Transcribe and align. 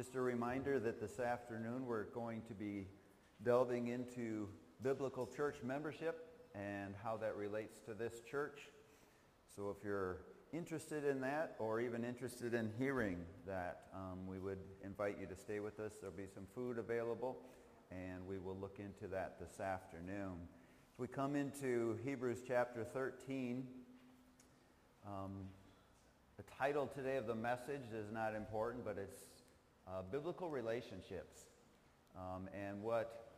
Just 0.00 0.14
a 0.14 0.20
reminder 0.22 0.80
that 0.80 0.98
this 0.98 1.20
afternoon 1.20 1.84
we're 1.84 2.04
going 2.04 2.40
to 2.48 2.54
be 2.54 2.86
delving 3.44 3.88
into 3.88 4.48
biblical 4.82 5.26
church 5.26 5.56
membership 5.62 6.26
and 6.54 6.94
how 7.04 7.18
that 7.18 7.36
relates 7.36 7.76
to 7.84 7.92
this 7.92 8.22
church. 8.22 8.60
So 9.54 9.68
if 9.68 9.84
you're 9.84 10.22
interested 10.54 11.04
in 11.04 11.20
that 11.20 11.54
or 11.58 11.82
even 11.82 12.02
interested 12.02 12.54
in 12.54 12.70
hearing 12.78 13.18
that, 13.46 13.88
um, 13.94 14.26
we 14.26 14.38
would 14.38 14.60
invite 14.82 15.18
you 15.20 15.26
to 15.26 15.36
stay 15.36 15.60
with 15.60 15.78
us. 15.78 15.92
There'll 16.00 16.16
be 16.16 16.28
some 16.34 16.46
food 16.54 16.78
available 16.78 17.36
and 17.90 18.26
we 18.26 18.38
will 18.38 18.56
look 18.56 18.78
into 18.78 19.06
that 19.08 19.36
this 19.38 19.60
afternoon. 19.60 20.48
We 20.96 21.08
come 21.08 21.36
into 21.36 21.98
Hebrews 22.06 22.38
chapter 22.48 22.84
13, 22.84 23.66
um, 25.06 25.32
the 26.38 26.44
title 26.58 26.86
today 26.86 27.18
of 27.18 27.26
the 27.26 27.34
message 27.34 27.92
is 27.94 28.10
not 28.10 28.34
important, 28.34 28.82
but 28.82 28.96
it's 28.96 29.20
uh, 29.86 30.02
biblical 30.10 30.50
relationships 30.50 31.46
um, 32.16 32.48
and 32.54 32.82
what 32.82 33.32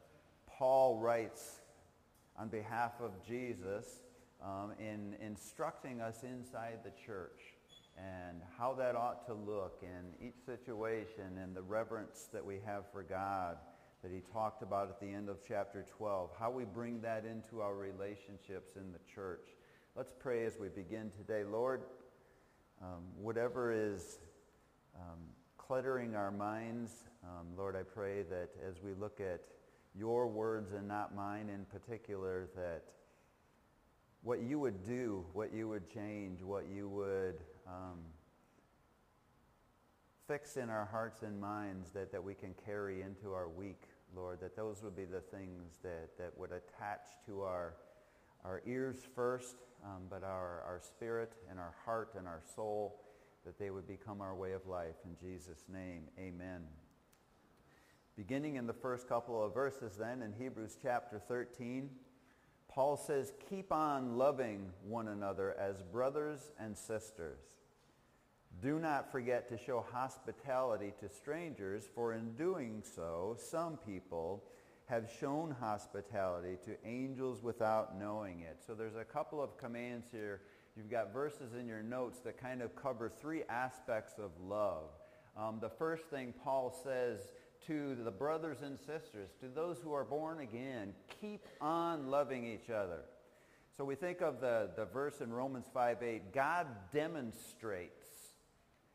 Paul 0.46 0.98
writes 0.98 1.60
on 2.38 2.48
behalf 2.48 2.92
of 3.00 3.10
Jesus 3.26 4.00
um, 4.42 4.72
in 4.78 5.14
instructing 5.20 6.00
us 6.00 6.22
inside 6.22 6.78
the 6.84 6.92
church 7.06 7.40
and 7.96 8.40
how 8.58 8.72
that 8.74 8.96
ought 8.96 9.26
to 9.26 9.34
look 9.34 9.82
in 9.82 10.26
each 10.26 10.36
situation 10.46 11.38
and 11.42 11.54
the 11.54 11.62
reverence 11.62 12.28
that 12.32 12.44
we 12.44 12.58
have 12.64 12.84
for 12.90 13.02
God 13.02 13.56
that 14.02 14.10
he 14.10 14.20
talked 14.32 14.62
about 14.62 14.88
at 14.88 14.98
the 15.00 15.06
end 15.06 15.28
of 15.28 15.38
chapter 15.46 15.84
12, 15.96 16.30
how 16.38 16.50
we 16.50 16.64
bring 16.64 17.00
that 17.02 17.24
into 17.24 17.60
our 17.60 17.74
relationships 17.74 18.76
in 18.76 18.92
the 18.92 18.98
church. 19.14 19.46
Let's 19.94 20.12
pray 20.18 20.44
as 20.44 20.58
we 20.58 20.68
begin 20.68 21.10
today. 21.16 21.44
Lord, 21.44 21.82
um, 22.82 23.02
whatever 23.16 23.72
is 23.72 24.18
um, 24.96 25.20
cluttering 25.72 26.14
our 26.14 26.30
minds. 26.30 26.92
Um, 27.24 27.46
Lord, 27.56 27.76
I 27.76 27.82
pray 27.82 28.24
that 28.24 28.50
as 28.68 28.82
we 28.82 28.92
look 28.92 29.22
at 29.22 29.40
your 29.98 30.26
words 30.26 30.72
and 30.72 30.86
not 30.86 31.14
mine 31.14 31.48
in 31.48 31.64
particular, 31.64 32.50
that 32.54 32.82
what 34.22 34.42
you 34.42 34.58
would 34.58 34.86
do, 34.86 35.24
what 35.32 35.50
you 35.50 35.68
would 35.68 35.88
change, 35.88 36.42
what 36.42 36.66
you 36.70 36.90
would 36.90 37.36
um, 37.66 38.00
fix 40.28 40.58
in 40.58 40.68
our 40.68 40.84
hearts 40.84 41.22
and 41.22 41.40
minds 41.40 41.88
that, 41.92 42.12
that 42.12 42.22
we 42.22 42.34
can 42.34 42.54
carry 42.66 43.00
into 43.00 43.32
our 43.32 43.48
week, 43.48 43.84
Lord, 44.14 44.40
that 44.42 44.54
those 44.54 44.82
would 44.82 44.94
be 44.94 45.06
the 45.06 45.22
things 45.22 45.78
that, 45.82 46.10
that 46.18 46.36
would 46.36 46.50
attach 46.52 47.06
to 47.24 47.44
our, 47.44 47.76
our 48.44 48.60
ears 48.66 48.96
first, 49.14 49.56
um, 49.82 50.02
but 50.10 50.22
our, 50.22 50.64
our 50.66 50.82
spirit 50.86 51.32
and 51.48 51.58
our 51.58 51.74
heart 51.86 52.12
and 52.18 52.28
our 52.28 52.42
soul 52.54 53.00
that 53.44 53.58
they 53.58 53.70
would 53.70 53.86
become 53.86 54.20
our 54.20 54.34
way 54.34 54.52
of 54.52 54.66
life. 54.66 54.96
In 55.04 55.16
Jesus' 55.20 55.64
name, 55.72 56.04
amen. 56.18 56.62
Beginning 58.16 58.56
in 58.56 58.66
the 58.66 58.72
first 58.72 59.08
couple 59.08 59.42
of 59.42 59.54
verses 59.54 59.96
then 59.98 60.22
in 60.22 60.32
Hebrews 60.32 60.76
chapter 60.82 61.18
13, 61.18 61.90
Paul 62.68 62.96
says, 62.96 63.32
keep 63.50 63.72
on 63.72 64.16
loving 64.16 64.70
one 64.86 65.08
another 65.08 65.54
as 65.58 65.82
brothers 65.82 66.52
and 66.58 66.76
sisters. 66.76 67.40
Do 68.62 68.78
not 68.78 69.10
forget 69.10 69.48
to 69.48 69.58
show 69.58 69.84
hospitality 69.92 70.92
to 71.00 71.08
strangers, 71.08 71.88
for 71.94 72.12
in 72.12 72.32
doing 72.32 72.82
so, 72.82 73.36
some 73.38 73.78
people 73.78 74.44
have 74.86 75.10
shown 75.20 75.56
hospitality 75.58 76.58
to 76.64 76.76
angels 76.86 77.42
without 77.42 77.98
knowing 77.98 78.40
it. 78.40 78.58
So 78.66 78.74
there's 78.74 78.96
a 78.96 79.04
couple 79.04 79.42
of 79.42 79.56
commands 79.56 80.06
here 80.12 80.42
You've 80.76 80.90
got 80.90 81.12
verses 81.12 81.54
in 81.58 81.66
your 81.66 81.82
notes 81.82 82.20
that 82.20 82.40
kind 82.40 82.62
of 82.62 82.74
cover 82.74 83.10
three 83.20 83.42
aspects 83.48 84.14
of 84.18 84.30
love. 84.42 84.84
Um, 85.36 85.58
the 85.60 85.68
first 85.68 86.04
thing 86.04 86.32
Paul 86.42 86.74
says 86.82 87.20
to 87.66 87.94
the 88.02 88.10
brothers 88.10 88.62
and 88.62 88.78
sisters, 88.78 89.30
to 89.40 89.48
those 89.48 89.78
who 89.82 89.92
are 89.92 90.04
born 90.04 90.40
again, 90.40 90.94
keep 91.20 91.46
on 91.60 92.08
loving 92.08 92.46
each 92.46 92.70
other. 92.70 93.00
So 93.76 93.84
we 93.84 93.94
think 93.94 94.20
of 94.20 94.40
the, 94.40 94.70
the 94.76 94.84
verse 94.86 95.20
in 95.20 95.32
Romans 95.32 95.66
5.8, 95.74 96.32
God 96.34 96.66
demonstrates. 96.92 98.08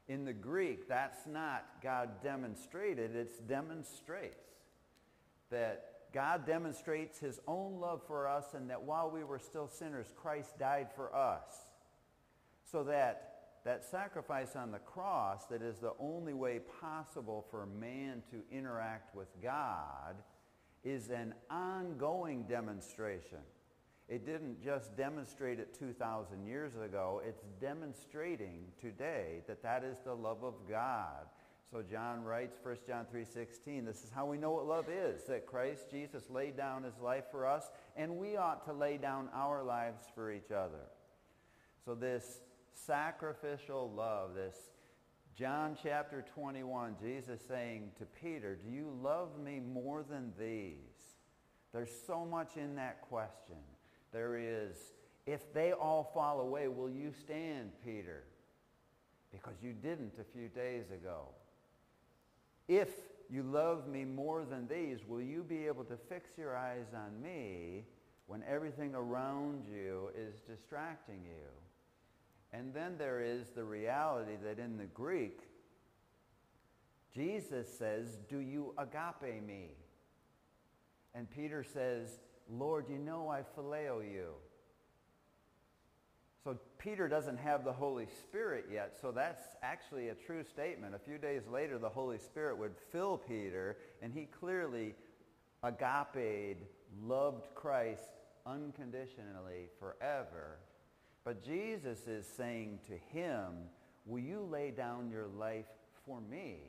In 0.07 0.23
the 0.25 0.33
Greek, 0.33 0.87
that's 0.87 1.27
not 1.27 1.65
God 1.83 2.21
demonstrated, 2.23 3.15
it's 3.15 3.37
demonstrates. 3.39 4.45
That 5.51 5.97
God 6.13 6.45
demonstrates 6.45 7.19
his 7.19 7.39
own 7.47 7.79
love 7.79 8.01
for 8.07 8.27
us 8.27 8.53
and 8.53 8.69
that 8.69 8.81
while 8.81 9.09
we 9.09 9.23
were 9.23 9.39
still 9.39 9.67
sinners, 9.67 10.07
Christ 10.15 10.57
died 10.57 10.87
for 10.95 11.13
us. 11.13 11.66
So 12.71 12.83
that 12.83 13.37
that 13.67 13.83
sacrifice 13.83 14.55
on 14.55 14.71
the 14.71 14.79
cross 14.79 15.45
that 15.47 15.61
is 15.61 15.77
the 15.79 15.91
only 15.99 16.33
way 16.33 16.61
possible 16.79 17.45
for 17.51 17.65
man 17.65 18.23
to 18.31 18.37
interact 18.49 19.13
with 19.13 19.27
God 19.43 20.15
is 20.85 21.09
an 21.09 21.33
ongoing 21.49 22.43
demonstration. 22.43 23.39
It 24.07 24.25
didn't 24.25 24.63
just 24.63 24.95
demonstrate 24.95 25.59
it 25.59 25.77
2,000 25.77 26.45
years 26.47 26.77
ago. 26.77 27.21
It's 27.27 27.43
demonstrating 27.59 28.67
today 28.79 29.41
that 29.47 29.61
that 29.63 29.83
is 29.83 29.97
the 30.05 30.13
love 30.13 30.45
of 30.45 30.53
God. 30.69 31.27
So 31.69 31.81
John 31.81 32.23
writes, 32.23 32.57
1 32.63 32.77
John 32.87 33.05
3.16, 33.13 33.85
this 33.85 34.05
is 34.05 34.09
how 34.15 34.25
we 34.25 34.37
know 34.37 34.51
what 34.51 34.65
love 34.65 34.85
is, 34.89 35.25
that 35.25 35.45
Christ 35.45 35.91
Jesus 35.91 36.29
laid 36.29 36.55
down 36.55 36.83
his 36.83 36.97
life 37.03 37.25
for 37.31 37.45
us, 37.45 37.69
and 37.97 38.15
we 38.15 38.37
ought 38.37 38.63
to 38.63 38.71
lay 38.71 38.95
down 38.95 39.27
our 39.33 39.61
lives 39.61 40.03
for 40.15 40.31
each 40.31 40.51
other. 40.51 40.87
So 41.83 41.93
this 41.93 42.39
sacrificial 42.85 43.91
love, 43.95 44.35
this 44.35 44.55
John 45.37 45.77
chapter 45.81 46.25
21, 46.33 46.95
Jesus 46.99 47.39
saying 47.47 47.91
to 47.99 48.05
Peter, 48.05 48.55
do 48.55 48.73
you 48.73 48.91
love 49.03 49.37
me 49.39 49.59
more 49.59 50.03
than 50.09 50.33
these? 50.39 50.73
There's 51.73 51.91
so 52.07 52.25
much 52.25 52.57
in 52.57 52.75
that 52.75 53.01
question. 53.01 53.57
There 54.11 54.35
is, 54.35 54.75
if 55.27 55.53
they 55.53 55.73
all 55.73 56.09
fall 56.11 56.41
away, 56.41 56.67
will 56.69 56.89
you 56.89 57.11
stand, 57.11 57.71
Peter? 57.85 58.23
Because 59.31 59.53
you 59.61 59.73
didn't 59.73 60.13
a 60.19 60.23
few 60.35 60.47
days 60.47 60.85
ago. 60.89 61.27
If 62.67 62.89
you 63.29 63.43
love 63.43 63.87
me 63.87 64.05
more 64.05 64.43
than 64.43 64.67
these, 64.67 65.05
will 65.07 65.21
you 65.21 65.43
be 65.43 65.67
able 65.67 65.83
to 65.83 65.97
fix 66.09 66.31
your 66.35 66.55
eyes 66.55 66.87
on 66.95 67.21
me 67.21 67.83
when 68.25 68.43
everything 68.49 68.95
around 68.95 69.65
you 69.71 70.09
is 70.17 70.39
distracting 70.49 71.19
you? 71.25 71.66
And 72.53 72.73
then 72.73 72.97
there 72.97 73.21
is 73.21 73.49
the 73.49 73.63
reality 73.63 74.37
that 74.43 74.59
in 74.59 74.77
the 74.77 74.85
Greek, 74.85 75.39
Jesus 77.13 77.67
says, 77.77 78.17
do 78.29 78.39
you 78.39 78.73
agape 78.77 79.45
me? 79.45 79.71
And 81.13 81.29
Peter 81.29 81.63
says, 81.63 82.19
Lord, 82.49 82.85
you 82.89 82.97
know 82.97 83.29
I 83.29 83.41
phileo 83.57 84.01
you. 84.01 84.29
So 86.43 86.57
Peter 86.77 87.09
doesn't 87.09 87.37
have 87.37 87.65
the 87.65 87.73
Holy 87.73 88.07
Spirit 88.21 88.65
yet, 88.71 88.97
so 89.01 89.11
that's 89.11 89.43
actually 89.61 90.09
a 90.09 90.15
true 90.15 90.43
statement. 90.45 90.95
A 90.95 90.99
few 90.99 91.17
days 91.17 91.41
later, 91.51 91.77
the 91.77 91.89
Holy 91.89 92.19
Spirit 92.19 92.57
would 92.57 92.75
fill 92.91 93.17
Peter, 93.17 93.77
and 94.01 94.13
he 94.13 94.25
clearly 94.25 94.95
agape 95.63 96.57
loved 97.03 97.53
Christ 97.53 98.11
unconditionally 98.45 99.67
forever 99.77 100.59
but 101.27 101.43
Jesus 101.43 102.07
is 102.07 102.25
saying 102.25 102.79
to 102.87 102.93
him, 103.13 103.51
will 104.05 104.21
you 104.21 104.47
lay 104.49 104.71
down 104.71 105.09
your 105.09 105.27
life 105.27 105.65
for 106.05 106.21
me? 106.21 106.59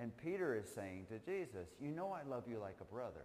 And 0.00 0.10
Peter 0.16 0.56
is 0.56 0.68
saying 0.68 1.06
to 1.10 1.20
Jesus, 1.20 1.68
you 1.80 1.92
know 1.92 2.10
I 2.12 2.28
love 2.28 2.42
you 2.48 2.58
like 2.58 2.78
a 2.80 2.92
brother. 2.92 3.24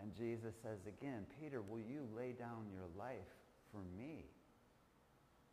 And 0.00 0.12
Jesus 0.12 0.56
says 0.60 0.80
again, 0.88 1.24
Peter, 1.40 1.62
will 1.62 1.78
you 1.78 2.08
lay 2.16 2.32
down 2.32 2.66
your 2.72 2.88
life 2.98 3.30
for 3.70 3.82
me? 3.96 4.24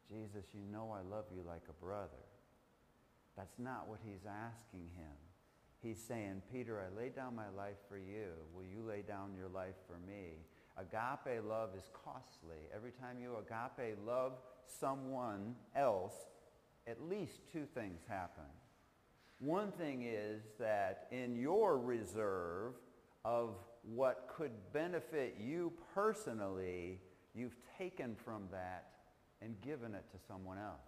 Jesus, 0.10 0.46
you 0.52 0.62
know 0.72 0.98
I 0.98 1.08
love 1.08 1.26
you 1.32 1.44
like 1.48 1.66
a 1.70 1.86
brother. 1.86 2.26
That's 3.38 3.60
not 3.60 3.88
what 3.88 4.00
he's 4.04 4.26
asking 4.26 4.90
him. 4.98 5.16
He's 5.84 6.02
saying, 6.08 6.42
Peter, 6.52 6.82
I 6.82 7.00
lay 7.00 7.10
down 7.10 7.36
my 7.36 7.50
life 7.56 7.78
for 7.88 8.00
you. 8.00 8.32
Will 8.52 8.66
you 8.66 8.82
lay 8.82 9.04
down 9.04 9.36
your 9.38 9.50
life 9.50 9.76
for 9.86 10.00
me? 10.08 10.38
Agape 10.78 11.44
love 11.48 11.70
is 11.78 11.90
costly. 12.04 12.58
Every 12.76 12.92
time 12.92 13.18
you 13.22 13.38
agape 13.38 13.98
love 14.06 14.34
someone 14.66 15.56
else, 15.76 16.16
at 16.88 17.02
least 17.08 17.42
two 17.52 17.66
things 17.74 18.02
happen. 18.08 18.44
One 19.40 19.72
thing 19.72 20.04
is 20.04 20.42
that 20.60 21.08
in 21.12 21.36
your 21.36 21.78
reserve 21.78 22.74
of 23.26 23.56
what 23.84 24.30
could 24.36 24.52
benefit 24.72 25.38
you 25.40 25.74
personally, 25.94 27.00
you've 27.36 27.56
taken 27.78 28.16
from 28.16 28.44
that 28.52 28.88
and 29.42 29.60
given 29.62 29.94
it 29.94 30.06
to 30.12 30.18
someone 30.28 30.58
else. 30.58 30.80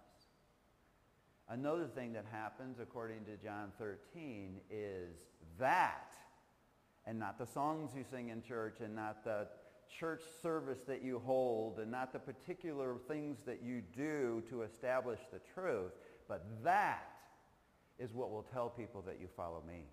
Another 1.48 1.86
thing 1.86 2.12
that 2.14 2.24
happens, 2.32 2.80
according 2.80 3.24
to 3.26 3.36
John 3.36 3.70
13, 3.78 4.56
is 4.70 5.14
that, 5.58 6.14
and 7.06 7.18
not 7.18 7.38
the 7.38 7.46
songs 7.46 7.92
you 7.94 8.04
sing 8.10 8.30
in 8.30 8.42
church 8.42 8.78
and 8.80 8.96
not 8.96 9.22
the 9.22 9.46
church 9.88 10.22
service 10.42 10.80
that 10.86 11.02
you 11.02 11.20
hold 11.24 11.78
and 11.78 11.90
not 11.90 12.12
the 12.12 12.18
particular 12.18 12.96
things 13.08 13.38
that 13.46 13.62
you 13.62 13.82
do 13.96 14.42
to 14.50 14.62
establish 14.62 15.20
the 15.32 15.40
truth, 15.54 15.92
but 16.28 16.44
that 16.62 17.08
is 17.98 18.12
what 18.12 18.30
will 18.30 18.46
tell 18.52 18.68
people 18.68 19.02
that 19.06 19.18
you 19.20 19.28
follow 19.36 19.62
me. 19.66 19.84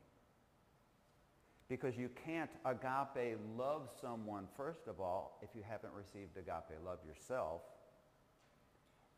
Because 1.69 1.97
you 1.97 2.09
can't 2.25 2.49
agape 2.65 3.37
love 3.57 3.89
someone, 4.01 4.47
first 4.57 4.87
of 4.87 4.99
all, 4.99 5.39
if 5.41 5.49
you 5.55 5.63
haven't 5.67 5.93
received 5.93 6.37
agape 6.37 6.77
love 6.85 6.99
yourself. 7.07 7.61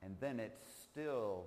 And 0.02 0.16
then 0.20 0.40
it's 0.40 0.62
still 0.84 1.46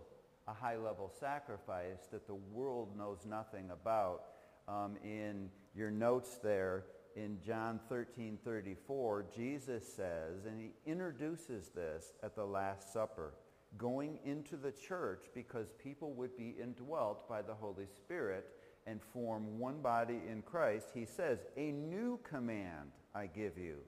a 0.49 0.53
high-level 0.53 1.13
sacrifice 1.21 2.09
that 2.11 2.27
the 2.27 2.35
world 2.35 2.97
knows 2.97 3.19
nothing 3.29 3.71
about. 3.71 4.23
Um, 4.67 4.97
in 5.03 5.49
your 5.75 5.91
notes 5.91 6.39
there, 6.43 6.85
in 7.17 7.39
John 7.45 7.81
13, 7.89 8.39
34, 8.45 9.27
Jesus 9.35 9.87
says, 9.87 10.45
and 10.47 10.61
he 10.61 10.73
introduces 10.91 11.69
this 11.69 12.13
at 12.23 12.35
the 12.35 12.45
Last 12.45 12.93
Supper, 12.93 13.35
going 13.77 14.19
into 14.25 14.57
the 14.57 14.73
church 14.73 15.25
because 15.35 15.69
people 15.83 16.13
would 16.13 16.37
be 16.37 16.55
indwelt 16.63 17.29
by 17.29 17.43
the 17.43 17.55
Holy 17.55 17.87
Spirit 17.87 18.47
and 18.87 19.01
form 19.13 19.59
one 19.59 19.81
body 19.81 20.21
in 20.31 20.43
Christ. 20.43 20.89
He 20.95 21.05
says, 21.05 21.39
a 21.57 21.73
new 21.73 22.19
command 22.23 22.93
I 23.15 23.27
give 23.27 23.59
you. 23.59 23.79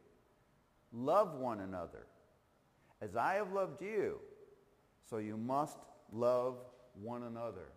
Love 0.92 1.34
one 1.34 1.60
another. 1.60 2.06
As 3.00 3.16
I 3.16 3.34
have 3.34 3.52
loved 3.52 3.80
you, 3.80 4.18
so 5.08 5.18
you 5.18 5.36
must 5.36 5.78
love 6.12 6.56
one 7.00 7.22
another. 7.22 7.72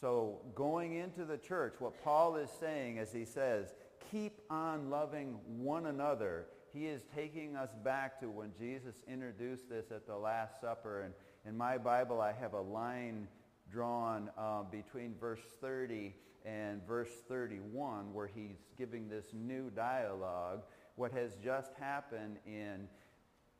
So 0.00 0.40
going 0.54 0.94
into 0.94 1.24
the 1.24 1.38
church, 1.38 1.74
what 1.78 2.02
Paul 2.02 2.36
is 2.36 2.50
saying 2.60 2.98
as 2.98 3.12
he 3.12 3.24
says, 3.24 3.74
keep 4.10 4.40
on 4.50 4.90
loving 4.90 5.38
one 5.58 5.86
another. 5.86 6.46
He 6.72 6.86
is 6.86 7.02
taking 7.14 7.56
us 7.56 7.70
back 7.84 8.20
to 8.20 8.30
when 8.30 8.52
Jesus 8.58 8.96
introduced 9.08 9.68
this 9.68 9.90
at 9.90 10.06
the 10.06 10.16
Last 10.16 10.60
Supper. 10.60 11.02
And 11.02 11.14
in 11.46 11.56
my 11.56 11.78
Bible, 11.78 12.20
I 12.20 12.32
have 12.32 12.52
a 12.52 12.60
line 12.60 13.28
drawn 13.70 14.30
uh, 14.38 14.62
between 14.62 15.14
verse 15.20 15.40
30 15.60 16.14
and 16.44 16.86
verse 16.86 17.10
31 17.28 18.12
where 18.12 18.26
he's 18.26 18.58
giving 18.76 19.08
this 19.08 19.26
new 19.32 19.70
dialogue. 19.70 20.62
What 20.96 21.12
has 21.12 21.36
just 21.42 21.72
happened 21.78 22.38
in 22.46 22.88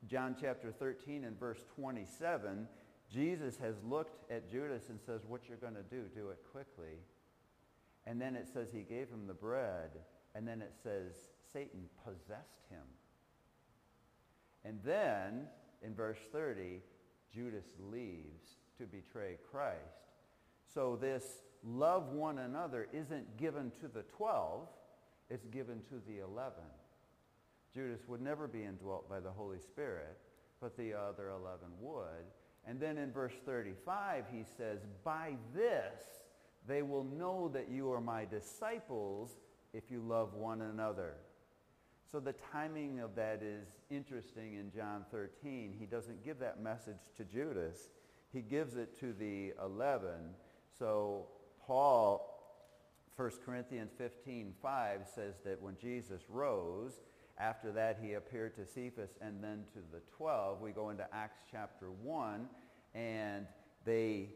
John 0.07 0.37
chapter 0.41 0.71
13 0.71 1.25
and 1.25 1.39
verse 1.39 1.61
27, 1.75 2.69
Jesus 3.13 3.59
has 3.59 3.75
looked 3.89 4.31
at 4.31 4.51
Judas 4.51 4.89
and 4.91 5.01
says, 5.05 5.23
what 5.27 5.43
you're 5.49 5.59
going 5.59 5.75
to 5.75 5.83
do, 5.83 6.05
do 6.15 6.31
it 6.31 6.39
quickly. 6.53 7.01
And 8.07 8.21
then 8.21 8.37
it 8.37 8.49
says 8.53 8.69
he 8.73 8.83
gave 8.83 9.09
him 9.09 9.27
the 9.27 9.35
bread. 9.35 9.91
And 10.39 10.47
then 10.47 10.63
it 10.63 10.73
says 10.85 11.15
Satan 11.53 11.89
possessed 12.05 12.63
him. 12.71 12.85
And 14.65 14.79
then 14.85 15.49
in 15.83 15.97
verse 15.97 16.21
30, 16.31 16.81
Judas 17.35 17.65
leaves 17.91 18.51
to 18.79 18.87
betray 18.87 19.39
Christ. 19.51 19.81
So 20.73 20.97
this 21.01 21.25
love 21.65 22.13
one 22.13 22.39
another 22.39 22.87
isn't 22.93 23.37
given 23.37 23.73
to 23.81 23.89
the 23.89 24.05
12, 24.17 24.69
it's 25.29 25.47
given 25.47 25.81
to 25.89 26.01
the 26.07 26.23
11. 26.23 26.53
Judas 27.75 28.03
would 28.07 28.21
never 28.21 28.47
be 28.47 28.63
indwelt 28.63 29.09
by 29.09 29.19
the 29.19 29.33
Holy 29.33 29.59
Spirit, 29.59 30.19
but 30.61 30.77
the 30.77 30.95
other 30.95 31.31
11 31.31 31.67
would. 31.81 32.27
And 32.65 32.79
then 32.79 32.97
in 32.97 33.11
verse 33.11 33.35
35, 33.45 34.27
he 34.31 34.45
says, 34.57 34.79
by 35.03 35.33
this 35.53 36.05
they 36.69 36.83
will 36.83 37.05
know 37.05 37.51
that 37.55 37.69
you 37.69 37.91
are 37.91 38.01
my 38.01 38.25
disciples 38.25 39.37
if 39.73 39.91
you 39.91 40.01
love 40.01 40.35
one 40.35 40.63
another. 40.63 41.15
So 42.11 42.21
the 42.21 42.35
timing 42.53 43.01
of 43.01 43.15
that 43.17 43.43
is 43.43 43.67
interesting 43.91 44.55
in 44.55 44.73
John 44.75 45.05
13. 45.11 45.75
He 45.79 45.85
doesn't 45.85 46.25
give 46.25 46.39
that 46.39 46.63
message 46.63 47.01
to 47.17 47.25
Judas. 47.25 47.91
He 48.33 48.41
gives 48.41 48.77
it 48.77 48.99
to 49.01 49.13
the 49.13 49.53
11. 49.63 50.11
So 50.79 51.27
Paul, 51.67 52.35
1 53.17 53.31
Corinthians 53.45 53.93
15, 53.99 54.55
5 54.63 55.01
says 55.15 55.35
that 55.45 55.61
when 55.61 55.77
Jesus 55.79 56.23
rose, 56.31 57.01
after 57.39 57.71
that 57.73 57.99
he 58.03 58.15
appeared 58.15 58.55
to 58.57 58.67
Cephas 58.67 59.11
and 59.21 59.43
then 59.43 59.65
to 59.73 59.79
the 59.93 60.01
12. 60.17 60.61
We 60.61 60.73
go 60.73 60.91
into 60.91 61.07
Acts 61.13 61.39
chapter 61.51 61.91
1 62.03 62.49
and 62.95 63.47
they 63.85 64.31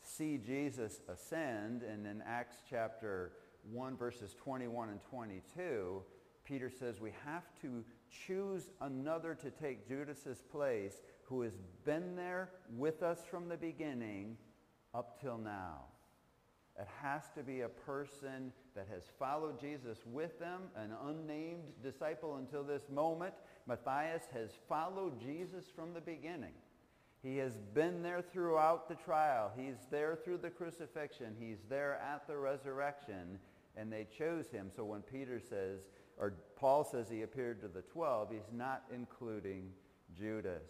see 0.00 0.38
Jesus 0.38 1.00
ascend. 1.08 1.82
And 1.82 2.06
in 2.06 2.22
Acts 2.26 2.56
chapter 2.68 3.32
1 3.72 3.96
verses 3.96 4.34
21 4.34 4.90
and 4.90 5.00
22, 5.10 6.02
Peter 6.44 6.70
says 6.70 7.00
we 7.00 7.12
have 7.24 7.44
to 7.60 7.84
choose 8.26 8.70
another 8.80 9.34
to 9.34 9.50
take 9.50 9.88
Judas's 9.88 10.42
place 10.50 11.02
who 11.24 11.42
has 11.42 11.58
been 11.84 12.14
there 12.14 12.50
with 12.76 13.02
us 13.02 13.20
from 13.28 13.48
the 13.48 13.56
beginning 13.56 14.36
up 14.94 15.20
till 15.20 15.38
now. 15.38 15.82
It 16.78 16.86
has 17.02 17.22
to 17.34 17.42
be 17.42 17.62
a 17.62 17.68
person 17.68 18.52
that 18.74 18.86
has 18.92 19.04
followed 19.18 19.58
Jesus 19.58 19.98
with 20.04 20.38
them, 20.38 20.62
an 20.76 20.92
unnamed 21.06 21.64
disciple 21.82 22.36
until 22.36 22.62
this 22.62 22.82
moment. 22.92 23.34
Matthias 23.66 24.24
has 24.32 24.50
followed 24.68 25.18
Jesus 25.18 25.64
from 25.74 25.94
the 25.94 26.00
beginning. 26.00 26.52
He 27.22 27.38
has 27.38 27.56
been 27.74 28.02
there 28.02 28.22
throughout 28.22 28.88
the 28.88 28.94
trial. 28.94 29.50
He's 29.56 29.86
there 29.90 30.16
through 30.22 30.38
the 30.38 30.50
crucifixion. 30.50 31.34
He's 31.40 31.58
there 31.68 31.94
at 31.94 32.26
the 32.28 32.36
resurrection 32.36 33.38
and 33.76 33.92
they 33.92 34.06
chose 34.16 34.48
him. 34.50 34.70
So 34.74 34.84
when 34.84 35.02
Peter 35.02 35.40
says, 35.40 35.80
or 36.18 36.34
Paul 36.56 36.84
says 36.84 37.08
he 37.10 37.22
appeared 37.22 37.60
to 37.60 37.68
the 37.68 37.82
12, 37.82 38.30
he's 38.30 38.52
not 38.52 38.84
including 38.92 39.70
Judas. 40.16 40.68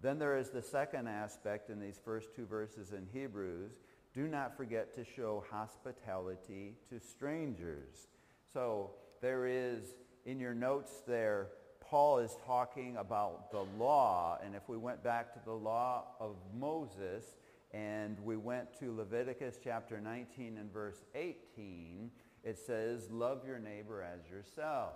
Then 0.00 0.18
there 0.18 0.36
is 0.36 0.50
the 0.50 0.62
second 0.62 1.08
aspect 1.08 1.70
in 1.70 1.78
these 1.78 2.00
first 2.04 2.34
two 2.34 2.46
verses 2.46 2.92
in 2.92 3.06
Hebrews. 3.12 3.80
Do 4.14 4.26
not 4.26 4.56
forget 4.56 4.94
to 4.96 5.04
show 5.04 5.44
hospitality 5.50 6.74
to 6.90 6.98
strangers. 6.98 8.08
So 8.52 8.90
there 9.20 9.46
is, 9.46 9.94
in 10.26 10.40
your 10.40 10.54
notes 10.54 11.02
there, 11.06 11.48
Paul 11.80 12.18
is 12.18 12.36
talking 12.46 12.96
about 12.96 13.50
the 13.50 13.64
law. 13.78 14.38
And 14.44 14.54
if 14.54 14.68
we 14.68 14.76
went 14.76 15.04
back 15.04 15.32
to 15.34 15.40
the 15.44 15.52
law 15.52 16.04
of 16.18 16.36
Moses 16.58 17.36
and 17.72 18.18
we 18.20 18.36
went 18.36 18.78
to 18.80 18.94
Leviticus 18.94 19.58
chapter 19.62 20.00
19 20.00 20.58
and 20.58 20.72
verse 20.72 21.04
18, 21.14 22.10
it 22.44 22.58
says, 22.58 23.10
love 23.10 23.46
your 23.46 23.58
neighbor 23.58 24.02
as 24.02 24.28
yourself. 24.30 24.94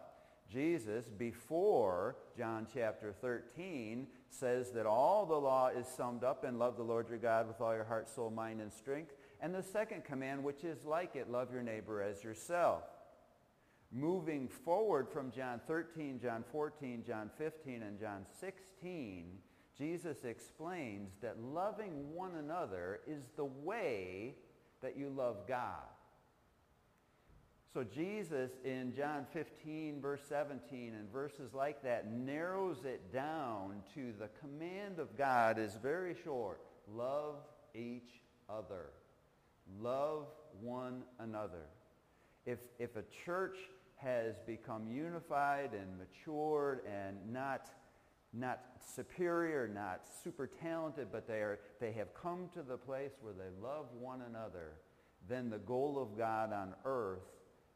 Jesus, 0.52 1.06
before 1.06 2.16
John 2.36 2.66
chapter 2.72 3.12
13, 3.20 4.06
says 4.28 4.70
that 4.72 4.86
all 4.86 5.26
the 5.26 5.34
law 5.34 5.68
is 5.68 5.86
summed 5.88 6.22
up 6.22 6.44
in 6.44 6.58
love 6.58 6.76
the 6.76 6.82
Lord 6.82 7.08
your 7.08 7.18
God 7.18 7.48
with 7.48 7.60
all 7.60 7.74
your 7.74 7.84
heart, 7.84 8.08
soul, 8.08 8.30
mind, 8.30 8.60
and 8.60 8.72
strength. 8.72 9.12
And 9.40 9.54
the 9.54 9.62
second 9.62 10.04
command, 10.04 10.44
which 10.44 10.62
is 10.62 10.84
like 10.84 11.16
it, 11.16 11.30
love 11.30 11.52
your 11.52 11.62
neighbor 11.62 12.00
as 12.00 12.22
yourself. 12.22 12.84
Moving 13.90 14.48
forward 14.48 15.08
from 15.08 15.30
John 15.30 15.60
13, 15.66 16.20
John 16.20 16.44
14, 16.52 17.04
John 17.06 17.30
15, 17.38 17.82
and 17.82 17.98
John 17.98 18.26
16, 18.40 19.38
Jesus 19.78 20.24
explains 20.24 21.12
that 21.20 21.42
loving 21.42 22.14
one 22.14 22.34
another 22.36 23.00
is 23.06 23.24
the 23.36 23.44
way 23.44 24.34
that 24.82 24.96
you 24.96 25.10
love 25.10 25.46
God. 25.46 25.82
So 27.74 27.84
Jesus 27.84 28.52
in 28.64 28.94
John 28.96 29.26
15, 29.34 30.00
verse 30.00 30.22
17, 30.26 30.94
and 30.98 31.12
verses 31.12 31.52
like 31.52 31.82
that 31.82 32.10
narrows 32.10 32.86
it 32.86 33.12
down 33.12 33.82
to 33.94 34.14
the 34.18 34.30
command 34.40 34.98
of 34.98 35.14
God 35.18 35.58
is 35.58 35.76
very 35.82 36.16
short. 36.24 36.62
Love 36.94 37.34
each 37.74 38.22
other. 38.48 38.92
Love 39.78 40.26
one 40.62 41.02
another. 41.18 41.66
If, 42.46 42.60
if 42.78 42.96
a 42.96 43.04
church 43.26 43.58
has 43.96 44.36
become 44.46 44.88
unified 44.88 45.70
and 45.72 45.98
matured 45.98 46.80
and 46.86 47.16
not, 47.30 47.68
not 48.32 48.60
superior, 48.94 49.68
not 49.68 50.02
super 50.22 50.46
talented, 50.46 51.08
but 51.10 51.26
they, 51.26 51.40
are, 51.40 51.58
they 51.80 51.92
have 51.92 52.14
come 52.14 52.48
to 52.54 52.62
the 52.62 52.76
place 52.76 53.12
where 53.20 53.32
they 53.32 53.50
love 53.62 53.86
one 53.98 54.22
another, 54.22 54.74
then 55.28 55.50
the 55.50 55.58
goal 55.58 55.98
of 56.00 56.18
God 56.18 56.52
on 56.52 56.74
earth 56.84 57.24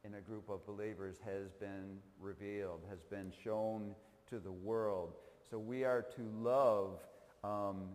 in 0.04 0.14
a 0.14 0.20
group 0.20 0.48
of 0.48 0.64
believers 0.66 1.16
has 1.24 1.50
been 1.58 1.98
revealed, 2.18 2.80
has 2.88 3.02
been 3.10 3.32
shown 3.42 3.94
to 4.28 4.38
the 4.38 4.52
world. 4.52 5.14
So 5.50 5.58
we 5.58 5.84
are 5.84 6.02
to 6.16 6.22
love 6.40 7.00
um, 7.42 7.90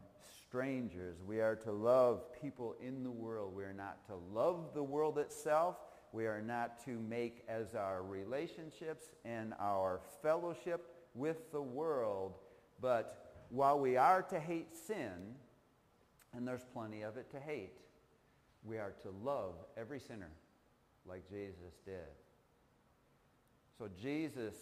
strangers. 0.47 1.17
We 1.25 1.39
are 1.39 1.55
to 1.57 1.71
love 1.71 2.23
people 2.41 2.75
in 2.81 3.03
the 3.03 3.11
world. 3.11 3.55
We 3.55 3.63
are 3.63 3.73
not 3.73 4.05
to 4.07 4.15
love 4.33 4.71
the 4.73 4.83
world 4.83 5.17
itself. 5.17 5.77
We 6.11 6.27
are 6.27 6.41
not 6.41 6.83
to 6.85 6.91
make 6.91 7.43
as 7.47 7.75
our 7.75 8.03
relationships 8.03 9.05
and 9.23 9.53
our 9.59 10.01
fellowship 10.21 10.87
with 11.13 11.51
the 11.51 11.61
world. 11.61 12.35
But 12.85 13.47
while 13.49 13.79
we 13.79 13.97
are 13.97 14.21
to 14.21 14.39
hate 14.39 14.77
sin, 14.77 15.33
and 16.35 16.47
there's 16.47 16.65
plenty 16.71 17.01
of 17.01 17.17
it 17.17 17.31
to 17.31 17.39
hate, 17.39 17.79
we 18.63 18.77
are 18.77 18.93
to 19.01 19.09
love 19.23 19.55
every 19.75 19.99
sinner 19.99 20.29
like 21.07 21.27
Jesus 21.27 21.79
did. 21.83 22.13
So 23.79 23.89
Jesus 23.99 24.53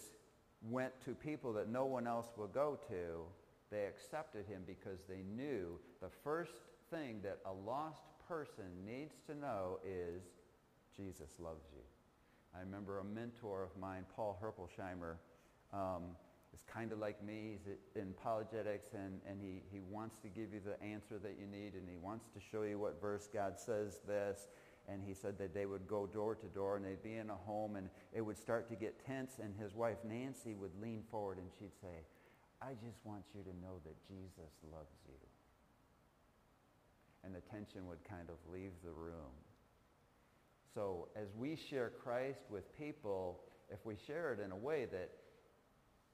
went 0.70 0.98
to 1.04 1.10
people 1.10 1.52
that 1.52 1.68
no 1.68 1.84
one 1.84 2.06
else 2.06 2.28
would 2.38 2.54
go 2.54 2.78
to. 2.88 3.24
They 3.70 3.84
accepted 3.84 4.46
him 4.46 4.62
because 4.66 5.00
they 5.06 5.20
knew 5.36 5.78
the 6.00 6.08
first 6.08 6.54
thing 6.90 7.20
that 7.24 7.40
a 7.44 7.52
lost 7.52 8.04
person 8.26 8.64
needs 8.86 9.16
to 9.26 9.34
know 9.34 9.80
is 9.86 10.22
Jesus 10.96 11.28
loves 11.38 11.66
you. 11.74 11.82
I 12.56 12.60
remember 12.60 13.00
a 13.00 13.04
mentor 13.04 13.64
of 13.64 13.78
mine, 13.78 14.06
Paul 14.16 14.40
Herpelsheimer, 14.42 15.16
um, 15.74 16.16
is 16.54 16.62
kind 16.72 16.92
of 16.92 16.98
like 16.98 17.22
me. 17.24 17.58
He's 17.58 17.74
in 17.96 18.14
apologetics, 18.18 18.94
and, 18.94 19.20
and 19.28 19.40
he, 19.42 19.62
he 19.72 19.80
wants 19.90 20.16
to 20.22 20.28
give 20.28 20.54
you 20.54 20.60
the 20.64 20.80
answer 20.86 21.18
that 21.18 21.34
you 21.38 21.46
need, 21.46 21.74
and 21.74 21.88
he 21.88 21.96
wants 21.96 22.26
to 22.32 22.40
show 22.40 22.62
you 22.62 22.78
what 22.78 23.00
verse 23.00 23.28
God 23.32 23.58
says 23.58 23.98
this. 24.06 24.46
And 24.88 25.02
he 25.02 25.14
said 25.14 25.38
that 25.38 25.54
they 25.54 25.66
would 25.66 25.88
go 25.88 26.06
door 26.06 26.34
to 26.36 26.46
door, 26.46 26.76
and 26.76 26.84
they'd 26.84 27.02
be 27.02 27.16
in 27.16 27.30
a 27.30 27.34
home, 27.34 27.74
and 27.76 27.88
it 28.12 28.20
would 28.20 28.38
start 28.38 28.68
to 28.68 28.76
get 28.76 29.04
tense, 29.04 29.40
and 29.42 29.52
his 29.58 29.74
wife, 29.74 29.96
Nancy, 30.08 30.54
would 30.54 30.70
lean 30.80 31.02
forward, 31.10 31.38
and 31.38 31.48
she'd 31.58 31.74
say, 31.80 32.04
I 32.62 32.72
just 32.84 32.98
want 33.04 33.24
you 33.34 33.42
to 33.42 33.60
know 33.60 33.80
that 33.84 33.96
Jesus 34.06 34.52
loves 34.70 34.94
you. 35.08 35.14
And 37.24 37.34
the 37.34 37.40
tension 37.40 37.88
would 37.88 38.04
kind 38.08 38.28
of 38.28 38.36
leave 38.52 38.72
the 38.84 38.92
room. 38.92 39.32
So 40.74 41.08
as 41.16 41.28
we 41.36 41.56
share 41.56 41.90
Christ 42.02 42.40
with 42.50 42.76
people, 42.76 43.40
if 43.70 43.84
we 43.84 43.96
share 44.06 44.34
it 44.34 44.40
in 44.44 44.52
a 44.52 44.56
way 44.56 44.86
that 44.92 45.10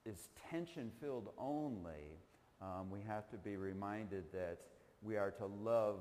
is 0.04 0.28
tension-filled 0.50 1.30
only, 1.38 2.18
um, 2.60 2.90
we 2.90 3.00
have 3.06 3.28
to 3.30 3.36
be 3.36 3.56
reminded 3.56 4.24
that 4.32 4.58
we 5.02 5.16
are 5.16 5.30
to 5.30 5.46
love 5.46 6.00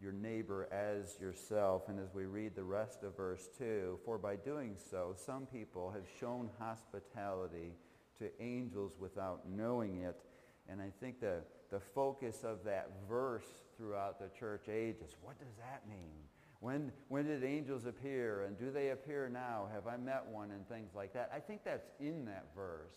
your 0.00 0.12
neighbor 0.12 0.68
as 0.72 1.18
yourself. 1.20 1.88
And 1.88 1.98
as 1.98 2.14
we 2.14 2.24
read 2.24 2.54
the 2.54 2.64
rest 2.64 3.02
of 3.02 3.16
verse 3.16 3.48
2, 3.58 3.98
for 4.04 4.18
by 4.18 4.36
doing 4.36 4.76
so, 4.90 5.14
some 5.16 5.46
people 5.46 5.90
have 5.90 6.04
shown 6.20 6.50
hospitality 6.58 7.72
to 8.18 8.30
angels 8.42 8.92
without 8.98 9.48
knowing 9.48 10.02
it. 10.02 10.20
And 10.68 10.80
I 10.80 10.90
think 11.00 11.20
the, 11.20 11.40
the 11.70 11.80
focus 11.80 12.44
of 12.44 12.64
that 12.64 12.90
verse 13.08 13.46
throughout 13.76 14.18
the 14.18 14.28
church 14.38 14.68
age 14.68 14.96
is, 15.06 15.14
what 15.22 15.38
does 15.38 15.54
that 15.58 15.82
mean? 15.88 16.23
When, 16.64 16.92
when 17.08 17.26
did 17.26 17.44
angels 17.44 17.84
appear? 17.84 18.44
And 18.44 18.58
do 18.58 18.70
they 18.70 18.88
appear 18.88 19.28
now? 19.28 19.68
Have 19.74 19.86
I 19.86 19.98
met 19.98 20.24
one? 20.26 20.50
And 20.50 20.66
things 20.66 20.94
like 20.94 21.12
that. 21.12 21.30
I 21.30 21.38
think 21.38 21.62
that's 21.62 21.90
in 22.00 22.24
that 22.24 22.46
verse. 22.56 22.94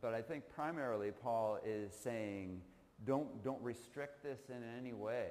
But 0.00 0.14
I 0.14 0.20
think 0.20 0.42
primarily 0.52 1.12
Paul 1.12 1.60
is 1.64 1.94
saying, 1.94 2.60
don't, 3.04 3.44
don't 3.44 3.62
restrict 3.62 4.24
this 4.24 4.40
in 4.48 4.64
any 4.80 4.94
way. 4.94 5.28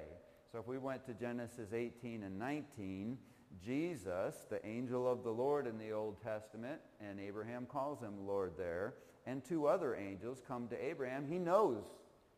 So 0.50 0.58
if 0.60 0.66
we 0.66 0.78
went 0.78 1.04
to 1.08 1.12
Genesis 1.12 1.74
18 1.74 2.22
and 2.22 2.38
19, 2.38 3.18
Jesus, 3.62 4.46
the 4.48 4.66
angel 4.66 5.06
of 5.06 5.22
the 5.22 5.30
Lord 5.30 5.66
in 5.66 5.76
the 5.76 5.90
Old 5.90 6.22
Testament, 6.22 6.80
and 7.06 7.20
Abraham 7.20 7.66
calls 7.66 8.00
him 8.00 8.26
Lord 8.26 8.54
there, 8.56 8.94
and 9.26 9.44
two 9.44 9.66
other 9.66 9.94
angels 9.94 10.40
come 10.48 10.68
to 10.68 10.82
Abraham. 10.82 11.26
He 11.28 11.38
knows 11.38 11.84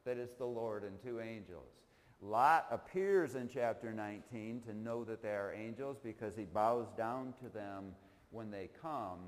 that 0.04 0.18
it's 0.18 0.34
the 0.34 0.44
Lord 0.44 0.82
and 0.82 1.00
two 1.00 1.20
angels. 1.20 1.70
Lot 2.20 2.66
appears 2.70 3.34
in 3.37 3.48
chapter 3.48 3.92
19 3.92 4.62
to 4.66 4.76
know 4.76 5.04
that 5.04 5.22
they 5.22 5.28
are 5.28 5.54
angels 5.54 5.98
because 6.02 6.34
he 6.37 6.44
bows 6.44 6.88
down 6.96 7.34
to 7.42 7.48
them 7.48 7.92
when 8.30 8.50
they 8.50 8.68
come. 8.82 9.18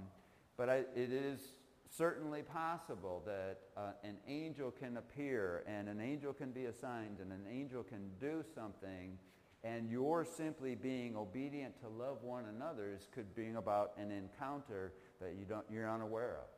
But 0.56 0.68
I, 0.68 0.76
it 0.94 1.12
is 1.12 1.40
certainly 1.88 2.42
possible 2.42 3.22
that 3.26 3.58
uh, 3.76 3.92
an 4.02 4.16
angel 4.26 4.70
can 4.70 4.96
appear 4.96 5.62
and 5.66 5.88
an 5.88 6.00
angel 6.00 6.32
can 6.32 6.50
be 6.50 6.66
assigned 6.66 7.18
and 7.20 7.32
an 7.32 7.44
angel 7.50 7.82
can 7.82 8.10
do 8.20 8.42
something 8.54 9.18
and 9.62 9.90
you're 9.90 10.24
simply 10.24 10.74
being 10.74 11.16
obedient 11.16 11.78
to 11.80 11.88
love 11.88 12.22
one 12.22 12.46
another 12.46 12.90
is 12.94 13.06
could 13.14 13.34
bring 13.34 13.56
about 13.56 13.92
an 13.98 14.10
encounter 14.10 14.92
that 15.20 15.34
you 15.38 15.44
don't, 15.44 15.66
you're 15.70 15.90
unaware 15.90 16.38
of. 16.38 16.48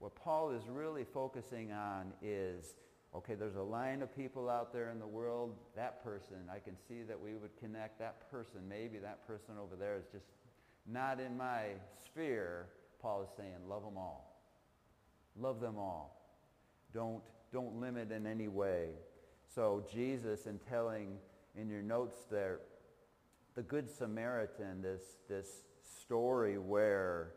What 0.00 0.14
Paul 0.16 0.50
is 0.50 0.62
really 0.68 1.04
focusing 1.04 1.72
on 1.72 2.12
is, 2.20 2.74
okay, 3.14 3.34
there's 3.34 3.56
a 3.56 3.62
line 3.62 4.02
of 4.02 4.14
people 4.14 4.48
out 4.48 4.72
there 4.72 4.90
in 4.90 4.98
the 4.98 5.06
world, 5.06 5.56
that 5.76 6.02
person, 6.04 6.36
I 6.52 6.58
can 6.58 6.76
see 6.88 7.02
that 7.02 7.18
we 7.18 7.34
would 7.34 7.56
connect 7.58 7.98
that 7.98 8.30
person. 8.30 8.60
Maybe 8.68 8.98
that 8.98 9.26
person 9.26 9.54
over 9.60 9.76
there 9.76 9.96
is 9.96 10.04
just 10.12 10.26
not 10.86 11.20
in 11.20 11.36
my 11.36 11.72
sphere. 12.04 12.66
Paul 13.00 13.22
is 13.22 13.30
saying, 13.36 13.68
love 13.68 13.82
them 13.82 13.96
all. 13.96 14.38
Love 15.38 15.60
them 15.60 15.78
all. 15.78 16.16
Don't, 16.92 17.22
don't 17.52 17.80
limit 17.80 18.10
in 18.10 18.26
any 18.26 18.48
way. 18.48 18.88
So 19.54 19.84
Jesus, 19.90 20.46
in 20.46 20.58
telling 20.58 21.18
in 21.56 21.68
your 21.68 21.82
notes 21.82 22.18
there, 22.30 22.60
the 23.54 23.62
Good 23.62 23.90
Samaritan, 23.90 24.82
this, 24.82 25.02
this 25.28 25.62
story 25.82 26.58
where 26.58 27.32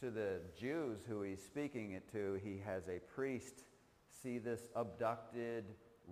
to 0.00 0.10
the 0.10 0.40
Jews 0.58 1.00
who 1.08 1.22
he's 1.22 1.42
speaking 1.42 1.92
it 1.92 2.10
to, 2.12 2.40
he 2.42 2.60
has 2.64 2.88
a 2.88 2.98
priest 3.14 3.64
see 4.22 4.38
this 4.38 4.60
abducted, 4.76 5.64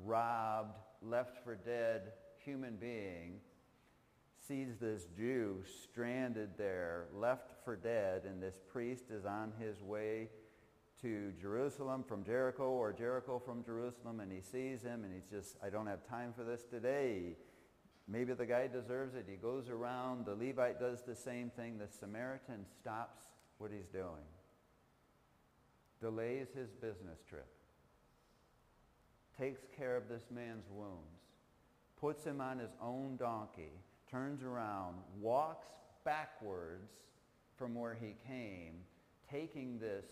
robbed, 0.04 0.78
left 1.02 1.42
for 1.44 1.54
dead 1.54 2.12
human 2.44 2.76
being, 2.76 3.40
sees 4.46 4.78
this 4.80 5.04
Jew 5.16 5.62
stranded 5.84 6.50
there, 6.58 7.06
left 7.14 7.52
for 7.64 7.76
dead, 7.76 8.22
and 8.24 8.42
this 8.42 8.58
priest 8.72 9.04
is 9.10 9.24
on 9.24 9.52
his 9.58 9.82
way 9.82 10.28
to 11.02 11.32
Jerusalem 11.40 12.04
from 12.06 12.24
Jericho 12.24 12.70
or 12.70 12.92
Jericho 12.92 13.40
from 13.44 13.64
Jerusalem 13.64 14.20
and 14.20 14.30
he 14.30 14.40
sees 14.40 14.82
him 14.82 15.04
and 15.04 15.14
he's 15.14 15.26
just, 15.26 15.56
I 15.64 15.70
don't 15.70 15.86
have 15.86 16.06
time 16.06 16.34
for 16.36 16.44
this 16.44 16.62
today. 16.70 17.36
Maybe 18.06 18.34
the 18.34 18.44
guy 18.44 18.66
deserves 18.66 19.14
it. 19.14 19.26
He 19.28 19.36
goes 19.36 19.68
around. 19.70 20.26
The 20.26 20.34
Levite 20.34 20.80
does 20.80 21.02
the 21.06 21.14
same 21.14 21.50
thing. 21.50 21.78
The 21.78 21.88
Samaritan 21.88 22.66
stops 22.80 23.22
what 23.58 23.70
he's 23.70 23.86
doing, 23.92 24.26
delays 26.00 26.48
his 26.54 26.70
business 26.70 27.20
trip, 27.28 27.46
takes 29.40 29.62
care 29.76 29.96
of 29.96 30.08
this 30.08 30.24
man's 30.30 30.66
wounds, 30.70 31.22
puts 31.98 32.24
him 32.24 32.40
on 32.40 32.58
his 32.58 32.72
own 32.82 33.16
donkey, 33.16 33.72
turns 34.10 34.42
around, 34.42 34.96
walks 35.18 35.68
backwards 36.04 36.92
from 37.56 37.74
where 37.74 37.94
he 37.94 38.14
came, 38.26 38.74
taking 39.30 39.78
this 39.78 40.04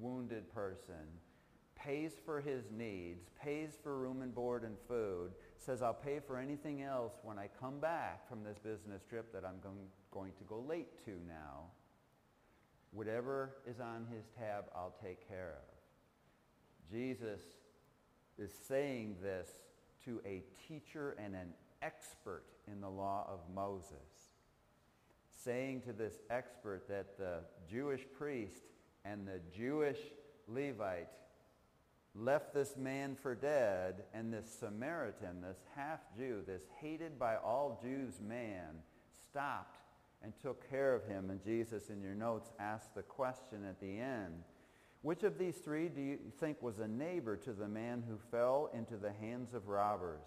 wounded 0.00 0.52
person, 0.54 0.94
pays 1.74 2.12
for 2.24 2.40
his 2.40 2.64
needs, 2.70 3.28
pays 3.42 3.70
for 3.82 3.98
room 3.98 4.22
and 4.22 4.34
board 4.34 4.62
and 4.62 4.76
food, 4.86 5.32
says 5.58 5.82
I'll 5.82 5.94
pay 5.94 6.20
for 6.24 6.38
anything 6.38 6.82
else 6.82 7.14
when 7.22 7.38
I 7.38 7.48
come 7.60 7.80
back 7.80 8.28
from 8.28 8.44
this 8.44 8.58
business 8.58 9.02
trip 9.08 9.32
that 9.32 9.44
I'm 9.44 9.60
going, 9.62 10.32
to 10.32 10.44
go 10.48 10.64
late 10.66 11.04
to 11.04 11.10
now. 11.28 11.64
Whatever 12.92 13.56
is 13.68 13.80
on 13.80 14.06
his 14.10 14.24
tab, 14.38 14.64
I'll 14.74 14.94
take 15.02 15.28
care 15.28 15.56
of. 15.58 16.90
Jesus 16.90 17.40
is 18.38 18.52
saying 18.68 19.16
this 19.22 19.48
to 20.04 20.20
a 20.24 20.42
teacher 20.68 21.16
and 21.18 21.34
an 21.34 21.52
expert 21.82 22.44
in 22.70 22.80
the 22.80 22.88
law 22.88 23.26
of 23.28 23.40
Moses, 23.54 24.30
saying 25.44 25.82
to 25.82 25.92
this 25.92 26.14
expert 26.30 26.88
that 26.88 27.18
the 27.18 27.40
Jewish 27.70 28.02
priest 28.16 28.62
and 29.04 29.26
the 29.26 29.40
Jewish 29.56 29.98
Levite 30.48 31.08
left 32.14 32.54
this 32.54 32.76
man 32.76 33.14
for 33.14 33.34
dead, 33.34 34.04
and 34.14 34.32
this 34.32 34.46
Samaritan, 34.58 35.42
this 35.42 35.58
half-Jew, 35.74 36.42
this 36.46 36.62
hated 36.80 37.18
by 37.18 37.36
all 37.36 37.78
Jews 37.82 38.20
man, 38.26 38.80
stopped 39.28 39.76
and 40.22 40.32
took 40.40 40.68
care 40.70 40.94
of 40.94 41.04
him. 41.04 41.30
And 41.30 41.44
Jesus, 41.44 41.90
in 41.90 42.02
your 42.02 42.14
notes, 42.14 42.50
asked 42.58 42.94
the 42.94 43.02
question 43.02 43.64
at 43.68 43.80
the 43.80 44.00
end, 44.00 44.42
which 45.06 45.22
of 45.22 45.38
these 45.38 45.58
three 45.58 45.88
do 45.88 46.00
you 46.00 46.18
think 46.40 46.60
was 46.60 46.80
a 46.80 46.88
neighbor 46.88 47.36
to 47.36 47.52
the 47.52 47.68
man 47.68 48.02
who 48.08 48.18
fell 48.32 48.68
into 48.74 48.96
the 48.96 49.12
hands 49.12 49.54
of 49.54 49.68
robbers? 49.68 50.26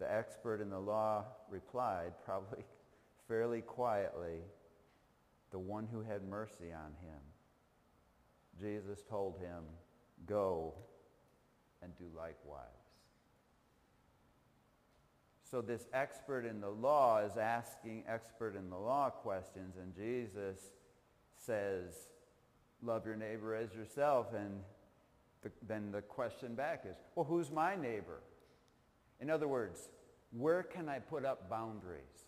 The 0.00 0.12
expert 0.12 0.60
in 0.60 0.70
the 0.70 0.80
law 0.80 1.26
replied, 1.48 2.14
probably 2.24 2.64
fairly 3.28 3.60
quietly, 3.60 4.40
the 5.52 5.60
one 5.60 5.86
who 5.86 6.02
had 6.02 6.24
mercy 6.24 6.72
on 6.72 6.94
him. 7.00 7.20
Jesus 8.60 9.04
told 9.08 9.38
him, 9.38 9.62
go 10.26 10.74
and 11.80 11.96
do 11.96 12.06
likewise. 12.12 12.58
So 15.48 15.62
this 15.62 15.86
expert 15.92 16.44
in 16.44 16.60
the 16.60 16.70
law 16.70 17.18
is 17.18 17.36
asking 17.36 18.02
expert 18.08 18.56
in 18.56 18.68
the 18.68 18.76
law 18.76 19.10
questions, 19.10 19.76
and 19.80 19.94
Jesus 19.94 20.58
says, 21.36 22.08
love 22.84 23.06
your 23.06 23.16
neighbor 23.16 23.54
as 23.54 23.74
yourself. 23.74 24.28
And 24.34 24.60
the, 25.42 25.50
then 25.66 25.90
the 25.90 26.02
question 26.02 26.54
back 26.54 26.84
is, 26.88 26.96
well, 27.14 27.24
who's 27.24 27.50
my 27.50 27.74
neighbor? 27.76 28.20
In 29.20 29.30
other 29.30 29.48
words, 29.48 29.88
where 30.32 30.62
can 30.62 30.88
I 30.88 30.98
put 30.98 31.24
up 31.24 31.48
boundaries? 31.48 32.26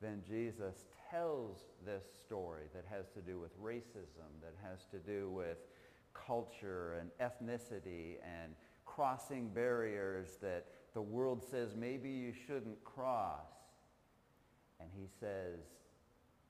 Then 0.00 0.22
Jesus 0.26 0.84
tells 1.10 1.58
this 1.84 2.04
story 2.24 2.64
that 2.74 2.84
has 2.90 3.06
to 3.14 3.20
do 3.20 3.38
with 3.38 3.56
racism, 3.62 4.30
that 4.40 4.54
has 4.62 4.86
to 4.90 4.98
do 4.98 5.30
with 5.30 5.58
culture 6.14 6.98
and 7.00 7.10
ethnicity 7.20 8.16
and 8.22 8.54
crossing 8.84 9.48
barriers 9.48 10.36
that 10.42 10.66
the 10.94 11.02
world 11.02 11.42
says 11.48 11.74
maybe 11.76 12.10
you 12.10 12.32
shouldn't 12.46 12.82
cross. 12.84 13.46
And 14.80 14.90
he 14.98 15.06
says, 15.20 15.60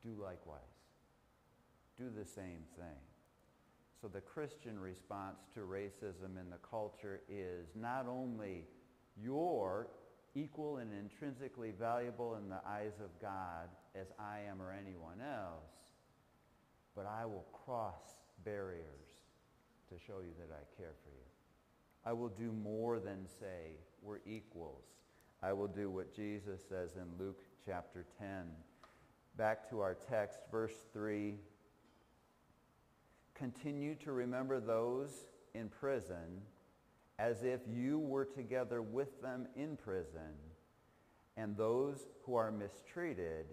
do 0.03 0.11
likewise. 0.21 0.61
Do 1.99 2.11
the 2.17 2.25
same 2.25 2.65
thing. 2.77 3.01
So 4.01 4.09
the 4.09 4.21
Christian 4.21 4.81
response 4.81 5.39
to 5.55 5.61
racism 5.61 6.41
in 6.41 6.51
the 6.51 6.59
culture 6.69 7.21
is 7.29 7.69
not 7.77 8.07
only 8.09 8.65
your 9.23 9.89
equal 10.35 10.79
and 10.79 10.91
intrinsically 10.93 11.73
valuable 11.79 12.35
in 12.37 12.49
the 12.49 12.61
eyes 12.67 12.99
of 12.99 13.11
God 13.21 13.69
as 13.95 14.09
I 14.19 14.41
am 14.51 14.61
or 14.61 14.73
anyone 14.73 15.21
else, 15.21 15.93
but 16.97 17.07
I 17.07 17.27
will 17.27 17.47
cross 17.65 18.17
barriers 18.45 19.07
to 19.89 19.95
show 20.05 20.21
you 20.21 20.33
that 20.39 20.53
I 20.53 20.81
care 20.81 20.95
for 21.05 21.11
you. 21.11 21.27
I 22.05 22.13
will 22.13 22.31
do 22.31 22.51
more 22.51 22.99
than 22.99 23.27
say 23.39 23.77
we're 24.03 24.19
equals. 24.27 24.85
I 25.43 25.53
will 25.53 25.69
do 25.69 25.91
what 25.91 26.15
Jesus 26.15 26.61
says 26.69 26.97
in 26.97 27.07
Luke 27.25 27.43
chapter 27.65 28.05
10. 28.19 28.47
Back 29.37 29.69
to 29.71 29.81
our 29.81 29.95
text, 29.95 30.41
verse 30.51 30.75
3. 30.93 31.37
Continue 33.35 33.95
to 33.97 34.13
remember 34.13 34.61
those 34.61 35.27
in 35.55 35.69
prison 35.69 36.43
as 37.19 37.43
if 37.43 37.61
you 37.69 37.99
were 37.99 38.25
together 38.25 38.83
with 38.83 39.21
them 39.23 39.47
in 39.55 39.77
prison, 39.77 40.35
and 41.37 41.57
those 41.57 42.09
who 42.25 42.35
are 42.35 42.51
mistreated 42.51 43.47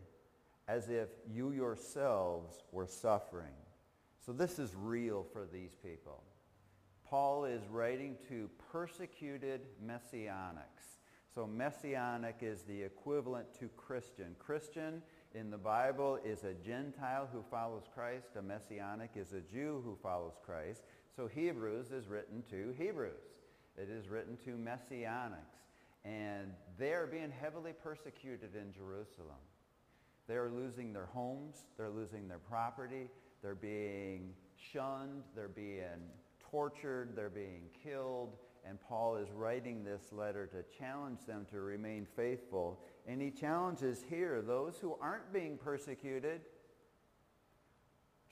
as 0.67 0.89
if 0.89 1.09
you 1.31 1.51
yourselves 1.51 2.63
were 2.71 2.88
suffering. 2.88 3.53
So 4.25 4.31
this 4.31 4.59
is 4.59 4.75
real 4.75 5.25
for 5.33 5.48
these 5.51 5.75
people. 5.75 6.24
Paul 7.05 7.45
is 7.45 7.62
writing 7.69 8.15
to 8.27 8.50
persecuted 8.71 9.62
messianics. 9.83 11.00
So 11.33 11.48
messianic 11.48 12.38
is 12.41 12.62
the 12.63 12.81
equivalent 12.81 13.48
to 13.59 13.69
Christian. 13.69 14.36
Christian 14.38 15.01
in 15.36 15.51
the 15.51 15.57
Bible 15.57 16.17
is 16.25 16.43
a 16.43 16.53
Gentile 16.53 17.29
who 17.31 17.43
follows 17.51 17.83
Christ. 17.93 18.29
A 18.38 18.41
messianic 18.41 19.12
is 19.15 19.33
a 19.33 19.41
Jew 19.41 19.81
who 19.86 19.98
follows 20.01 20.33
Christ. 20.43 20.81
So 21.15 21.27
Hebrews 21.27 21.91
is 21.91 22.07
written 22.07 22.43
to 22.50 22.74
Hebrews. 22.77 23.21
It 23.77 23.89
is 23.89 24.07
written 24.07 24.38
to 24.45 24.51
messianics. 24.51 25.59
And 26.03 26.51
they 26.77 26.93
are 26.93 27.07
being 27.07 27.31
heavily 27.31 27.74
persecuted 27.83 28.55
in 28.55 28.74
Jerusalem. 28.74 29.38
They 30.27 30.36
are 30.36 30.50
losing 30.50 30.93
their 30.93 31.07
homes. 31.07 31.57
They're 31.77 31.89
losing 31.89 32.27
their 32.27 32.39
property. 32.39 33.09
They're 33.41 33.55
being 33.55 34.33
shunned. 34.55 35.24
They're 35.36 35.48
being 35.48 36.09
tortured. 36.39 37.15
They're 37.15 37.29
being 37.29 37.63
killed. 37.83 38.38
And 38.67 38.79
Paul 38.81 39.15
is 39.17 39.29
writing 39.31 39.83
this 39.83 40.01
letter 40.12 40.45
to 40.48 40.63
challenge 40.77 41.19
them 41.25 41.45
to 41.51 41.62
remain 41.62 42.07
faithful. 42.15 42.79
And 43.09 43.19
he 43.19 43.31
challenges 43.31 44.05
here 44.07 44.39
those 44.39 44.77
who 44.79 44.95
aren't 45.01 45.33
being 45.33 45.57
persecuted. 45.57 46.41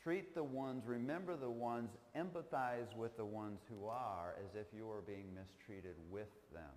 Treat 0.04 0.36
the 0.36 0.44
ones, 0.44 0.86
remember 0.86 1.36
the 1.36 1.50
ones, 1.50 1.98
empathize 2.16 2.96
with 2.96 3.18
the 3.18 3.26
ones 3.26 3.62
who 3.68 3.88
are 3.88 4.36
as 4.46 4.54
if 4.54 4.68
you 4.72 4.88
are 4.92 5.02
being 5.02 5.34
mistreated 5.34 5.96
with 6.12 6.30
them. 6.54 6.70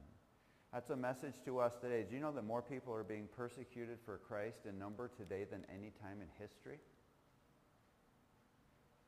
That's 0.72 0.88
a 0.88 0.96
message 0.96 1.34
to 1.44 1.58
us 1.58 1.74
today. 1.78 2.06
Do 2.08 2.14
you 2.14 2.22
know 2.22 2.32
that 2.32 2.44
more 2.44 2.62
people 2.62 2.94
are 2.94 3.04
being 3.04 3.28
persecuted 3.36 3.98
for 4.06 4.16
Christ 4.16 4.60
in 4.66 4.78
number 4.78 5.10
today 5.18 5.44
than 5.44 5.66
any 5.68 5.92
time 6.00 6.22
in 6.22 6.28
history? 6.40 6.78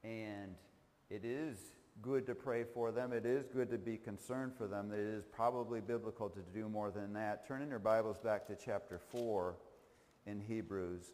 And 0.04 0.54
it 1.08 1.25
is 1.25 1.56
good 2.00 2.26
to 2.26 2.34
pray 2.34 2.64
for 2.64 2.90
them. 2.90 3.12
It 3.12 3.26
is 3.26 3.46
good 3.49 3.70
to 3.70 3.78
be 3.78 3.96
concerned 3.96 4.52
for 4.56 4.66
them. 4.66 4.92
It 4.92 5.00
is 5.00 5.25
probably 5.25 5.80
biblical 5.80 6.28
to 6.30 6.40
do 6.54 6.68
more 6.68 6.90
than 6.90 7.12
that. 7.12 7.46
Turn 7.46 7.62
in 7.62 7.68
your 7.68 7.78
Bibles 7.78 8.18
back 8.18 8.46
to 8.46 8.56
chapter 8.56 8.99
4 9.11 9.56
in 10.26 10.40
Hebrews. 10.40 11.12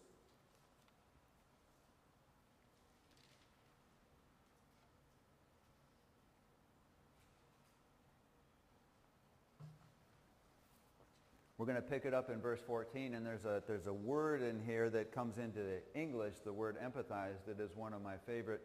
We're 11.59 11.67
going 11.67 11.75
to 11.75 11.83
pick 11.83 12.05
it 12.05 12.15
up 12.15 12.31
in 12.31 12.41
verse 12.41 12.61
14, 12.65 13.15
and 13.15 13.27
there's 13.27 13.45
a, 13.45 13.65
there's 13.67 13.89
a 13.89 13.93
word 13.93 14.43
in 14.43 14.61
here 14.65 14.89
that 14.91 15.11
comes 15.11 15.39
into 15.39 15.59
the 15.59 15.81
English, 15.93 16.35
the 16.45 16.53
word 16.53 16.77
empathize, 16.81 17.45
that 17.49 17.59
is 17.59 17.75
one 17.75 17.93
of 17.93 18.01
my 18.01 18.15
favorite 18.27 18.63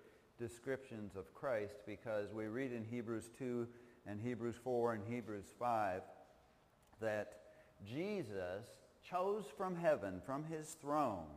descriptions 0.48 1.16
of 1.16 1.34
Christ 1.34 1.76
because 1.86 2.34
we 2.34 2.48
read 2.48 2.74
in 2.74 2.84
Hebrews 2.84 3.30
2 3.40 3.66
and 4.06 4.20
Hebrews 4.20 4.56
4 4.62 4.94
and 4.94 5.04
Hebrews 5.08 5.46
5 5.58 6.02
that 7.00 7.40
Jesus 7.88 8.66
chose 9.10 9.46
from 9.58 9.78
heaven, 9.78 10.22
from 10.26 10.44
his 10.44 10.76
throne, 10.82 11.28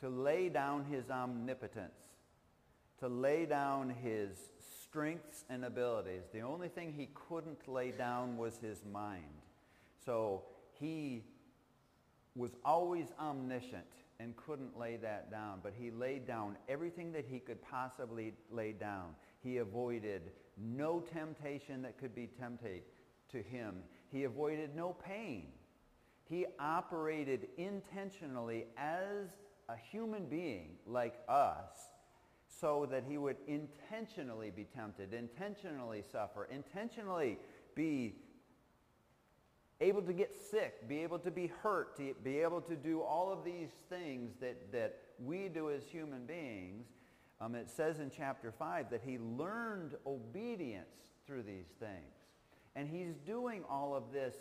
to 0.00 0.08
lay 0.08 0.48
down 0.48 0.84
his 0.84 1.10
omnipotence, 1.10 1.90
to 3.00 3.08
lay 3.08 3.46
down 3.46 3.90
his 3.90 4.30
strengths 4.80 5.44
and 5.50 5.64
abilities. 5.64 6.22
The 6.32 6.42
only 6.42 6.68
thing 6.68 6.94
he 6.96 7.08
couldn't 7.28 7.68
lay 7.68 7.90
down 7.90 8.36
was 8.36 8.58
his 8.58 8.84
mind. 8.92 9.42
So 10.04 10.44
he 10.78 11.24
was 12.36 12.52
always 12.64 13.08
omniscient 13.18 13.90
and 14.20 14.36
couldn't 14.36 14.76
lay 14.76 14.96
that 14.96 15.30
down, 15.30 15.60
but 15.62 15.72
he 15.78 15.90
laid 15.90 16.26
down 16.26 16.56
everything 16.68 17.12
that 17.12 17.24
he 17.28 17.38
could 17.38 17.62
possibly 17.62 18.32
lay 18.50 18.72
down. 18.72 19.14
He 19.40 19.58
avoided 19.58 20.32
no 20.56 21.00
temptation 21.00 21.82
that 21.82 21.98
could 21.98 22.14
be 22.14 22.26
tempted 22.26 22.82
to 23.30 23.42
him. 23.42 23.76
He 24.10 24.24
avoided 24.24 24.74
no 24.74 24.92
pain. 24.92 25.46
He 26.28 26.46
operated 26.58 27.48
intentionally 27.56 28.66
as 28.76 29.28
a 29.68 29.76
human 29.76 30.26
being 30.26 30.70
like 30.84 31.14
us 31.28 31.92
so 32.48 32.88
that 32.90 33.04
he 33.08 33.18
would 33.18 33.36
intentionally 33.46 34.50
be 34.50 34.64
tempted, 34.64 35.14
intentionally 35.14 36.02
suffer, 36.10 36.48
intentionally 36.50 37.38
be 37.74 38.16
able 39.80 40.02
to 40.02 40.12
get 40.12 40.34
sick, 40.50 40.88
be 40.88 41.02
able 41.02 41.18
to 41.20 41.30
be 41.30 41.46
hurt, 41.62 41.96
to 41.96 42.14
be 42.24 42.38
able 42.38 42.60
to 42.62 42.74
do 42.74 43.00
all 43.00 43.32
of 43.32 43.44
these 43.44 43.70
things 43.88 44.32
that, 44.40 44.72
that 44.72 44.98
we 45.24 45.48
do 45.48 45.70
as 45.70 45.84
human 45.84 46.26
beings. 46.26 46.86
Um, 47.40 47.54
it 47.54 47.70
says 47.70 48.00
in 48.00 48.10
chapter 48.14 48.52
5 48.52 48.90
that 48.90 49.02
he 49.04 49.18
learned 49.18 49.94
obedience 50.06 50.96
through 51.26 51.44
these 51.44 51.68
things. 51.78 52.14
And 52.74 52.88
he's 52.88 53.14
doing 53.26 53.62
all 53.68 53.94
of 53.94 54.12
this 54.12 54.34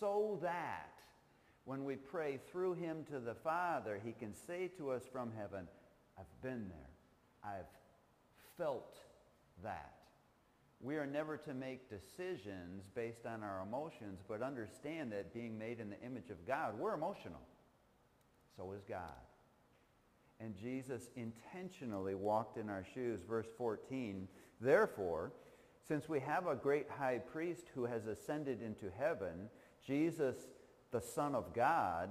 so 0.00 0.38
that 0.42 1.00
when 1.64 1.84
we 1.84 1.96
pray 1.96 2.38
through 2.50 2.74
him 2.74 3.04
to 3.10 3.20
the 3.20 3.34
Father, 3.34 4.00
he 4.04 4.12
can 4.12 4.34
say 4.34 4.68
to 4.76 4.90
us 4.90 5.02
from 5.10 5.30
heaven, 5.36 5.66
I've 6.18 6.42
been 6.42 6.68
there. 6.68 7.52
I've 7.52 7.70
felt 8.58 8.98
that. 9.62 9.93
We 10.84 10.96
are 10.96 11.06
never 11.06 11.38
to 11.38 11.54
make 11.54 11.88
decisions 11.88 12.90
based 12.94 13.24
on 13.24 13.42
our 13.42 13.62
emotions, 13.62 14.20
but 14.28 14.42
understand 14.42 15.12
that 15.12 15.32
being 15.32 15.58
made 15.58 15.80
in 15.80 15.88
the 15.88 16.00
image 16.02 16.28
of 16.28 16.46
God, 16.46 16.78
we're 16.78 16.92
emotional. 16.92 17.40
So 18.54 18.70
is 18.72 18.82
God. 18.86 19.00
And 20.40 20.54
Jesus 20.54 21.08
intentionally 21.16 22.14
walked 22.14 22.58
in 22.58 22.68
our 22.68 22.84
shoes. 22.92 23.20
Verse 23.26 23.46
14, 23.56 24.28
therefore, 24.60 25.32
since 25.88 26.06
we 26.06 26.20
have 26.20 26.46
a 26.46 26.54
great 26.54 26.90
high 26.90 27.16
priest 27.16 27.64
who 27.74 27.86
has 27.86 28.06
ascended 28.06 28.60
into 28.60 28.90
heaven, 28.98 29.48
Jesus, 29.86 30.36
the 30.90 31.00
Son 31.00 31.34
of 31.34 31.54
God, 31.54 32.10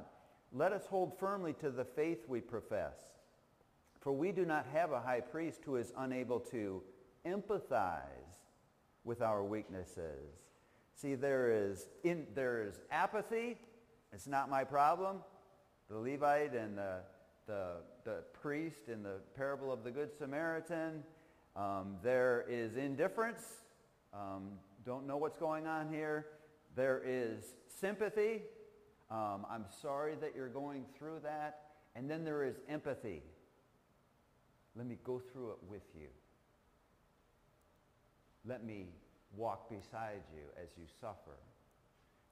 let 0.52 0.74
us 0.74 0.88
hold 0.88 1.20
firmly 1.20 1.54
to 1.62 1.70
the 1.70 1.86
faith 1.86 2.24
we 2.28 2.42
profess. 2.42 2.98
For 4.00 4.12
we 4.12 4.32
do 4.32 4.46
not 4.46 4.66
have 4.74 4.92
a 4.92 5.00
high 5.00 5.22
priest 5.22 5.60
who 5.64 5.76
is 5.76 5.94
unable 5.96 6.40
to 6.40 6.82
empathize 7.24 8.34
with 9.04 9.22
our 9.22 9.44
weaknesses. 9.44 10.32
See, 10.96 11.16
there 11.16 11.52
is, 11.52 11.88
in, 12.04 12.26
there 12.36 12.64
is 12.64 12.80
apathy. 12.92 13.58
It's 14.12 14.28
not 14.28 14.50
my 14.50 14.64
problem. 14.64 15.18
The 15.90 15.98
Levite 15.98 16.54
and 16.54 16.78
the, 16.78 17.00
the, 17.48 17.78
the 18.06 18.24
priest 18.42 18.88
in 18.88 19.04
the 19.04 19.18
parable 19.36 19.72
of 19.72 19.84
the 19.84 19.92
Good 19.92 20.12
Samaritan. 20.18 21.04
Um, 21.56 21.98
there 22.04 22.46
is 22.48 22.78
indifference. 22.78 23.44
Um, 24.14 24.52
don't 24.86 25.08
know 25.08 25.18
what's 25.18 25.38
going 25.38 25.68
on 25.68 25.90
here. 25.90 26.28
There 26.76 27.02
is 27.06 27.56
sympathy. 27.68 28.42
Um, 29.12 29.46
I'm 29.50 29.66
sorry 29.82 30.16
that 30.22 30.34
you're 30.36 30.48
going 30.50 30.86
through 30.98 31.20
that. 31.24 31.60
And 31.96 32.10
then 32.10 32.24
there 32.24 32.44
is 32.44 32.56
empathy. 32.70 33.22
Let 34.76 34.88
me 34.88 34.98
go 35.04 35.22
through 35.32 35.52
it 35.52 35.58
with 35.68 35.84
you. 35.96 36.08
Let 38.46 38.66
me 38.66 38.88
walk 39.36 39.70
beside 39.70 40.22
you 40.34 40.44
as 40.62 40.70
you 40.78 40.84
suffer. 41.00 41.38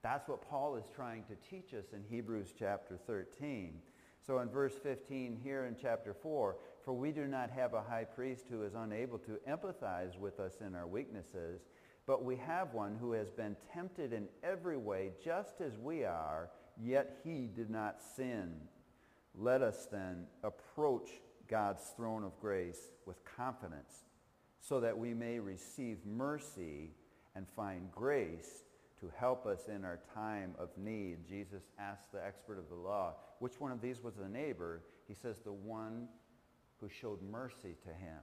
That's 0.04 0.28
what 0.28 0.48
Paul 0.48 0.76
is 0.76 0.86
trying 0.94 1.24
to 1.26 1.36
teach 1.50 1.74
us 1.74 1.94
in 1.94 2.04
Hebrews 2.10 2.54
chapter 2.58 2.98
13. 3.08 3.74
So 4.26 4.40
in 4.40 4.50
verse 4.50 4.74
15 4.82 5.40
here 5.44 5.66
in 5.66 5.76
chapter 5.80 6.14
4, 6.14 6.56
for 6.84 6.94
we 6.94 7.12
do 7.12 7.28
not 7.28 7.50
have 7.52 7.74
a 7.74 7.82
high 7.82 8.04
priest 8.04 8.46
who 8.50 8.64
is 8.64 8.74
unable 8.76 9.20
to 9.20 9.40
empathize 9.48 10.18
with 10.18 10.40
us 10.40 10.56
in 10.66 10.76
our 10.76 10.88
weaknesses, 10.88 11.62
but 12.06 12.24
we 12.26 12.36
have 12.36 12.74
one 12.74 12.98
who 13.00 13.14
has 13.14 13.32
been 13.32 13.56
tempted 13.74 14.12
in 14.12 14.28
every 14.44 14.78
way 14.78 15.12
just 15.24 15.62
as 15.62 15.78
we 15.78 16.04
are, 16.04 16.50
yet 16.78 17.20
he 17.24 17.48
did 17.56 17.70
not 17.70 18.02
sin. 18.16 18.54
Let 19.34 19.62
us 19.62 19.88
then 19.92 20.26
approach 20.44 21.10
God's 21.48 21.84
throne 21.96 22.24
of 22.24 22.40
grace 22.40 22.92
with 23.06 23.24
confidence 23.24 24.06
so 24.62 24.80
that 24.80 24.98
we 24.98 25.14
may 25.14 25.40
receive 25.40 25.98
mercy 26.06 26.92
and 27.36 27.48
find 27.56 27.92
grace 27.92 28.64
to 29.00 29.12
help 29.18 29.46
us 29.48 29.68
in 29.68 29.84
our 29.84 30.00
time 30.14 30.54
of 30.60 30.70
need. 30.78 31.28
Jesus 31.28 31.64
asked 31.80 32.12
the 32.12 32.24
expert 32.24 32.60
of 32.60 32.70
the 32.70 32.76
law, 32.76 33.16
which 33.40 33.60
one 33.60 33.72
of 33.72 33.82
these 33.82 34.04
was 34.04 34.14
the 34.16 34.30
neighbor? 34.30 34.84
He 35.08 35.16
says, 35.16 35.40
the 35.40 35.52
one 35.52 36.08
who 36.80 36.88
showed 36.88 37.20
mercy 37.24 37.76
to 37.84 37.90
him. 37.90 38.20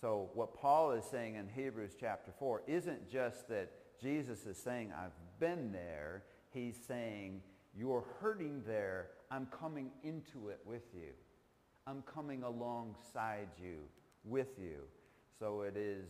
So 0.00 0.30
what 0.34 0.54
Paul 0.54 0.92
is 0.92 1.04
saying 1.04 1.36
in 1.36 1.48
Hebrews 1.48 1.92
chapter 1.98 2.32
4 2.38 2.62
isn't 2.66 3.08
just 3.10 3.48
that 3.48 3.70
Jesus 4.00 4.44
is 4.44 4.58
saying, 4.58 4.92
I've 4.92 5.16
been 5.40 5.72
there. 5.72 6.24
He's 6.52 6.76
saying, 6.86 7.40
you're 7.78 8.04
hurting 8.20 8.62
there. 8.66 9.08
I'm 9.30 9.46
coming 9.46 9.90
into 10.02 10.48
it 10.48 10.60
with 10.64 10.84
you. 10.94 11.12
I'm 11.86 12.02
coming 12.02 12.42
alongside 12.42 13.48
you, 13.62 13.78
with 14.24 14.58
you. 14.58 14.82
So 15.38 15.62
it 15.62 15.76
is 15.76 16.08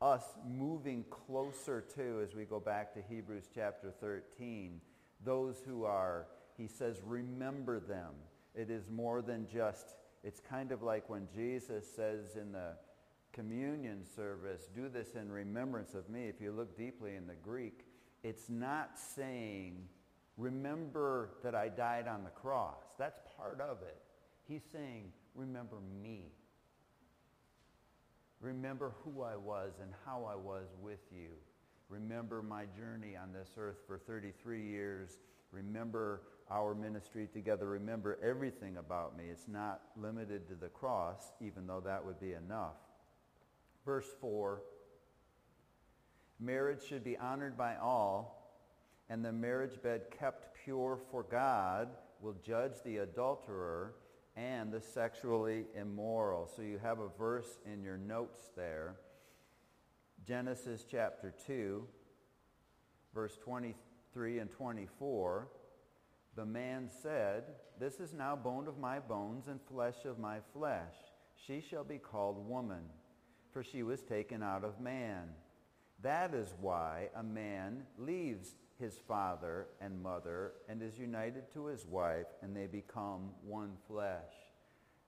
us 0.00 0.24
moving 0.46 1.04
closer 1.10 1.84
to, 1.96 2.20
as 2.22 2.34
we 2.34 2.44
go 2.44 2.60
back 2.60 2.92
to 2.94 3.02
Hebrews 3.08 3.48
chapter 3.54 3.92
13, 4.00 4.80
those 5.24 5.56
who 5.66 5.84
are, 5.84 6.26
he 6.56 6.66
says, 6.66 7.00
remember 7.04 7.80
them. 7.80 8.12
It 8.54 8.70
is 8.70 8.88
more 8.90 9.22
than 9.22 9.46
just, 9.52 9.94
it's 10.22 10.40
kind 10.40 10.70
of 10.70 10.82
like 10.82 11.08
when 11.08 11.26
Jesus 11.34 11.84
says 11.96 12.36
in 12.36 12.52
the 12.52 12.76
communion 13.32 14.04
service, 14.16 14.68
do 14.74 14.88
this 14.88 15.14
in 15.14 15.30
remembrance 15.30 15.94
of 15.94 16.08
me. 16.08 16.28
If 16.28 16.40
you 16.40 16.52
look 16.52 16.76
deeply 16.76 17.16
in 17.16 17.26
the 17.26 17.34
Greek, 17.34 17.86
it's 18.22 18.48
not 18.48 18.98
saying, 19.16 19.76
remember 20.36 21.30
that 21.42 21.54
I 21.54 21.68
died 21.68 22.06
on 22.06 22.24
the 22.24 22.30
cross. 22.30 22.84
That's 22.98 23.18
part 23.36 23.60
of 23.60 23.78
it. 23.82 23.98
He's 24.46 24.62
saying, 24.72 25.12
remember 25.34 25.76
me. 26.02 26.32
Remember 28.40 28.92
who 29.02 29.22
I 29.22 29.36
was 29.36 29.72
and 29.82 29.90
how 30.06 30.24
I 30.24 30.36
was 30.36 30.66
with 30.80 31.00
you. 31.10 31.30
Remember 31.88 32.42
my 32.42 32.64
journey 32.76 33.16
on 33.16 33.32
this 33.32 33.48
earth 33.56 33.78
for 33.86 33.98
33 33.98 34.62
years. 34.62 35.18
Remember 35.50 36.22
our 36.50 36.74
ministry 36.74 37.28
together. 37.32 37.66
Remember 37.66 38.18
everything 38.22 38.76
about 38.76 39.16
me. 39.16 39.24
It's 39.30 39.48
not 39.48 39.82
limited 39.96 40.46
to 40.48 40.54
the 40.54 40.68
cross, 40.68 41.32
even 41.40 41.66
though 41.66 41.80
that 41.80 42.04
would 42.04 42.20
be 42.20 42.34
enough. 42.34 42.76
Verse 43.84 44.08
4, 44.20 44.62
marriage 46.38 46.82
should 46.86 47.02
be 47.02 47.16
honored 47.16 47.56
by 47.56 47.76
all, 47.76 48.52
and 49.08 49.24
the 49.24 49.32
marriage 49.32 49.82
bed 49.82 50.02
kept 50.16 50.54
pure 50.64 50.98
for 51.10 51.22
God 51.22 51.88
will 52.20 52.36
judge 52.44 52.74
the 52.84 52.98
adulterer 52.98 53.94
and 54.38 54.70
the 54.70 54.80
sexually 54.80 55.64
immoral. 55.74 56.48
So 56.54 56.62
you 56.62 56.78
have 56.78 57.00
a 57.00 57.08
verse 57.18 57.58
in 57.70 57.82
your 57.82 57.98
notes 57.98 58.50
there. 58.56 58.94
Genesis 60.26 60.84
chapter 60.88 61.34
2, 61.46 61.84
verse 63.12 63.36
23 63.42 64.38
and 64.38 64.50
24. 64.50 65.48
The 66.36 66.46
man 66.46 66.88
said, 67.02 67.44
This 67.80 67.94
is 67.94 68.12
now 68.12 68.36
bone 68.36 68.68
of 68.68 68.78
my 68.78 69.00
bones 69.00 69.48
and 69.48 69.58
flesh 69.60 70.04
of 70.04 70.20
my 70.20 70.38
flesh. 70.52 70.94
She 71.46 71.60
shall 71.60 71.84
be 71.84 71.98
called 71.98 72.48
woman, 72.48 72.82
for 73.52 73.64
she 73.64 73.82
was 73.82 74.02
taken 74.02 74.42
out 74.42 74.62
of 74.62 74.80
man. 74.80 75.30
That 76.02 76.32
is 76.32 76.54
why 76.60 77.08
a 77.16 77.24
man 77.24 77.82
leaves 77.96 78.54
his 78.78 78.98
father 79.08 79.66
and 79.80 80.02
mother 80.02 80.52
and 80.68 80.82
is 80.82 80.98
united 80.98 81.52
to 81.52 81.66
his 81.66 81.84
wife, 81.86 82.26
and 82.42 82.56
they 82.56 82.66
become 82.66 83.30
one 83.44 83.72
flesh. 83.86 84.32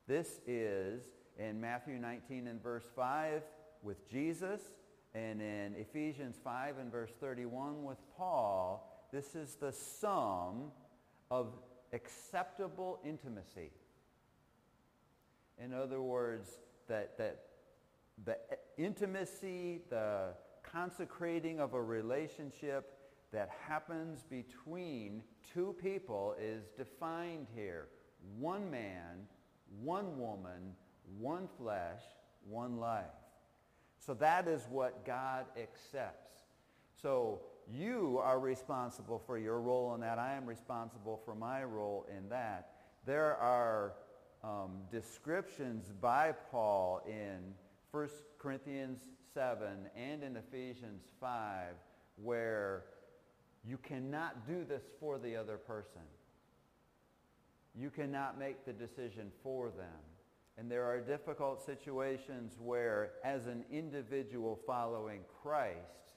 This 0.07 0.41
is 0.47 1.03
in 1.39 1.61
Matthew 1.61 1.99
19 1.99 2.49
and 2.49 2.63
verse 2.63 2.85
5 2.97 3.43
with 3.83 4.11
Jesus, 4.11 4.61
and 5.15 5.41
in 5.41 5.75
Ephesians 5.77 6.37
5 6.43 6.79
and 6.79 6.91
verse 6.91 7.13
31 7.21 7.85
with 7.85 7.99
Paul. 8.17 9.09
This 9.13 9.35
is 9.35 9.55
the 9.55 9.73
sum 9.73 10.71
of 11.31 11.49
acceptable 11.93 13.01
intimacy. 13.05 13.71
In 15.63 15.75
other 15.75 16.01
words, 16.01 16.59
that, 16.89 17.19
that 17.19 17.43
the 18.25 18.37
intimacy, 18.79 19.81
the 19.91 20.35
consecrating 20.63 21.61
of 21.61 21.75
a 21.75 21.83
relationship 21.83 23.00
that 23.33 23.51
happens 23.67 24.25
between 24.29 25.23
two 25.53 25.75
people 25.81 26.35
is 26.41 26.65
defined 26.77 27.47
here. 27.55 27.89
One 28.39 28.71
man, 28.71 29.27
one 29.83 30.19
woman, 30.19 30.75
one 31.19 31.49
flesh, 31.59 32.01
one 32.49 32.79
life. 32.79 33.05
So 33.99 34.15
that 34.15 34.49
is 34.49 34.67
what 34.71 35.05
God 35.05 35.45
accepts. 35.57 36.41
So 37.01 37.41
you 37.73 38.19
are 38.23 38.41
responsible 38.41 39.23
for 39.25 39.39
your 39.39 39.61
role 39.61 39.95
in 39.95 40.01
that. 40.01 40.19
I 40.19 40.35
am 40.35 40.47
responsible 40.47 41.21
for 41.25 41.35
my 41.35 41.63
role 41.65 42.07
in 42.17 42.29
that. 42.31 42.73
There 43.07 43.37
are 43.37 43.95
um, 44.43 44.81
descriptions 44.91 45.93
by 46.01 46.33
Paul 46.51 47.03
in 47.07 47.55
1 47.91 48.09
Corinthians 48.39 49.01
7 49.35 49.67
and 49.97 50.23
in 50.23 50.37
Ephesians 50.37 51.05
5 51.21 51.75
where 52.17 52.85
you 53.67 53.79
cannot 53.79 54.47
do 54.47 54.65
this 54.65 54.85
for 54.99 55.19
the 55.19 55.37
other 55.37 55.57
person. 55.57 56.03
You 57.75 57.91
cannot 57.91 58.39
make 58.39 58.65
the 58.65 58.73
decision 58.73 59.31
for 59.43 59.71
them. 59.71 60.01
And 60.59 60.71
there 60.71 60.85
are 60.85 61.01
difficult 61.01 61.65
situations 61.65 62.59
where, 62.59 63.13
as 63.25 63.47
an 63.47 63.65
individual 63.71 64.59
following 64.67 65.21
Christ, 65.43 66.15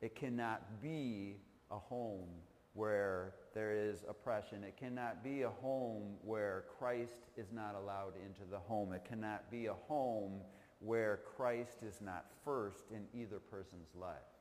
it 0.00 0.14
cannot 0.14 0.80
be 0.82 1.36
a 1.70 1.78
home 1.78 2.28
where 2.74 3.34
there 3.54 3.72
is 3.72 4.04
oppression. 4.08 4.62
It 4.62 4.76
cannot 4.76 5.24
be 5.24 5.42
a 5.42 5.50
home 5.50 6.16
where 6.22 6.64
Christ 6.78 7.24
is 7.36 7.50
not 7.52 7.74
allowed 7.74 8.12
into 8.24 8.48
the 8.48 8.58
home. 8.58 8.92
It 8.92 9.04
cannot 9.08 9.50
be 9.50 9.66
a 9.66 9.74
home 9.74 10.40
where 10.78 11.20
Christ 11.36 11.78
is 11.82 12.00
not 12.00 12.26
first 12.44 12.84
in 12.92 13.06
either 13.18 13.40
person's 13.40 13.94
life 13.96 14.37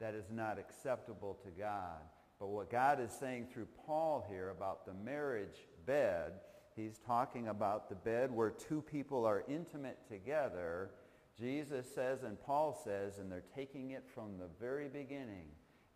that 0.00 0.14
is 0.14 0.26
not 0.30 0.58
acceptable 0.58 1.38
to 1.44 1.50
God. 1.50 2.00
But 2.38 2.48
what 2.48 2.70
God 2.70 3.00
is 3.00 3.12
saying 3.12 3.48
through 3.52 3.68
Paul 3.86 4.24
here 4.28 4.50
about 4.50 4.84
the 4.84 4.92
marriage 4.92 5.66
bed, 5.86 6.32
he's 6.74 6.98
talking 6.98 7.48
about 7.48 7.88
the 7.88 7.94
bed 7.94 8.30
where 8.30 8.50
two 8.50 8.82
people 8.82 9.24
are 9.24 9.44
intimate 9.48 9.98
together. 10.08 10.90
Jesus 11.38 11.86
says 11.94 12.22
and 12.24 12.40
Paul 12.40 12.78
says, 12.84 13.18
and 13.18 13.32
they're 13.32 13.42
taking 13.54 13.92
it 13.92 14.04
from 14.14 14.38
the 14.38 14.48
very 14.60 14.88
beginning, 14.88 15.46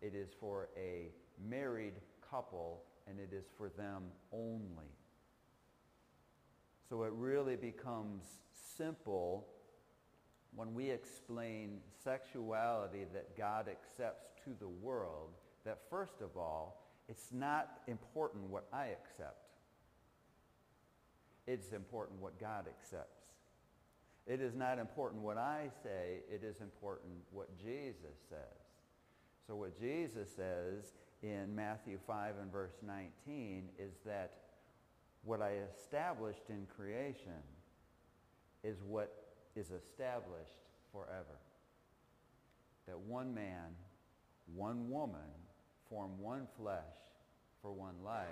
it 0.01 0.15
is 0.15 0.29
for 0.39 0.69
a 0.75 1.09
married 1.47 1.93
couple 2.27 2.83
and 3.07 3.19
it 3.19 3.33
is 3.33 3.45
for 3.55 3.69
them 3.69 4.03
only. 4.31 4.89
So 6.89 7.03
it 7.03 7.13
really 7.13 7.55
becomes 7.55 8.23
simple 8.77 9.47
when 10.55 10.73
we 10.73 10.89
explain 10.89 11.79
sexuality 12.03 13.05
that 13.13 13.37
God 13.37 13.67
accepts 13.69 14.27
to 14.43 14.51
the 14.59 14.67
world, 14.67 15.29
that 15.65 15.79
first 15.89 16.21
of 16.21 16.35
all, 16.37 16.87
it's 17.07 17.29
not 17.31 17.81
important 17.87 18.43
what 18.43 18.67
I 18.73 18.87
accept. 18.87 19.51
It's 21.47 21.71
important 21.71 22.21
what 22.21 22.39
God 22.39 22.65
accepts. 22.67 23.21
It 24.27 24.39
is 24.39 24.55
not 24.55 24.77
important 24.77 25.21
what 25.23 25.37
I 25.37 25.69
say. 25.83 26.19
It 26.31 26.43
is 26.43 26.61
important 26.61 27.13
what 27.31 27.57
Jesus 27.57 28.17
says. 28.29 28.37
So 29.47 29.55
what 29.55 29.79
Jesus 29.79 30.29
says 30.35 30.93
in 31.23 31.53
Matthew 31.55 31.97
5 32.05 32.35
and 32.41 32.51
verse 32.51 32.75
19 32.85 33.69
is 33.79 33.93
that 34.05 34.31
what 35.23 35.41
I 35.41 35.53
established 35.75 36.49
in 36.49 36.67
creation 36.75 37.43
is 38.63 38.77
what 38.87 39.20
is 39.55 39.71
established 39.71 40.55
forever. 40.91 41.39
That 42.87 42.99
one 42.99 43.33
man, 43.33 43.75
one 44.55 44.89
woman 44.89 45.19
form 45.89 46.19
one 46.19 46.47
flesh 46.57 46.81
for 47.61 47.71
one 47.71 47.95
life, 48.03 48.25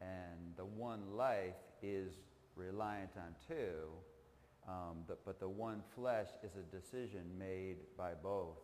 and 0.00 0.56
the 0.56 0.64
one 0.64 1.16
life 1.16 1.54
is 1.82 2.12
reliant 2.56 3.10
on 3.16 3.34
two, 3.46 3.88
um, 4.68 5.04
but 5.24 5.38
the 5.38 5.48
one 5.48 5.82
flesh 5.94 6.28
is 6.42 6.52
a 6.56 6.76
decision 6.76 7.22
made 7.38 7.76
by 7.96 8.12
both. 8.20 8.56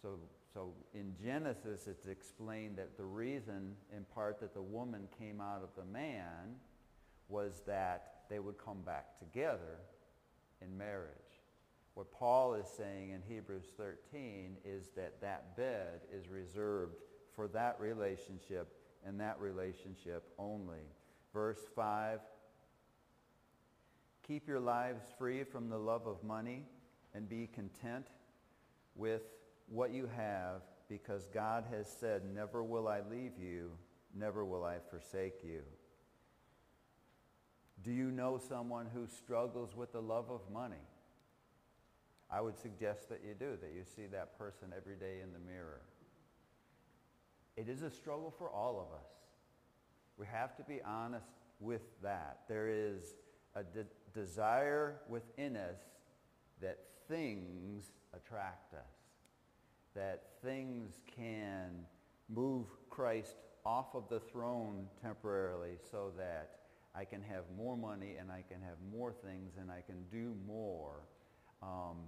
So, 0.00 0.18
so 0.54 0.72
in 0.94 1.14
Genesis, 1.22 1.88
it's 1.88 2.06
explained 2.06 2.76
that 2.76 2.96
the 2.96 3.04
reason, 3.04 3.74
in 3.94 4.04
part, 4.14 4.40
that 4.40 4.54
the 4.54 4.62
woman 4.62 5.08
came 5.18 5.40
out 5.40 5.62
of 5.62 5.70
the 5.76 5.90
man 5.90 6.54
was 7.28 7.62
that 7.66 8.22
they 8.30 8.38
would 8.38 8.56
come 8.58 8.82
back 8.82 9.18
together 9.18 9.78
in 10.62 10.76
marriage. 10.76 11.10
What 11.94 12.12
Paul 12.12 12.54
is 12.54 12.66
saying 12.76 13.10
in 13.10 13.22
Hebrews 13.26 13.72
13 13.76 14.56
is 14.64 14.88
that 14.96 15.20
that 15.22 15.56
bed 15.56 16.00
is 16.12 16.28
reserved 16.28 16.96
for 17.34 17.48
that 17.48 17.76
relationship 17.80 18.68
and 19.06 19.20
that 19.20 19.40
relationship 19.40 20.24
only. 20.38 20.82
Verse 21.32 21.60
5, 21.74 22.20
keep 24.26 24.46
your 24.46 24.60
lives 24.60 25.04
free 25.18 25.44
from 25.44 25.68
the 25.68 25.78
love 25.78 26.06
of 26.06 26.22
money 26.22 26.64
and 27.14 27.28
be 27.28 27.48
content 27.52 28.08
with 28.94 29.22
what 29.68 29.92
you 29.92 30.08
have 30.16 30.62
because 30.88 31.28
God 31.32 31.64
has 31.70 31.88
said, 31.88 32.22
never 32.34 32.62
will 32.62 32.88
I 32.88 33.00
leave 33.10 33.38
you, 33.38 33.70
never 34.14 34.44
will 34.44 34.64
I 34.64 34.76
forsake 34.90 35.42
you. 35.42 35.62
Do 37.86 37.92
you 37.92 38.10
know 38.10 38.40
someone 38.48 38.88
who 38.92 39.06
struggles 39.06 39.76
with 39.76 39.92
the 39.92 40.02
love 40.02 40.28
of 40.28 40.40
money? 40.52 40.74
I 42.28 42.40
would 42.40 42.58
suggest 42.58 43.08
that 43.10 43.20
you 43.24 43.34
do, 43.38 43.56
that 43.60 43.70
you 43.76 43.84
see 43.84 44.06
that 44.10 44.36
person 44.36 44.74
every 44.76 44.96
day 44.96 45.20
in 45.22 45.32
the 45.32 45.38
mirror. 45.38 45.82
It 47.56 47.68
is 47.68 47.82
a 47.82 47.90
struggle 47.90 48.34
for 48.36 48.50
all 48.50 48.80
of 48.80 48.92
us. 48.98 49.06
We 50.18 50.26
have 50.26 50.56
to 50.56 50.64
be 50.64 50.80
honest 50.84 51.28
with 51.60 51.82
that. 52.02 52.40
There 52.48 52.68
is 52.68 53.14
a 53.54 53.62
de- 53.62 53.86
desire 54.12 54.96
within 55.08 55.56
us 55.56 55.78
that 56.60 56.80
things 57.08 57.92
attract 58.12 58.74
us, 58.74 58.96
that 59.94 60.24
things 60.42 60.98
can 61.14 61.70
move 62.28 62.66
Christ 62.90 63.36
off 63.64 63.94
of 63.94 64.08
the 64.08 64.18
throne 64.18 64.86
temporarily 65.00 65.76
so 65.88 66.10
that 66.18 66.55
I 66.96 67.04
can 67.04 67.22
have 67.22 67.44
more 67.56 67.76
money 67.76 68.14
and 68.18 68.30
I 68.30 68.42
can 68.48 68.62
have 68.62 68.78
more 68.90 69.12
things 69.12 69.54
and 69.60 69.70
I 69.70 69.82
can 69.82 70.04
do 70.10 70.34
more. 70.46 71.02
Um, 71.62 71.98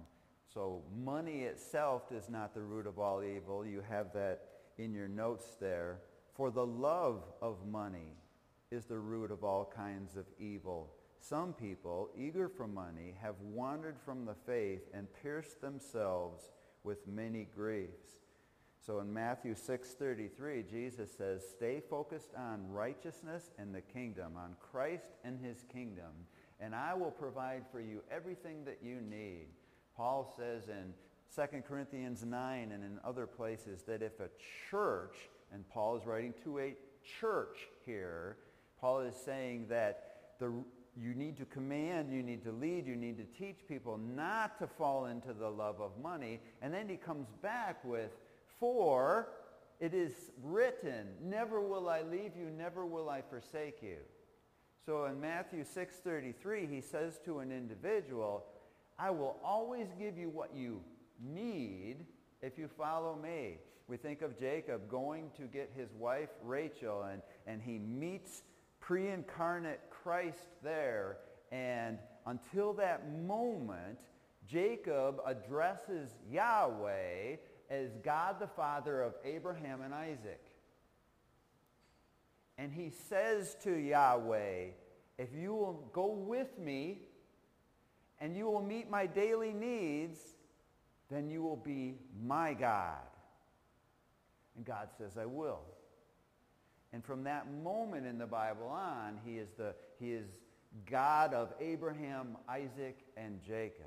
so 0.51 0.81
money 1.03 1.43
itself 1.43 2.11
is 2.11 2.29
not 2.29 2.53
the 2.53 2.61
root 2.61 2.87
of 2.87 2.97
all 2.97 3.23
evil. 3.23 3.65
You 3.65 3.83
have 3.87 4.11
that 4.13 4.41
in 4.77 4.93
your 4.93 5.07
notes 5.07 5.55
there. 5.59 5.99
For 6.33 6.49
the 6.49 6.65
love 6.65 7.21
of 7.41 7.67
money 7.67 8.15
is 8.71 8.85
the 8.85 8.97
root 8.97 9.31
of 9.31 9.43
all 9.43 9.71
kinds 9.75 10.15
of 10.15 10.25
evil. 10.39 10.91
Some 11.19 11.53
people, 11.53 12.09
eager 12.17 12.47
for 12.47 12.67
money, 12.67 13.13
have 13.21 13.35
wandered 13.41 13.97
from 14.03 14.25
the 14.25 14.35
faith 14.45 14.81
and 14.93 15.07
pierced 15.21 15.61
themselves 15.61 16.49
with 16.83 17.07
many 17.07 17.47
griefs. 17.55 18.19
So 18.79 18.99
in 18.99 19.13
Matthew 19.13 19.55
6:33, 19.55 20.63
Jesus 20.63 21.11
says, 21.11 21.47
"Stay 21.47 21.81
focused 21.81 22.33
on 22.35 22.71
righteousness 22.71 23.51
and 23.57 23.75
the 23.75 23.81
kingdom, 23.81 24.37
on 24.37 24.55
Christ 24.55 25.11
and 25.23 25.37
his 25.39 25.63
kingdom, 25.63 26.27
and 26.59 26.73
I 26.73 26.93
will 26.93 27.11
provide 27.11 27.67
for 27.67 27.81
you 27.81 28.03
everything 28.09 28.65
that 28.65 28.81
you 28.81 29.01
need." 29.01 29.53
Paul 29.95 30.33
says 30.37 30.69
in 30.69 30.93
2 31.29 31.63
Corinthians 31.63 32.23
9 32.23 32.71
and 32.71 32.83
in 32.83 32.99
other 33.03 33.27
places 33.27 33.83
that 33.83 34.01
if 34.01 34.19
a 34.19 34.29
church, 34.69 35.29
and 35.51 35.67
Paul 35.69 35.97
is 35.97 36.05
writing 36.05 36.33
to 36.43 36.59
a 36.59 36.75
church 37.03 37.67
here, 37.85 38.37
Paul 38.79 39.01
is 39.01 39.15
saying 39.15 39.67
that 39.67 40.37
the, 40.39 40.53
you 40.95 41.13
need 41.13 41.37
to 41.37 41.45
command, 41.45 42.11
you 42.11 42.23
need 42.23 42.43
to 42.43 42.51
lead, 42.51 42.87
you 42.87 42.95
need 42.95 43.17
to 43.17 43.25
teach 43.37 43.67
people 43.67 43.97
not 43.97 44.57
to 44.59 44.67
fall 44.67 45.05
into 45.05 45.33
the 45.33 45.49
love 45.49 45.81
of 45.81 45.97
money. 46.01 46.39
And 46.61 46.73
then 46.73 46.87
he 46.87 46.95
comes 46.95 47.27
back 47.41 47.83
with, 47.83 48.11
for 48.59 49.29
it 49.79 49.93
is 49.93 50.31
written, 50.43 51.07
never 51.23 51.61
will 51.61 51.87
I 51.87 52.01
leave 52.01 52.35
you, 52.37 52.49
never 52.49 52.85
will 52.85 53.09
I 53.09 53.21
forsake 53.21 53.81
you. 53.81 53.97
So 54.85 55.05
in 55.05 55.21
Matthew 55.21 55.63
6.33, 55.63 56.69
he 56.69 56.81
says 56.81 57.19
to 57.25 57.39
an 57.39 57.51
individual, 57.51 58.45
I 58.97 59.11
will 59.11 59.37
always 59.43 59.87
give 59.97 60.17
you 60.17 60.29
what 60.29 60.53
you 60.53 60.81
need 61.23 62.05
if 62.41 62.57
you 62.57 62.67
follow 62.67 63.15
me. 63.15 63.59
We 63.87 63.97
think 63.97 64.21
of 64.21 64.37
Jacob 64.37 64.89
going 64.89 65.31
to 65.37 65.43
get 65.43 65.71
his 65.75 65.89
wife 65.97 66.29
Rachel, 66.43 67.03
and, 67.03 67.21
and 67.47 67.61
he 67.61 67.79
meets 67.79 68.43
pre-incarnate 68.81 69.79
Christ 69.89 70.49
there. 70.61 71.17
And 71.51 71.97
until 72.25 72.73
that 72.73 73.11
moment, 73.23 73.99
Jacob 74.47 75.21
addresses 75.25 76.09
Yahweh 76.29 77.37
as 77.69 77.89
God 78.03 78.39
the 78.39 78.47
Father 78.47 79.01
of 79.01 79.13
Abraham 79.23 79.81
and 79.81 79.93
Isaac. 79.93 80.41
And 82.57 82.73
he 82.73 82.91
says 83.09 83.55
to 83.63 83.71
Yahweh, 83.71 84.67
if 85.17 85.29
you 85.33 85.53
will 85.53 85.89
go 85.93 86.07
with 86.07 86.57
me 86.57 86.99
and 88.19 88.35
you 88.35 88.45
will 88.45 88.61
meet 88.61 88.89
my 88.89 89.05
daily 89.05 89.53
needs, 89.53 90.19
then 91.09 91.29
you 91.29 91.41
will 91.41 91.55
be 91.55 91.95
my 92.21 92.53
God. 92.53 92.97
And 94.55 94.65
God 94.65 94.89
says, 94.97 95.17
I 95.17 95.25
will. 95.25 95.61
And 96.91 97.05
from 97.05 97.23
that 97.23 97.51
moment 97.63 98.05
in 98.05 98.17
the 98.17 98.25
Bible 98.25 98.67
on, 98.67 99.19
he 99.23 99.37
is, 99.37 99.49
the, 99.57 99.75
he 99.99 100.11
is 100.11 100.25
God 100.89 101.33
of 101.33 101.53
Abraham, 101.61 102.37
Isaac, 102.47 102.97
and 103.15 103.39
Jacob. 103.41 103.85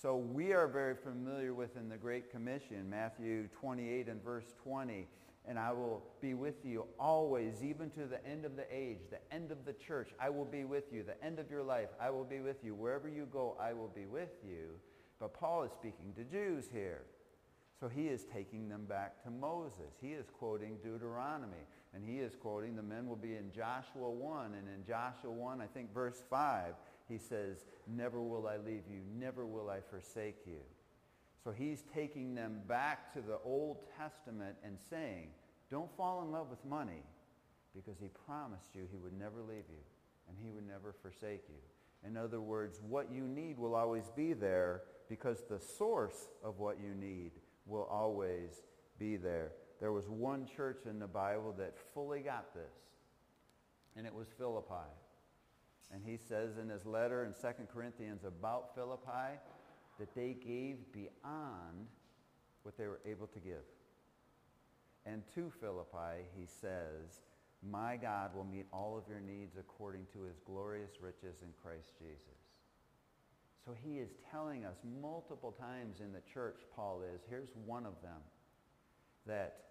So 0.00 0.14
we 0.16 0.52
are 0.52 0.68
very 0.68 0.94
familiar 0.94 1.54
with 1.54 1.76
in 1.76 1.88
the 1.88 1.96
Great 1.96 2.30
Commission, 2.30 2.88
Matthew 2.88 3.48
28 3.60 4.06
and 4.06 4.22
verse 4.22 4.54
20, 4.62 5.08
and 5.44 5.58
I 5.58 5.72
will 5.72 6.04
be 6.20 6.34
with 6.34 6.64
you 6.64 6.84
always, 7.00 7.64
even 7.64 7.90
to 7.90 8.06
the 8.06 8.24
end 8.24 8.44
of 8.44 8.54
the 8.54 8.64
age, 8.70 8.98
the 9.10 9.18
end 9.34 9.50
of 9.50 9.64
the 9.64 9.72
church. 9.72 10.10
I 10.20 10.30
will 10.30 10.44
be 10.44 10.62
with 10.62 10.84
you. 10.92 11.02
The 11.02 11.20
end 11.24 11.40
of 11.40 11.50
your 11.50 11.64
life, 11.64 11.88
I 12.00 12.10
will 12.10 12.22
be 12.22 12.38
with 12.38 12.62
you. 12.62 12.76
Wherever 12.76 13.08
you 13.08 13.26
go, 13.32 13.56
I 13.60 13.72
will 13.72 13.90
be 13.92 14.06
with 14.06 14.30
you. 14.48 14.68
But 15.18 15.34
Paul 15.34 15.64
is 15.64 15.72
speaking 15.72 16.12
to 16.14 16.22
Jews 16.22 16.66
here. 16.72 17.02
So 17.80 17.88
he 17.88 18.06
is 18.06 18.24
taking 18.32 18.68
them 18.68 18.84
back 18.84 19.20
to 19.24 19.30
Moses. 19.30 19.96
He 20.00 20.12
is 20.12 20.26
quoting 20.38 20.76
Deuteronomy. 20.80 21.66
And 21.92 22.04
he 22.04 22.18
is 22.18 22.36
quoting, 22.36 22.76
the 22.76 22.82
men 22.82 23.08
will 23.08 23.16
be 23.16 23.34
in 23.34 23.50
Joshua 23.50 24.10
1. 24.10 24.54
And 24.54 24.68
in 24.68 24.84
Joshua 24.86 25.32
1, 25.32 25.60
I 25.60 25.66
think 25.66 25.92
verse 25.92 26.22
5, 26.30 26.74
he 27.08 27.18
says, 27.18 27.64
never 27.86 28.20
will 28.20 28.46
I 28.46 28.56
leave 28.56 28.84
you, 28.90 29.00
never 29.18 29.46
will 29.46 29.70
I 29.70 29.80
forsake 29.80 30.46
you. 30.46 30.60
So 31.42 31.50
he's 31.50 31.84
taking 31.94 32.34
them 32.34 32.60
back 32.68 33.12
to 33.14 33.20
the 33.20 33.38
Old 33.44 33.78
Testament 33.96 34.56
and 34.64 34.76
saying, 34.90 35.28
don't 35.70 35.94
fall 35.96 36.22
in 36.22 36.32
love 36.32 36.50
with 36.50 36.64
money 36.64 37.02
because 37.74 37.98
he 38.00 38.08
promised 38.26 38.74
you 38.74 38.82
he 38.90 38.98
would 38.98 39.18
never 39.18 39.40
leave 39.40 39.64
you 39.70 39.82
and 40.28 40.36
he 40.42 40.50
would 40.50 40.66
never 40.66 40.94
forsake 41.00 41.44
you. 41.48 42.08
In 42.08 42.16
other 42.16 42.40
words, 42.40 42.80
what 42.86 43.10
you 43.10 43.22
need 43.22 43.58
will 43.58 43.74
always 43.74 44.10
be 44.14 44.32
there 44.32 44.82
because 45.08 45.42
the 45.48 45.58
source 45.58 46.28
of 46.44 46.58
what 46.58 46.78
you 46.80 46.94
need 46.94 47.32
will 47.66 47.88
always 47.90 48.62
be 48.98 49.16
there. 49.16 49.52
There 49.80 49.92
was 49.92 50.08
one 50.08 50.46
church 50.56 50.80
in 50.88 50.98
the 50.98 51.06
Bible 51.06 51.54
that 51.58 51.74
fully 51.94 52.20
got 52.20 52.52
this, 52.54 52.74
and 53.96 54.06
it 54.06 54.14
was 54.14 54.26
Philippi. 54.36 54.90
And 55.92 56.02
he 56.04 56.16
says 56.16 56.58
in 56.58 56.68
his 56.68 56.84
letter 56.84 57.24
in 57.24 57.32
2 57.32 57.48
Corinthians 57.72 58.24
about 58.24 58.74
Philippi 58.74 59.38
that 59.98 60.14
they 60.14 60.34
gave 60.34 60.76
beyond 60.92 61.86
what 62.62 62.76
they 62.76 62.86
were 62.86 63.00
able 63.06 63.26
to 63.28 63.40
give. 63.40 63.64
And 65.06 65.22
to 65.34 65.50
Philippi, 65.60 66.28
he 66.36 66.46
says, 66.46 67.22
my 67.62 67.96
God 67.96 68.34
will 68.34 68.44
meet 68.44 68.66
all 68.72 68.96
of 68.96 69.04
your 69.08 69.20
needs 69.20 69.56
according 69.58 70.06
to 70.12 70.22
his 70.22 70.38
glorious 70.46 70.92
riches 71.00 71.36
in 71.42 71.48
Christ 71.62 71.90
Jesus. 71.98 72.38
So 73.64 73.72
he 73.82 73.98
is 73.98 74.10
telling 74.30 74.64
us 74.64 74.76
multiple 75.00 75.52
times 75.52 76.00
in 76.00 76.12
the 76.12 76.22
church, 76.32 76.60
Paul 76.74 77.02
is, 77.02 77.22
here's 77.28 77.50
one 77.66 77.84
of 77.84 78.00
them, 78.02 78.20
that 79.26 79.64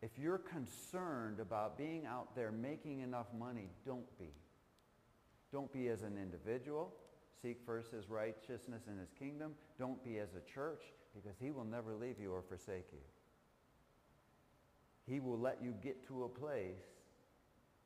if 0.00 0.10
you're 0.18 0.38
concerned 0.38 1.40
about 1.40 1.76
being 1.76 2.06
out 2.06 2.34
there 2.34 2.52
making 2.52 3.00
enough 3.00 3.26
money, 3.38 3.68
don't 3.84 4.18
be. 4.18 4.32
Don't 5.52 5.72
be 5.72 5.88
as 5.88 6.02
an 6.02 6.16
individual. 6.16 6.92
Seek 7.40 7.58
first 7.64 7.92
his 7.92 8.08
righteousness 8.08 8.82
and 8.88 8.98
his 8.98 9.12
kingdom. 9.18 9.52
Don't 9.78 10.02
be 10.04 10.18
as 10.18 10.30
a 10.34 10.52
church 10.52 10.82
because 11.14 11.36
he 11.40 11.50
will 11.50 11.64
never 11.64 11.94
leave 11.94 12.18
you 12.20 12.32
or 12.32 12.42
forsake 12.42 12.86
you. 12.92 12.98
He 15.06 15.20
will 15.20 15.38
let 15.38 15.62
you 15.62 15.74
get 15.82 16.06
to 16.08 16.24
a 16.24 16.28
place 16.28 16.84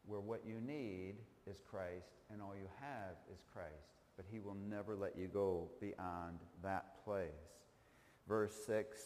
where 0.06 0.20
what 0.20 0.42
you 0.44 0.60
need 0.60 1.14
is 1.46 1.60
Christ 1.60 2.10
and 2.32 2.42
all 2.42 2.54
you 2.56 2.68
have 2.80 3.16
is 3.32 3.44
Christ. 3.52 3.92
But 4.16 4.26
he 4.30 4.40
will 4.40 4.56
never 4.68 4.96
let 4.96 5.16
you 5.16 5.28
go 5.28 5.70
beyond 5.80 6.38
that 6.62 7.04
place. 7.04 7.30
Verse 8.28 8.52
6. 8.66 8.98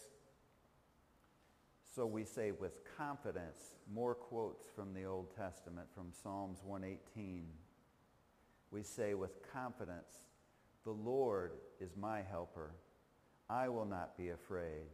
So 1.95 2.05
we 2.05 2.25
say 2.25 2.51
with 2.51 2.79
confidence, 2.97 3.77
more 3.91 4.15
quotes 4.15 4.67
from 4.75 4.93
the 4.93 5.05
Old 5.05 5.35
Testament 5.35 5.87
from 5.93 6.07
Psalms 6.11 6.59
118. 6.63 7.45
We 8.71 8.83
say 8.83 9.13
with 9.13 9.51
confidence, 9.51 10.13
the 10.83 10.91
Lord 10.91 11.53
is 11.79 11.95
my 11.95 12.21
helper. 12.21 12.71
I 13.49 13.69
will 13.69 13.85
not 13.85 14.17
be 14.17 14.29
afraid. 14.29 14.87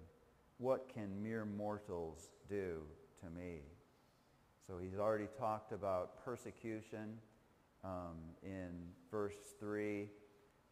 What 0.58 0.94
can 0.94 1.22
mere 1.22 1.46
mortals 1.46 2.30
do 2.50 2.82
to 3.22 3.30
me? 3.30 3.62
So 4.68 4.78
he's 4.78 4.98
already 4.98 5.28
talked 5.38 5.72
about 5.72 6.24
persecution 6.24 7.18
um, 7.84 8.18
in 8.44 8.70
verse 9.12 9.36
3. 9.60 10.08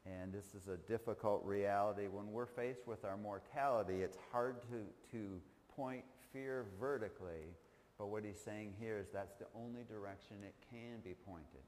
And 0.05 0.33
this 0.33 0.55
is 0.55 0.67
a 0.67 0.77
difficult 0.77 1.43
reality. 1.45 2.07
When 2.07 2.31
we're 2.31 2.45
faced 2.45 2.87
with 2.87 3.05
our 3.05 3.17
mortality, 3.17 4.01
it's 4.01 4.17
hard 4.31 4.61
to, 4.63 4.85
to 5.11 5.41
point 5.75 6.03
fear 6.33 6.65
vertically. 6.79 7.53
But 7.97 8.07
what 8.07 8.23
he's 8.23 8.39
saying 8.39 8.73
here 8.79 8.97
is 8.97 9.07
that's 9.13 9.35
the 9.35 9.45
only 9.55 9.83
direction 9.83 10.37
it 10.43 10.55
can 10.71 11.01
be 11.03 11.13
pointed. 11.13 11.61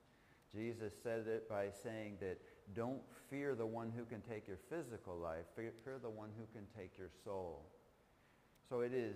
Jesus 0.55 0.93
said 1.01 1.25
it 1.27 1.49
by 1.49 1.67
saying 1.83 2.17
that 2.19 2.37
don't 2.75 3.01
fear 3.29 3.55
the 3.55 3.65
one 3.65 3.91
who 3.95 4.05
can 4.05 4.21
take 4.21 4.47
your 4.47 4.59
physical 4.69 5.17
life. 5.17 5.45
Fear, 5.55 5.73
the 6.01 6.09
one 6.09 6.29
who 6.37 6.45
can 6.53 6.67
take 6.77 6.97
your 6.97 7.09
soul. 7.23 7.65
So 8.69 8.81
it 8.81 8.93
is 8.93 9.15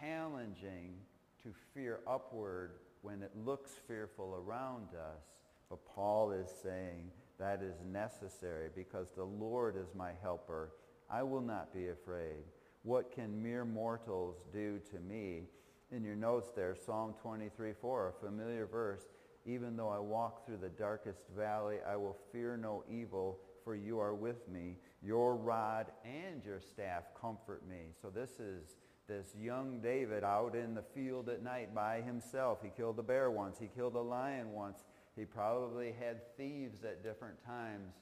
challenging 0.00 0.96
to 1.42 1.50
fear 1.72 2.00
upward 2.06 2.72
when 3.02 3.22
it 3.22 3.32
looks 3.44 3.72
fearful 3.86 4.34
around 4.46 4.88
us. 4.94 5.22
But 5.68 5.84
Paul 5.94 6.32
is 6.32 6.48
saying 6.62 7.10
that 7.38 7.62
is 7.62 7.76
necessary 7.84 8.68
because 8.74 9.08
the 9.10 9.24
Lord 9.24 9.76
is 9.76 9.94
my 9.94 10.12
helper. 10.22 10.72
I 11.10 11.22
will 11.22 11.40
not 11.40 11.74
be 11.74 11.88
afraid. 11.88 12.44
What 12.82 13.12
can 13.12 13.42
mere 13.42 13.64
mortals 13.64 14.36
do 14.52 14.80
to 14.90 15.00
me? 15.00 15.44
In 15.90 16.04
your 16.04 16.16
notes 16.16 16.50
there, 16.54 16.74
Psalm 16.74 17.14
23, 17.20 17.72
4, 17.80 18.08
a 18.08 18.26
familiar 18.26 18.66
verse. 18.66 19.02
Even 19.46 19.76
though 19.76 19.90
I 19.90 19.98
walk 19.98 20.46
through 20.46 20.58
the 20.58 20.70
darkest 20.70 21.20
valley, 21.36 21.76
I 21.86 21.96
will 21.96 22.16
fear 22.32 22.56
no 22.56 22.82
evil, 22.90 23.38
for 23.62 23.74
you 23.74 23.98
are 23.98 24.14
with 24.14 24.48
me. 24.48 24.76
Your 25.02 25.36
rod 25.36 25.86
and 26.04 26.44
your 26.44 26.60
staff 26.60 27.04
comfort 27.20 27.62
me. 27.68 27.92
So 28.00 28.08
this 28.08 28.40
is 28.40 28.76
this 29.06 29.34
young 29.38 29.80
David 29.80 30.24
out 30.24 30.54
in 30.54 30.74
the 30.74 30.82
field 30.82 31.28
at 31.28 31.42
night 31.42 31.74
by 31.74 32.00
himself. 32.00 32.60
He 32.62 32.70
killed 32.74 32.98
a 32.98 33.02
bear 33.02 33.30
once. 33.30 33.58
He 33.58 33.68
killed 33.68 33.96
a 33.96 34.00
lion 34.00 34.52
once. 34.52 34.84
He 35.14 35.26
probably 35.26 35.92
had 35.98 36.36
thieves 36.36 36.84
at 36.84 37.02
different 37.02 37.36
times. 37.44 37.92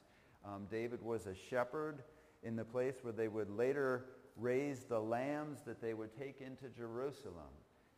Um, 0.45 0.67
David 0.71 1.01
was 1.01 1.27
a 1.27 1.35
shepherd 1.35 2.03
in 2.41 2.55
the 2.55 2.63
place 2.63 2.95
where 3.01 3.13
they 3.13 3.27
would 3.27 3.49
later 3.49 4.05
raise 4.37 4.83
the 4.83 4.99
lambs 4.99 5.59
that 5.65 5.81
they 5.81 5.93
would 5.93 6.17
take 6.17 6.41
into 6.41 6.69
Jerusalem. 6.75 7.51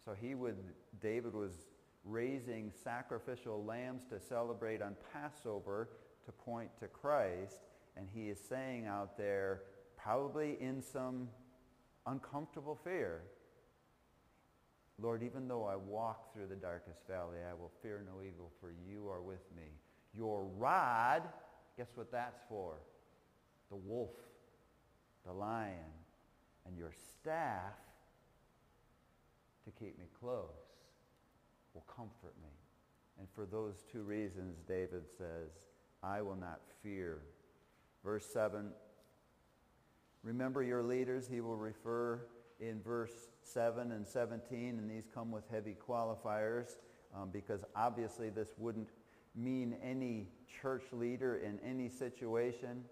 So 0.04 0.14
he 0.20 0.36
would, 0.36 0.58
David 1.00 1.34
was 1.34 1.54
raising 2.06 2.72
sacrificial 2.84 3.63
lambs 3.65 4.04
to 4.10 4.20
celebrate 4.20 4.82
on 4.82 4.96
Passover 5.12 5.89
to 6.26 6.32
point 6.32 6.70
to 6.80 6.88
Christ. 6.88 7.60
And 7.98 8.08
he 8.13 8.30
is 8.30 8.39
saying 8.39 8.86
out 8.86 9.18
there, 9.18 9.63
probably 9.98 10.58
in 10.62 10.82
some 10.82 11.30
uncomfortable 12.06 12.80
fear, 12.84 13.24
Lord, 15.02 15.24
even 15.24 15.48
though 15.48 15.65
I 15.65 15.76
walk 15.76 16.34
through 16.34 16.48
the 16.48 16.56
darkest 16.56 17.06
valley, 17.08 17.39
I 17.50 17.54
will 17.54 17.72
fear 17.82 18.02
no 18.06 18.22
evil, 18.22 18.52
for 18.62 18.72
you 18.88 19.10
are 19.10 19.22
with 19.22 19.44
me. 19.56 19.63
Your 20.13 20.46
rod, 20.58 21.24
guess 21.76 21.89
what 21.96 22.12
that's 22.12 22.39
for? 22.48 22.76
The 23.70 23.76
wolf, 23.76 24.15
the 25.26 25.34
lion, 25.34 25.74
and 26.65 26.78
your 26.78 26.91
staff 27.20 27.74
to 29.65 29.72
keep 29.72 30.00
me 30.00 30.06
close 30.22 30.64
will 31.76 31.86
comfort 31.94 32.34
me. 32.42 32.50
And 33.20 33.28
for 33.36 33.46
those 33.46 33.84
two 33.92 34.02
reasons, 34.02 34.58
David 34.68 35.04
says, 35.18 35.52
I 36.02 36.22
will 36.22 36.36
not 36.36 36.62
fear. 36.82 37.20
Verse 38.04 38.26
7, 38.26 38.72
remember 40.24 40.64
your 40.64 40.84
leaders. 40.84 41.28
He 41.28 41.42
will 41.42 41.58
refer 41.58 42.22
in 42.60 42.82
verse 42.82 43.12
7 43.44 43.92
and 43.92 44.08
17, 44.08 44.80
and 44.80 44.90
these 44.90 45.08
come 45.14 45.32
with 45.32 45.44
heavy 45.52 45.76
qualifiers 45.88 46.78
um, 47.16 47.30
because 47.32 47.62
obviously 47.76 48.30
this 48.30 48.50
wouldn't 48.58 48.90
mean 49.36 49.76
any 49.84 50.28
church 50.62 50.84
leader 50.92 51.38
in 51.38 51.60
any 51.60 51.90
situation. 51.90 52.84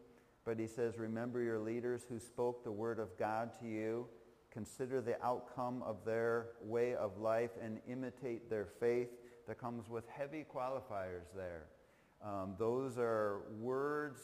But 0.45 0.59
he 0.59 0.67
says, 0.67 0.97
remember 0.97 1.41
your 1.41 1.59
leaders 1.59 2.03
who 2.09 2.19
spoke 2.19 2.63
the 2.63 2.71
word 2.71 2.99
of 2.99 3.17
God 3.17 3.51
to 3.61 3.65
you. 3.65 4.07
Consider 4.53 5.01
the 5.01 5.21
outcome 5.25 5.81
of 5.83 5.97
their 6.05 6.49
way 6.61 6.93
of 6.93 7.17
life 7.17 7.49
and 7.61 7.79
imitate 7.89 8.49
their 8.49 8.67
faith. 8.79 9.09
That 9.47 9.57
comes 9.57 9.89
with 9.89 10.07
heavy 10.07 10.45
qualifiers 10.53 11.25
there. 11.35 11.65
Um, 12.23 12.55
those 12.57 12.97
are 12.97 13.41
words 13.59 14.21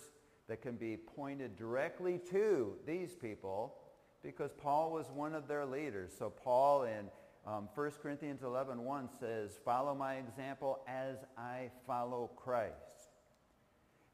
that 0.47 0.61
can 0.61 0.75
be 0.75 0.95
pointed 0.95 1.57
directly 1.57 2.21
to 2.31 2.73
these 2.85 3.15
people 3.15 3.75
because 4.23 4.51
Paul 4.53 4.91
was 4.91 5.07
one 5.13 5.33
of 5.33 5.47
their 5.47 5.65
leaders. 5.65 6.11
So 6.17 6.29
Paul 6.29 6.83
in 6.83 7.09
um, 7.45 7.67
1 7.75 7.91
Corinthians 8.01 8.43
11, 8.43 8.83
1 8.83 9.09
says, 9.19 9.59
follow 9.65 9.95
my 9.95 10.15
example 10.15 10.79
as 10.87 11.17
I 11.37 11.71
follow 11.87 12.29
Christ. 12.35 12.73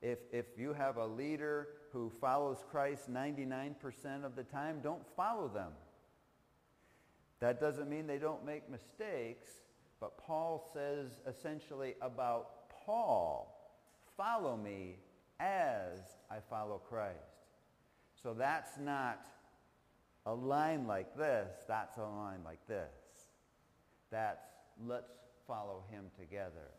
If, 0.01 0.19
if 0.32 0.45
you 0.58 0.73
have 0.73 0.97
a 0.97 1.06
leader 1.06 1.69
who 1.91 2.12
follows 2.21 2.63
Christ 2.69 3.12
99% 3.12 4.23
of 4.23 4.36
the 4.36 4.43
time, 4.43 4.80
don't 4.82 5.04
follow 5.15 5.47
them. 5.47 5.71
That 7.39 7.59
doesn't 7.59 7.89
mean 7.89 8.07
they 8.07 8.17
don't 8.17 8.45
make 8.45 8.69
mistakes, 8.69 9.47
but 9.99 10.17
Paul 10.17 10.69
says 10.73 11.19
essentially 11.27 11.95
about 12.01 12.69
Paul, 12.85 13.73
follow 14.15 14.55
me 14.55 14.97
as 15.39 15.99
I 16.31 16.37
follow 16.49 16.77
Christ. 16.77 17.17
So 18.21 18.33
that's 18.33 18.77
not 18.79 19.25
a 20.25 20.33
line 20.33 20.87
like 20.87 21.15
this, 21.17 21.51
that's 21.67 21.97
a 21.97 22.01
line 22.01 22.39
like 22.43 22.65
this. 22.67 22.89
That's 24.11 24.47
let's 24.85 25.11
follow 25.47 25.83
him 25.91 26.05
together. 26.17 26.71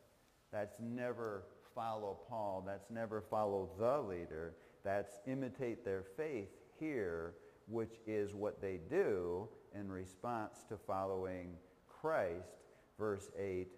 That's 0.53 0.81
never 0.81 1.45
follow 1.75 2.19
Paul. 2.29 2.65
That's 2.67 2.91
never 2.91 3.21
follow 3.21 3.69
the 3.79 4.01
leader. 4.01 4.55
That's 4.85 5.19
imitate 5.27 5.85
their 5.85 6.03
faith 6.17 6.49
here, 6.79 7.35
which 7.69 7.95
is 8.07 8.35
what 8.35 8.61
they 8.61 8.81
do 8.89 9.49
in 9.79 9.91
response 9.91 10.65
to 10.69 10.77
following 10.77 11.55
Christ. 11.89 12.65
Verse 12.99 13.31
8, 13.39 13.69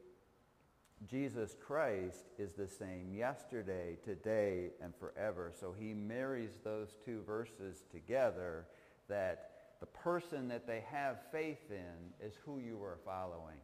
Jesus 1.07 1.57
Christ 1.61 2.25
is 2.39 2.53
the 2.53 2.69
same 2.69 3.13
yesterday, 3.15 3.97
today, 4.05 4.71
and 4.83 4.95
forever. 4.97 5.53
So 5.59 5.75
he 5.79 5.95
marries 5.95 6.59
those 6.65 6.97
two 7.05 7.23
verses 7.27 7.85
together 7.91 8.67
that 9.09 9.51
the 9.81 9.87
person 9.87 10.49
that 10.49 10.67
they 10.67 10.85
have 10.91 11.19
faith 11.31 11.71
in 11.71 12.27
is 12.27 12.35
who 12.45 12.59
you 12.59 12.83
are 12.83 12.99
following. 13.05 13.61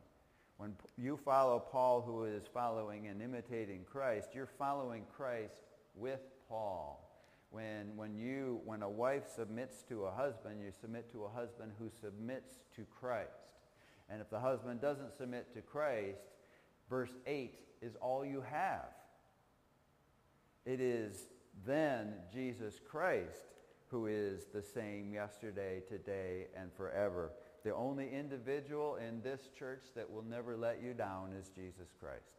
When 0.57 0.75
you 0.97 1.19
follow 1.25 1.59
Paul 1.59 2.03
who 2.03 2.25
is 2.25 2.45
following 2.53 3.09
and 3.09 3.21
imitating 3.21 3.85
Christ, 3.91 4.29
you're 4.35 4.49
following 4.59 5.05
Christ 5.17 5.57
with 5.97 6.21
Paul. 6.49 7.04
When, 7.55 7.95
when, 7.95 8.17
you, 8.17 8.61
when 8.65 8.83
a 8.83 8.91
wife 8.91 9.29
submits 9.33 9.85
to 9.85 10.07
a 10.07 10.11
husband, 10.11 10.61
you 10.61 10.73
submit 10.73 11.13
to 11.13 11.23
a 11.23 11.29
husband 11.29 11.71
who 11.79 11.89
submits 12.01 12.51
to 12.75 12.85
Christ. 12.99 13.31
And 14.11 14.21
if 14.21 14.29
the 14.29 14.41
husband 14.41 14.81
doesn't 14.81 15.17
submit 15.17 15.55
to 15.55 15.61
Christ, 15.61 16.19
verse 16.91 17.15
8 17.29 17.55
is 17.81 17.95
all 18.01 18.25
you 18.25 18.43
have. 18.51 18.89
It 20.67 20.81
is 20.81 21.29
then 21.65 22.15
Jesus 22.33 22.81
Christ 22.91 23.47
who 23.89 24.07
is 24.07 24.47
the 24.53 24.61
same 24.61 25.15
yesterday, 25.15 25.81
today, 25.89 26.49
and 26.57 26.73
forever. 26.73 27.31
The 27.63 27.73
only 27.73 28.11
individual 28.11 28.97
in 28.97 29.23
this 29.23 29.49
church 29.57 29.85
that 29.95 30.11
will 30.11 30.25
never 30.25 30.57
let 30.57 30.83
you 30.83 30.93
down 30.93 31.33
is 31.41 31.51
Jesus 31.51 31.95
Christ. 32.01 32.35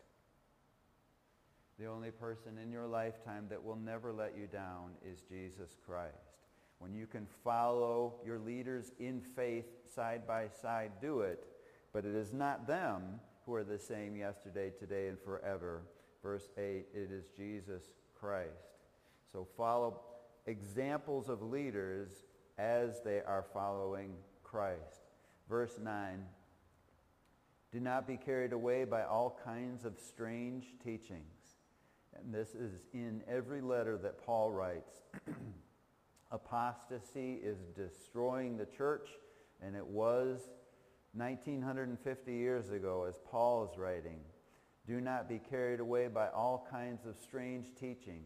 The 1.77 1.87
only 1.87 2.11
person 2.11 2.57
in 2.57 2.71
your 2.71 2.87
lifetime 2.87 3.47
that 3.49 3.63
will 3.63 3.75
never 3.75 4.13
let 4.13 4.37
you 4.37 4.47
down 4.47 4.91
is 5.05 5.21
Jesus 5.21 5.75
Christ. 5.85 6.13
When 6.79 6.93
you 6.93 7.05
can 7.05 7.27
follow 7.43 8.15
your 8.25 8.39
leaders 8.39 8.91
in 8.99 9.21
faith 9.21 9.65
side 9.93 10.25
by 10.25 10.47
side, 10.61 10.91
do 11.01 11.21
it. 11.21 11.45
But 11.91 12.05
it 12.05 12.15
is 12.15 12.31
not 12.33 12.67
them 12.67 13.19
who 13.45 13.53
are 13.55 13.63
the 13.63 13.79
same 13.79 14.15
yesterday, 14.15 14.71
today, 14.77 15.07
and 15.07 15.19
forever. 15.19 15.83
Verse 16.23 16.49
8, 16.57 16.85
it 16.93 17.11
is 17.11 17.25
Jesus 17.35 17.83
Christ. 18.17 18.49
So 19.31 19.47
follow 19.57 20.01
examples 20.45 21.29
of 21.29 21.41
leaders 21.41 22.09
as 22.57 23.01
they 23.03 23.21
are 23.21 23.45
following 23.53 24.13
Christ. 24.43 25.01
Verse 25.49 25.77
9, 25.81 26.23
do 27.71 27.79
not 27.81 28.07
be 28.07 28.15
carried 28.15 28.53
away 28.53 28.85
by 28.85 29.03
all 29.03 29.37
kinds 29.43 29.83
of 29.83 29.99
strange 29.99 30.65
teachings. 30.81 31.34
And 32.17 32.33
this 32.33 32.55
is 32.55 32.81
in 32.93 33.21
every 33.27 33.61
letter 33.61 33.97
that 33.97 34.25
Paul 34.25 34.51
writes. 34.51 34.91
Apostasy 36.31 37.39
is 37.43 37.59
destroying 37.75 38.57
the 38.57 38.65
church, 38.65 39.09
and 39.61 39.75
it 39.75 39.85
was 39.85 40.49
1950 41.13 42.33
years 42.33 42.71
ago 42.71 43.05
as 43.07 43.19
Paul 43.29 43.69
is 43.71 43.77
writing. 43.77 44.19
Do 44.87 45.01
not 45.01 45.29
be 45.29 45.39
carried 45.39 45.79
away 45.79 46.07
by 46.07 46.29
all 46.29 46.67
kinds 46.71 47.05
of 47.05 47.15
strange 47.21 47.67
teaching 47.79 48.23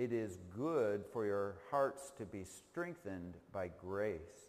it 0.00 0.14
is 0.14 0.38
good 0.56 1.04
for 1.12 1.26
your 1.26 1.56
hearts 1.70 2.10
to 2.16 2.24
be 2.24 2.42
strengthened 2.42 3.34
by 3.52 3.68
grace. 3.68 4.48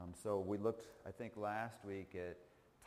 Um, 0.00 0.10
so 0.14 0.38
we 0.38 0.58
looked, 0.58 0.86
I 1.04 1.10
think, 1.10 1.32
last 1.36 1.84
week 1.84 2.14
at 2.14 2.36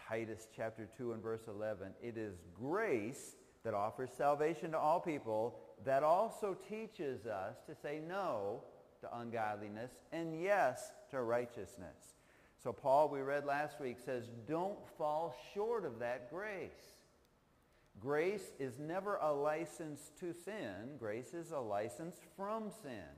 Titus 0.08 0.48
chapter 0.56 0.88
2 0.98 1.12
and 1.12 1.22
verse 1.22 1.50
11. 1.50 1.92
It 2.02 2.16
is 2.18 2.36
grace 2.58 3.36
that 3.70 3.76
offers 3.76 4.10
salvation 4.18 4.72
to 4.72 4.80
all 4.80 5.00
people 5.00 5.56
that 5.86 6.02
also 6.02 6.58
teaches 6.68 7.28
us 7.28 7.56
to 7.68 7.76
say 7.76 8.00
no 8.08 8.64
to 9.00 9.18
ungodliness 9.20 9.92
and 10.12 10.42
yes 10.42 10.92
to 11.12 11.22
righteousness. 11.22 12.16
So 12.64 12.74
Paul, 12.74 13.10
we 13.10 13.20
read 13.20 13.46
last 13.46 13.80
week, 13.80 13.98
says, 14.04 14.24
don't 14.48 14.80
fall 14.98 15.36
short 15.54 15.86
of 15.86 16.00
that 16.00 16.32
grace. 16.32 16.96
Grace 18.00 18.54
is 18.60 18.80
never 18.80 19.18
a 19.18 19.32
license 19.32 20.10
to 20.20 20.34
sin. 20.34 20.98
Grace 20.98 21.36
is 21.36 21.52
a 21.52 21.60
license 21.60 22.16
from 22.36 22.72
sin. 22.82 23.14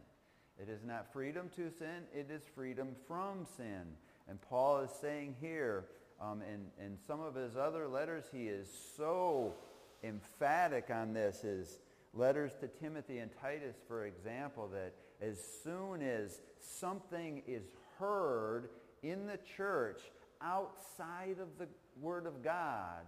It 0.61 0.67
is 0.67 0.83
not 0.83 1.13
freedom 1.13 1.49
to 1.55 1.71
sin. 1.71 2.03
It 2.13 2.29
is 2.29 2.41
freedom 2.53 2.89
from 3.07 3.45
sin. 3.55 3.83
And 4.27 4.41
Paul 4.41 4.81
is 4.81 4.91
saying 4.99 5.37
here, 5.39 5.85
um, 6.19 6.41
in, 6.41 6.85
in 6.85 6.97
some 7.07 7.21
of 7.21 7.35
his 7.35 7.55
other 7.55 7.87
letters, 7.87 8.25
he 8.33 8.47
is 8.49 8.67
so 8.97 9.55
emphatic 10.03 10.89
on 10.89 11.13
this. 11.13 11.43
is 11.43 11.79
letters 12.13 12.51
to 12.59 12.67
Timothy 12.67 13.19
and 13.19 13.31
Titus, 13.41 13.75
for 13.87 14.05
example, 14.05 14.69
that 14.73 14.93
as 15.21 15.39
soon 15.63 16.01
as 16.01 16.41
something 16.59 17.43
is 17.47 17.63
heard 17.99 18.69
in 19.03 19.27
the 19.27 19.39
church 19.57 20.01
outside 20.41 21.37
of 21.39 21.47
the 21.57 21.67
Word 21.99 22.25
of 22.25 22.43
God, 22.43 23.05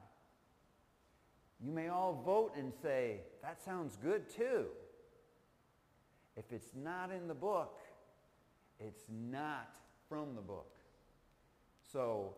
you 1.64 1.72
may 1.72 1.88
all 1.88 2.22
vote 2.26 2.54
and 2.58 2.74
say, 2.82 3.22
that 3.42 3.64
sounds 3.64 3.98
good 3.98 4.30
too. 4.30 4.66
If 6.36 6.52
it's 6.52 6.72
not 6.76 7.12
in 7.12 7.28
the 7.28 7.34
book, 7.34 7.80
it's 8.80 9.04
not 9.10 9.70
from 10.10 10.36
the 10.36 10.42
book. 10.42 10.76
So 11.92 12.36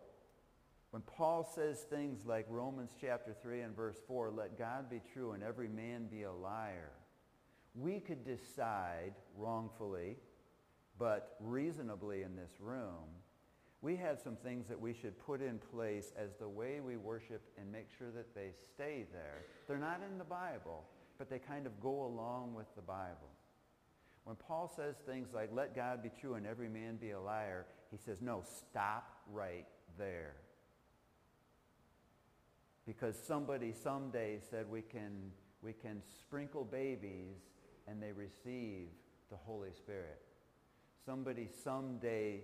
when 0.95 1.01
Paul 1.01 1.43
says 1.43 1.79
things 1.79 2.25
like 2.25 2.45
Romans 2.47 2.91
chapter 3.01 3.35
3 3.41 3.59
and 3.63 3.75
verse 3.75 3.97
4, 4.07 4.31
let 4.31 4.57
God 4.57 4.89
be 4.89 5.01
true 5.11 5.33
and 5.33 5.43
every 5.43 5.67
man 5.67 6.05
be 6.09 6.23
a 6.23 6.31
liar, 6.31 6.93
we 7.75 7.99
could 7.99 8.23
decide 8.23 9.11
wrongfully, 9.37 10.15
but 10.97 11.35
reasonably 11.41 12.21
in 12.21 12.37
this 12.37 12.53
room, 12.61 13.11
we 13.81 13.97
have 13.97 14.21
some 14.21 14.37
things 14.37 14.69
that 14.69 14.79
we 14.79 14.93
should 14.93 15.19
put 15.25 15.41
in 15.41 15.59
place 15.69 16.13
as 16.17 16.29
the 16.39 16.47
way 16.47 16.79
we 16.79 16.95
worship 16.95 17.41
and 17.59 17.69
make 17.69 17.89
sure 17.97 18.11
that 18.11 18.33
they 18.33 18.51
stay 18.73 19.05
there. 19.11 19.41
They're 19.67 19.77
not 19.77 19.99
in 20.09 20.17
the 20.17 20.23
Bible, 20.23 20.85
but 21.17 21.29
they 21.29 21.39
kind 21.39 21.65
of 21.65 21.77
go 21.81 22.05
along 22.05 22.53
with 22.55 22.73
the 22.77 22.81
Bible. 22.81 23.33
When 24.23 24.37
Paul 24.37 24.71
says 24.73 24.95
things 25.05 25.33
like, 25.33 25.49
let 25.53 25.75
God 25.75 26.01
be 26.01 26.11
true 26.21 26.35
and 26.35 26.47
every 26.47 26.69
man 26.69 26.95
be 26.95 27.11
a 27.11 27.19
liar, 27.19 27.65
he 27.91 27.97
says, 27.97 28.21
no, 28.21 28.43
stop 28.45 29.11
right 29.29 29.65
there. 29.97 30.35
Because 32.85 33.15
somebody 33.17 33.73
someday 33.73 34.39
said 34.49 34.69
we 34.69 34.81
can, 34.81 35.31
we 35.61 35.73
can 35.73 36.01
sprinkle 36.19 36.63
babies 36.63 37.37
and 37.87 38.01
they 38.01 38.11
receive 38.11 38.87
the 39.29 39.37
Holy 39.37 39.71
Spirit. 39.73 40.21
Somebody 41.05 41.49
someday 41.63 42.41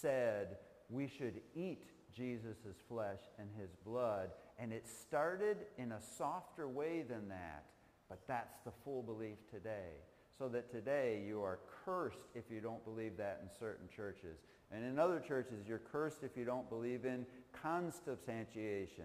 said 0.00 0.56
we 0.88 1.08
should 1.08 1.40
eat 1.54 1.84
Jesus' 2.14 2.76
flesh 2.88 3.20
and 3.38 3.48
his 3.58 3.70
blood. 3.84 4.30
And 4.58 4.72
it 4.72 4.86
started 4.86 5.58
in 5.78 5.92
a 5.92 6.00
softer 6.00 6.68
way 6.68 7.02
than 7.02 7.28
that, 7.28 7.64
but 8.08 8.20
that's 8.28 8.58
the 8.64 8.72
full 8.84 9.02
belief 9.02 9.38
today. 9.50 9.92
So 10.38 10.48
that 10.48 10.70
today 10.70 11.22
you 11.26 11.42
are 11.42 11.58
cursed 11.84 12.18
if 12.34 12.44
you 12.50 12.60
don't 12.60 12.84
believe 12.84 13.16
that 13.18 13.40
in 13.42 13.48
certain 13.58 13.88
churches. 13.94 14.38
And 14.70 14.84
in 14.84 14.98
other 14.98 15.20
churches, 15.20 15.66
you're 15.68 15.78
cursed 15.78 16.22
if 16.22 16.36
you 16.36 16.44
don't 16.44 16.68
believe 16.68 17.04
in 17.04 17.26
consubstantiation. 17.62 19.04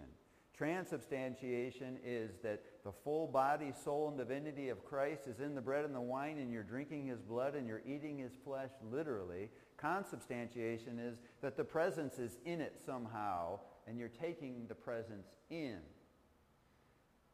Transubstantiation 0.58 1.99
is 2.03 2.32
that 2.41 2.64
the 2.84 2.91
full 3.03 3.28
body, 3.28 3.72
soul, 3.84 4.08
and 4.08 4.18
divinity 4.18 4.70
of 4.70 4.84
Christ 4.84 5.28
is 5.28 5.39
in 5.39 5.53
the 5.53 5.62
bread 5.62 5.86
and 5.86 5.93
the 5.93 6.01
wine, 6.01 6.39
and 6.39 6.51
you're 6.51 6.64
drinking 6.64 7.05
his 7.05 7.22
blood 7.22 7.53
and 7.53 7.68
you're 7.68 7.84
eating 7.86 8.18
his 8.18 8.32
flesh 8.43 8.72
literally. 8.91 9.49
Consubstantiation 9.78 10.97
is 10.97 11.20
that 11.41 11.58
the 11.58 11.64
presence 11.64 12.18
is 12.18 12.38
in 12.43 12.60
it 12.60 12.82
somehow, 12.84 13.60
and 13.88 13.99
you're 13.99 14.10
taking 14.10 14.66
the 14.68 14.74
presence 14.74 15.28
in. 15.51 15.78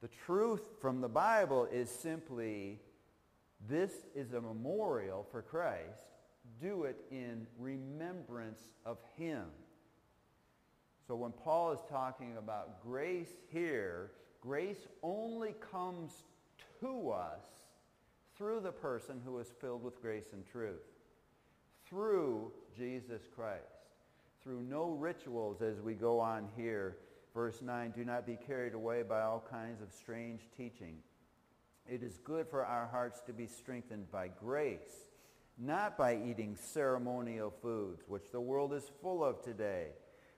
The 0.02 0.10
truth 0.26 0.68
from 0.82 1.00
the 1.00 1.08
Bible 1.08 1.66
is 1.72 1.90
simply 1.90 2.82
this 3.70 3.94
is 4.14 4.34
a 4.34 4.42
memorial 4.42 5.26
for 5.32 5.42
Christ. 5.42 6.04
Do 6.60 6.84
it 6.84 6.98
in 7.10 7.48
remembrance 7.58 8.60
of 8.86 8.98
him. 9.18 9.46
So 11.08 11.16
when 11.16 11.32
Paul 11.32 11.74
is 11.74 11.80
talking 11.90 12.38
about 12.38 12.82
grace 12.82 13.34
here, 13.52 14.12
grace 14.42 14.88
only 15.02 15.56
comes 15.72 16.24
to 16.80 17.12
us 17.12 17.44
through 18.38 18.62
the 18.62 18.72
person 18.72 19.22
who 19.26 19.40
is 19.40 19.48
filled 19.60 19.84
with 19.84 20.02
grace 20.02 20.32
and 20.34 20.46
truth 20.46 20.82
through 21.88 22.52
Jesus 22.76 23.22
Christ. 23.36 23.62
Through 24.42 24.62
no 24.62 24.92
rituals 24.92 25.62
as 25.62 25.80
we 25.80 25.94
go 25.94 26.20
on 26.20 26.48
here. 26.58 26.98
Verse 27.34 27.62
9, 27.62 27.92
do 27.92 28.04
not 28.04 28.26
be 28.26 28.38
carried 28.48 28.74
away 28.74 29.04
by 29.04 29.22
all 29.22 29.44
kinds 29.50 29.82
of 29.82 29.92
strange 29.92 30.42
teaching. 30.56 30.98
It 31.90 32.04
is 32.04 32.18
good 32.24 32.48
for 32.48 32.66
our 32.66 32.88
hearts 32.88 33.22
to 33.28 33.34
be 33.34 33.48
strengthened 33.48 34.12
by 34.12 34.30
grace, 34.40 35.10
not 35.58 35.98
by 35.98 36.16
eating 36.16 36.56
ceremonial 36.56 37.54
foods, 37.62 38.04
which 38.08 38.32
the 38.32 38.42
world 38.42 38.74
is 38.74 38.90
full 39.02 39.24
of 39.24 39.42
today, 39.42 39.88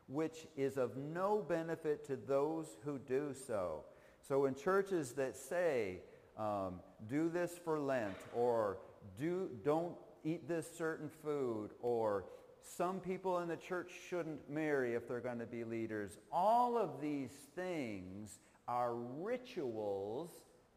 which 0.07 0.47
is 0.55 0.77
of 0.77 0.97
no 0.97 1.43
benefit 1.47 2.05
to 2.07 2.15
those 2.15 2.77
who 2.83 2.99
do 2.99 3.33
so. 3.33 3.83
So 4.27 4.45
in 4.45 4.55
churches 4.55 5.13
that 5.13 5.35
say, 5.35 5.99
um, 6.37 6.79
do 7.07 7.29
this 7.29 7.57
for 7.63 7.79
Lent, 7.79 8.17
or 8.35 8.77
do, 9.19 9.49
don't 9.63 9.95
eat 10.23 10.47
this 10.47 10.67
certain 10.77 11.09
food 11.09 11.69
or 11.81 12.25
some 12.61 12.99
people 12.99 13.39
in 13.39 13.47
the 13.47 13.55
church 13.55 13.91
shouldn't 14.09 14.49
marry 14.49 14.95
if 14.95 15.07
they're 15.07 15.19
going 15.19 15.39
to 15.39 15.45
be 15.45 15.63
leaders. 15.63 16.17
All 16.31 16.77
of 16.77 16.99
these 16.99 17.31
things 17.55 18.39
are 18.67 18.95
rituals 18.95 20.31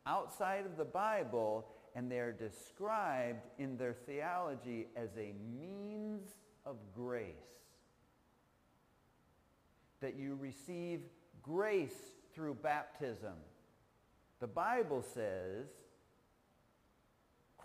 outside 0.07 0.66
of 0.66 0.76
the 0.76 0.85
Bible 0.85 1.66
and 1.95 2.11
they're 2.12 2.33
described 2.33 3.47
in 3.59 3.76
their 3.79 3.95
theology 3.95 4.89
as 4.97 5.09
a 5.16 5.33
means 5.59 6.29
of 6.66 6.76
grace. 6.95 7.58
That 10.01 10.16
you 10.16 10.36
receive 10.40 11.01
grace 11.42 12.12
through 12.34 12.55
baptism. 12.55 13.34
The 14.40 14.46
Bible 14.46 15.03
says 15.03 15.66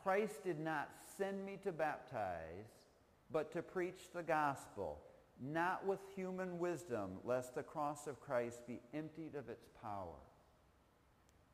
Christ 0.03 0.43
did 0.43 0.59
not 0.59 0.89
send 1.17 1.45
me 1.45 1.57
to 1.63 1.71
baptize, 1.71 2.89
but 3.31 3.51
to 3.53 3.61
preach 3.61 4.11
the 4.13 4.23
gospel, 4.23 4.99
not 5.41 5.85
with 5.85 5.99
human 6.15 6.59
wisdom, 6.59 7.11
lest 7.23 7.55
the 7.55 7.63
cross 7.63 8.07
of 8.07 8.19
Christ 8.19 8.67
be 8.67 8.81
emptied 8.93 9.35
of 9.35 9.49
its 9.49 9.67
power. 9.81 10.17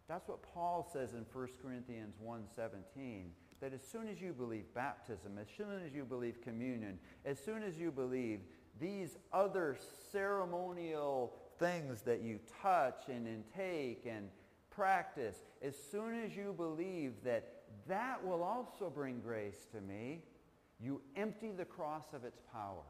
That's 0.07 0.27
what 0.27 0.41
Paul 0.41 0.89
says 0.91 1.13
in 1.13 1.25
1 1.31 1.47
Corinthians 1.61 2.15
1.17, 2.25 3.25
that 3.61 3.73
as 3.73 3.81
soon 3.83 4.07
as 4.07 4.19
you 4.19 4.33
believe 4.33 4.73
baptism, 4.73 5.37
as 5.39 5.47
soon 5.55 5.83
as 5.85 5.93
you 5.93 6.03
believe 6.03 6.41
communion, 6.41 6.97
as 7.25 7.37
soon 7.37 7.61
as 7.61 7.77
you 7.77 7.91
believe 7.91 8.39
these 8.79 9.17
other 9.33 9.77
ceremonial 10.11 11.33
things 11.57 12.01
that 12.03 12.21
you 12.21 12.39
touch 12.61 13.03
and 13.07 13.27
intake 13.27 14.05
and 14.09 14.29
practice, 14.69 15.37
as 15.61 15.75
soon 15.91 16.23
as 16.23 16.35
you 16.35 16.53
believe 16.55 17.13
that 17.23 17.63
that 17.87 18.25
will 18.25 18.43
also 18.43 18.89
bring 18.89 19.19
grace 19.19 19.67
to 19.73 19.81
me. 19.81 20.21
You 20.81 21.01
empty 21.17 21.51
the 21.51 21.65
cross 21.65 22.13
of 22.13 22.23
its 22.23 22.41
power. 22.53 22.83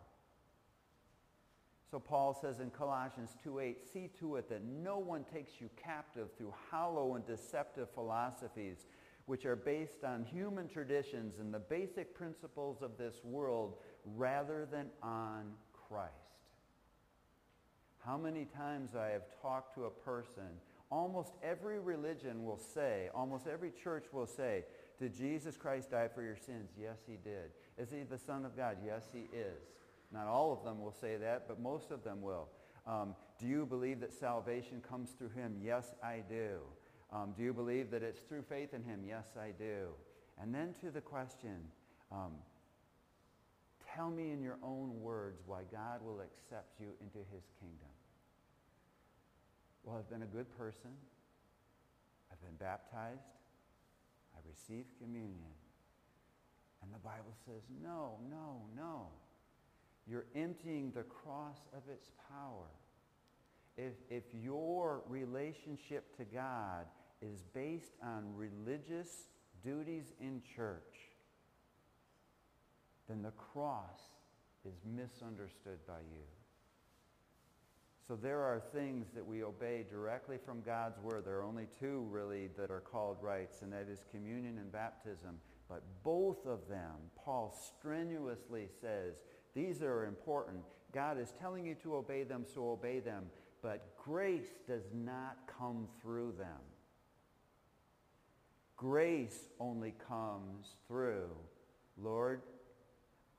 So 1.89 1.97
Paul 1.97 2.37
says 2.39 2.59
in 2.59 2.69
Colossians 2.69 3.35
2.8, 3.43 3.77
see 3.91 4.11
to 4.19 4.35
it 4.35 4.47
that 4.49 4.63
no 4.63 4.99
one 4.99 5.23
takes 5.23 5.53
you 5.59 5.69
captive 5.75 6.29
through 6.37 6.53
hollow 6.69 7.15
and 7.15 7.25
deceptive 7.25 7.89
philosophies 7.95 8.85
which 9.25 9.45
are 9.45 9.55
based 9.55 10.03
on 10.03 10.23
human 10.23 10.67
traditions 10.67 11.39
and 11.39 11.53
the 11.53 11.59
basic 11.59 12.15
principles 12.15 12.81
of 12.81 12.97
this 12.97 13.21
world 13.23 13.75
rather 14.15 14.67
than 14.71 14.87
on 15.03 15.45
Christ. 15.89 16.13
How 18.05 18.17
many 18.17 18.45
times 18.45 18.95
I 18.95 19.07
have 19.07 19.23
talked 19.41 19.75
to 19.75 19.85
a 19.85 19.89
person, 19.89 20.49
almost 20.89 21.33
every 21.43 21.79
religion 21.79 22.45
will 22.45 22.57
say, 22.57 23.09
almost 23.13 23.47
every 23.47 23.71
church 23.71 24.05
will 24.11 24.25
say, 24.25 24.63
did 24.99 25.15
Jesus 25.15 25.57
Christ 25.57 25.91
die 25.91 26.09
for 26.13 26.21
your 26.21 26.35
sins? 26.35 26.71
Yes, 26.79 26.99
he 27.07 27.17
did. 27.23 27.51
Is 27.77 27.89
he 27.89 28.03
the 28.03 28.17
Son 28.17 28.45
of 28.45 28.55
God? 28.55 28.77
Yes, 28.85 29.03
he 29.13 29.27
is. 29.35 29.61
Not 30.11 30.27
all 30.27 30.51
of 30.51 30.63
them 30.63 30.81
will 30.81 30.93
say 30.93 31.17
that, 31.17 31.47
but 31.47 31.59
most 31.59 31.91
of 31.91 32.03
them 32.03 32.21
will. 32.21 32.47
Um, 32.87 33.15
do 33.39 33.47
you 33.47 33.65
believe 33.65 33.99
that 34.01 34.13
salvation 34.13 34.81
comes 34.81 35.11
through 35.11 35.29
him? 35.29 35.55
Yes, 35.63 35.93
I 36.03 36.23
do. 36.27 36.59
Um, 37.11 37.33
do 37.35 37.43
you 37.43 37.53
believe 37.53 37.91
that 37.91 38.03
it's 38.03 38.21
through 38.21 38.43
faith 38.43 38.73
in 38.73 38.83
him? 38.83 39.01
Yes, 39.07 39.27
I 39.39 39.51
do. 39.51 39.89
And 40.41 40.53
then 40.53 40.73
to 40.81 40.91
the 40.91 41.01
question, 41.01 41.57
um, 42.11 42.33
tell 43.95 44.09
me 44.09 44.31
in 44.31 44.41
your 44.41 44.57
own 44.63 45.01
words 45.01 45.41
why 45.45 45.61
God 45.71 46.01
will 46.03 46.21
accept 46.21 46.79
you 46.79 46.87
into 47.01 47.19
his 47.33 47.43
kingdom. 47.59 47.89
Well, 49.83 49.97
I've 49.97 50.09
been 50.09 50.23
a 50.23 50.25
good 50.25 50.49
person. 50.57 50.91
I've 52.31 52.41
been 52.41 52.57
baptized 52.59 53.39
I 54.35 54.49
receive 54.49 54.85
communion. 55.01 55.53
And 56.81 56.93
the 56.93 56.99
Bible 56.99 57.33
says, 57.45 57.63
no, 57.83 58.17
no, 58.29 58.61
no. 58.75 59.07
You're 60.07 60.25
emptying 60.35 60.91
the 60.95 61.03
cross 61.03 61.57
of 61.75 61.83
its 61.91 62.09
power. 62.29 62.69
if, 63.77 63.93
if 64.09 64.23
your 64.33 65.03
relationship 65.07 66.15
to 66.17 66.25
God 66.25 66.85
is 67.21 67.43
based 67.53 67.93
on 68.03 68.33
religious 68.35 69.27
duties 69.63 70.13
in 70.19 70.41
church, 70.55 71.08
then 73.09 73.21
the 73.21 73.31
cross 73.31 73.99
is 74.65 74.75
misunderstood 74.85 75.79
by 75.87 75.99
you. 75.99 76.23
So 78.07 78.15
there 78.15 78.41
are 78.41 78.61
things 78.73 79.07
that 79.13 79.25
we 79.25 79.43
obey 79.43 79.85
directly 79.89 80.37
from 80.43 80.61
God's 80.61 80.99
word. 80.99 81.25
There 81.25 81.37
are 81.37 81.43
only 81.43 81.67
two 81.79 82.07
really 82.09 82.49
that 82.57 82.71
are 82.71 82.79
called 82.79 83.17
rites, 83.21 83.61
and 83.61 83.71
that 83.73 83.87
is 83.91 84.05
communion 84.11 84.57
and 84.57 84.71
baptism. 84.71 85.37
But 85.67 85.83
both 86.03 86.45
of 86.47 86.67
them, 86.67 86.95
Paul 87.23 87.55
strenuously 87.77 88.67
says, 88.81 89.15
these 89.53 89.81
are 89.81 90.05
important. 90.05 90.63
God 90.93 91.19
is 91.19 91.33
telling 91.39 91.65
you 91.65 91.75
to 91.83 91.95
obey 91.95 92.23
them, 92.23 92.45
so 92.51 92.71
obey 92.71 92.99
them. 92.99 93.25
But 93.61 93.95
grace 94.03 94.57
does 94.67 94.85
not 94.93 95.37
come 95.59 95.87
through 96.01 96.33
them. 96.37 96.61
Grace 98.75 99.49
only 99.59 99.93
comes 100.07 100.75
through, 100.87 101.29
Lord, 102.01 102.41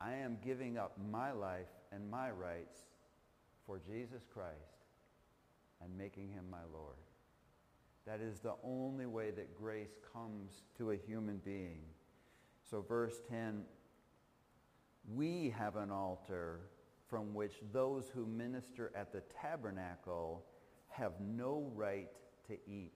I 0.00 0.14
am 0.14 0.38
giving 0.42 0.78
up 0.78 0.96
my 1.10 1.32
life 1.32 1.68
and 1.92 2.10
my 2.10 2.30
rights 2.30 2.78
for 3.66 3.78
Jesus 3.78 4.22
Christ 4.32 4.56
and 5.82 5.96
making 5.96 6.28
him 6.28 6.44
my 6.50 6.64
Lord. 6.72 6.96
That 8.06 8.20
is 8.20 8.40
the 8.40 8.54
only 8.64 9.06
way 9.06 9.30
that 9.30 9.56
grace 9.56 9.98
comes 10.12 10.62
to 10.78 10.92
a 10.92 10.96
human 10.96 11.38
being. 11.44 11.80
So 12.70 12.80
verse 12.80 13.20
10, 13.28 13.62
we 15.14 15.54
have 15.56 15.76
an 15.76 15.90
altar 15.90 16.60
from 17.08 17.34
which 17.34 17.54
those 17.72 18.08
who 18.14 18.26
minister 18.26 18.92
at 18.94 19.12
the 19.12 19.22
tabernacle 19.40 20.44
have 20.88 21.12
no 21.20 21.70
right 21.74 22.10
to 22.46 22.54
eat. 22.66 22.92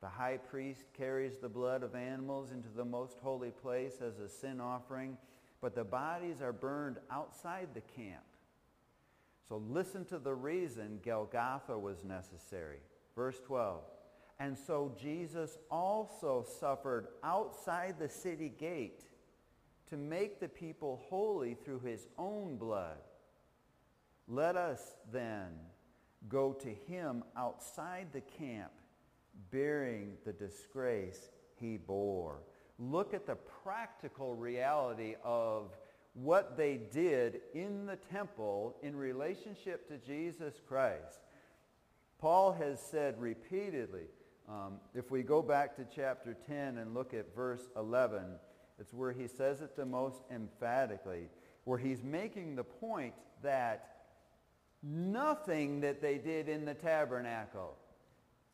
The 0.00 0.08
high 0.08 0.36
priest 0.36 0.84
carries 0.96 1.36
the 1.36 1.48
blood 1.48 1.82
of 1.82 1.94
animals 1.94 2.52
into 2.52 2.68
the 2.68 2.84
most 2.84 3.18
holy 3.20 3.50
place 3.50 4.00
as 4.00 4.18
a 4.18 4.28
sin 4.28 4.60
offering, 4.60 5.16
but 5.66 5.74
the 5.74 5.82
bodies 5.82 6.40
are 6.40 6.52
burned 6.52 6.96
outside 7.10 7.66
the 7.74 7.80
camp. 7.80 8.22
So 9.48 9.60
listen 9.68 10.04
to 10.04 10.20
the 10.20 10.32
reason 10.32 11.00
Golgotha 11.04 11.76
was 11.76 12.04
necessary. 12.04 12.78
Verse 13.16 13.40
12. 13.44 13.80
And 14.38 14.56
so 14.56 14.94
Jesus 14.96 15.58
also 15.68 16.46
suffered 16.60 17.08
outside 17.24 17.96
the 17.98 18.08
city 18.08 18.48
gate 18.48 19.06
to 19.90 19.96
make 19.96 20.38
the 20.38 20.46
people 20.46 21.02
holy 21.08 21.54
through 21.54 21.80
his 21.80 22.06
own 22.16 22.58
blood. 22.58 22.98
Let 24.28 24.56
us 24.56 24.94
then 25.12 25.48
go 26.28 26.52
to 26.52 26.68
him 26.68 27.24
outside 27.36 28.06
the 28.12 28.20
camp, 28.20 28.70
bearing 29.50 30.12
the 30.24 30.32
disgrace 30.32 31.28
he 31.56 31.76
bore. 31.76 32.38
Look 32.78 33.14
at 33.14 33.26
the 33.26 33.36
practical 33.64 34.34
reality 34.34 35.14
of 35.24 35.70
what 36.14 36.56
they 36.56 36.80
did 36.92 37.40
in 37.54 37.86
the 37.86 37.96
temple 37.96 38.76
in 38.82 38.96
relationship 38.96 39.88
to 39.88 39.98
Jesus 39.98 40.60
Christ. 40.66 41.20
Paul 42.18 42.52
has 42.52 42.80
said 42.80 43.20
repeatedly, 43.20 44.06
um, 44.48 44.74
if 44.94 45.10
we 45.10 45.22
go 45.22 45.42
back 45.42 45.76
to 45.76 45.86
chapter 45.94 46.36
10 46.46 46.78
and 46.78 46.94
look 46.94 47.12
at 47.12 47.34
verse 47.34 47.68
11, 47.76 48.22
it's 48.78 48.92
where 48.92 49.12
he 49.12 49.26
says 49.26 49.60
it 49.60 49.76
the 49.76 49.84
most 49.84 50.22
emphatically, 50.30 51.28
where 51.64 51.78
he's 51.78 52.02
making 52.02 52.56
the 52.56 52.64
point 52.64 53.14
that 53.42 53.96
nothing 54.82 55.80
that 55.80 56.00
they 56.00 56.18
did 56.18 56.48
in 56.48 56.64
the 56.64 56.74
tabernacle, 56.74 57.76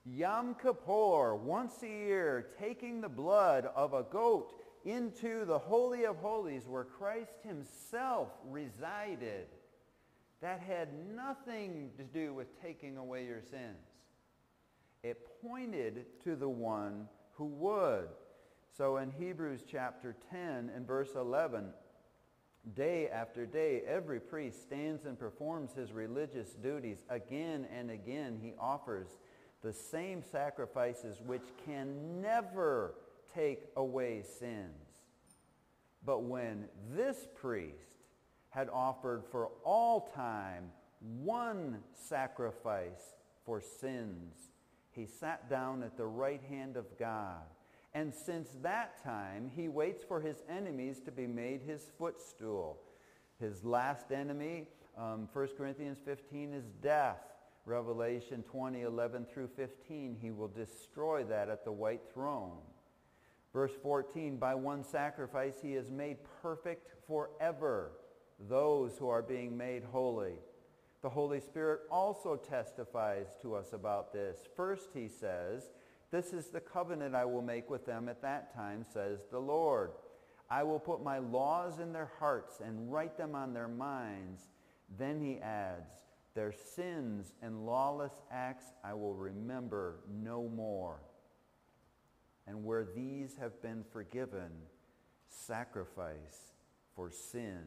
Yom 0.04 0.56
Kippur, 0.60 1.36
once 1.36 1.82
a 1.82 1.88
year, 1.88 2.46
taking 2.58 3.00
the 3.00 3.08
blood 3.08 3.68
of 3.76 3.94
a 3.94 4.02
goat 4.02 4.52
into 4.84 5.44
the 5.44 5.58
Holy 5.58 6.04
of 6.04 6.16
Holies 6.16 6.66
where 6.66 6.84
Christ 6.84 7.38
himself 7.44 8.28
resided, 8.48 9.46
that 10.40 10.60
had 10.60 10.88
nothing 11.14 11.90
to 11.96 12.02
do 12.02 12.34
with 12.34 12.60
taking 12.60 12.96
away 12.96 13.24
your 13.26 13.42
sins. 13.42 13.86
It 15.04 15.28
pointed 15.40 16.06
to 16.24 16.34
the 16.34 16.48
one 16.48 17.08
who 17.34 17.46
would. 17.46 18.08
So 18.76 18.96
in 18.96 19.12
Hebrews 19.12 19.62
chapter 19.70 20.16
10 20.30 20.70
and 20.74 20.86
verse 20.86 21.10
11, 21.14 21.66
day 22.74 23.08
after 23.08 23.46
day, 23.46 23.82
every 23.86 24.18
priest 24.18 24.62
stands 24.62 25.04
and 25.04 25.18
performs 25.18 25.74
his 25.74 25.92
religious 25.92 26.50
duties. 26.54 27.04
Again 27.08 27.66
and 27.76 27.90
again, 27.90 28.38
he 28.42 28.54
offers 28.58 29.18
the 29.62 29.72
same 29.72 30.22
sacrifices 30.22 31.20
which 31.24 31.42
can 31.64 32.20
never 32.20 32.94
take 33.34 33.64
away 33.76 34.22
sins. 34.22 34.70
But 36.04 36.24
when 36.24 36.64
this 36.90 37.28
priest 37.34 37.98
had 38.50 38.68
offered 38.68 39.22
for 39.30 39.50
all 39.64 40.10
time 40.14 40.70
one 41.00 41.78
sacrifice 41.94 43.14
for 43.46 43.60
sins, 43.60 44.34
he 44.90 45.06
sat 45.06 45.48
down 45.48 45.82
at 45.82 45.96
the 45.96 46.06
right 46.06 46.42
hand 46.48 46.76
of 46.76 46.98
God 46.98 47.44
and 47.94 48.14
since 48.14 48.48
that 48.62 49.02
time, 49.02 49.50
he 49.54 49.68
waits 49.68 50.02
for 50.02 50.20
his 50.20 50.42
enemies 50.48 51.00
to 51.04 51.10
be 51.10 51.26
made 51.26 51.60
his 51.62 51.90
footstool. 51.98 52.78
His 53.38 53.64
last 53.64 54.12
enemy, 54.12 54.66
um, 54.96 55.28
1 55.32 55.48
Corinthians 55.58 55.98
15, 56.04 56.54
is 56.54 56.64
death. 56.82 57.20
Revelation 57.64 58.42
20, 58.42 58.82
11 58.82 59.26
through 59.26 59.48
15, 59.56 60.16
he 60.20 60.30
will 60.30 60.48
destroy 60.48 61.24
that 61.24 61.48
at 61.48 61.64
the 61.64 61.72
white 61.72 62.02
throne. 62.12 62.58
Verse 63.52 63.72
14, 63.82 64.36
by 64.36 64.54
one 64.54 64.82
sacrifice 64.82 65.54
he 65.62 65.72
has 65.74 65.90
made 65.90 66.16
perfect 66.40 66.90
forever 67.06 67.92
those 68.48 68.96
who 68.98 69.08
are 69.08 69.22
being 69.22 69.56
made 69.56 69.84
holy. 69.84 70.34
The 71.02 71.10
Holy 71.10 71.40
Spirit 71.40 71.80
also 71.90 72.36
testifies 72.36 73.26
to 73.42 73.54
us 73.54 73.72
about 73.72 74.12
this. 74.12 74.38
First, 74.56 74.90
he 74.94 75.08
says, 75.08 75.70
this 76.10 76.32
is 76.32 76.48
the 76.48 76.60
covenant 76.60 77.14
I 77.14 77.24
will 77.24 77.42
make 77.42 77.70
with 77.70 77.86
them 77.86 78.08
at 78.08 78.22
that 78.22 78.54
time, 78.54 78.84
says 78.92 79.20
the 79.30 79.40
Lord. 79.40 79.92
I 80.50 80.62
will 80.62 80.78
put 80.78 81.02
my 81.02 81.18
laws 81.18 81.78
in 81.78 81.92
their 81.92 82.10
hearts 82.18 82.60
and 82.60 82.92
write 82.92 83.16
them 83.16 83.34
on 83.34 83.54
their 83.54 83.68
minds. 83.68 84.42
Then 84.98 85.20
he 85.20 85.38
adds, 85.38 85.94
their 86.34 86.52
sins 86.52 87.32
and 87.42 87.66
lawless 87.66 88.14
acts 88.30 88.72
I 88.84 88.94
will 88.94 89.14
remember 89.14 90.00
no 90.10 90.48
more. 90.48 91.00
And 92.46 92.64
where 92.64 92.84
these 92.84 93.36
have 93.36 93.60
been 93.62 93.84
forgiven, 93.92 94.50
sacrifice 95.28 96.54
for 96.94 97.10
sin 97.10 97.64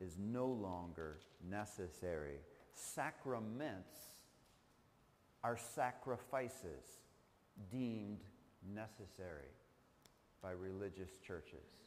is 0.00 0.16
no 0.18 0.46
longer 0.46 1.18
necessary. 1.48 2.38
Sacraments 2.74 3.96
are 5.44 5.56
sacrifices 5.56 6.84
deemed 7.70 8.20
necessary 8.74 9.50
by 10.42 10.52
religious 10.52 11.18
churches. 11.26 11.81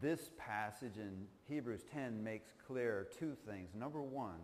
This 0.00 0.30
passage 0.36 0.96
in 0.96 1.26
Hebrews 1.48 1.84
10 1.92 2.22
makes 2.22 2.50
clear 2.66 3.08
two 3.18 3.36
things. 3.48 3.70
Number 3.74 4.02
one, 4.02 4.40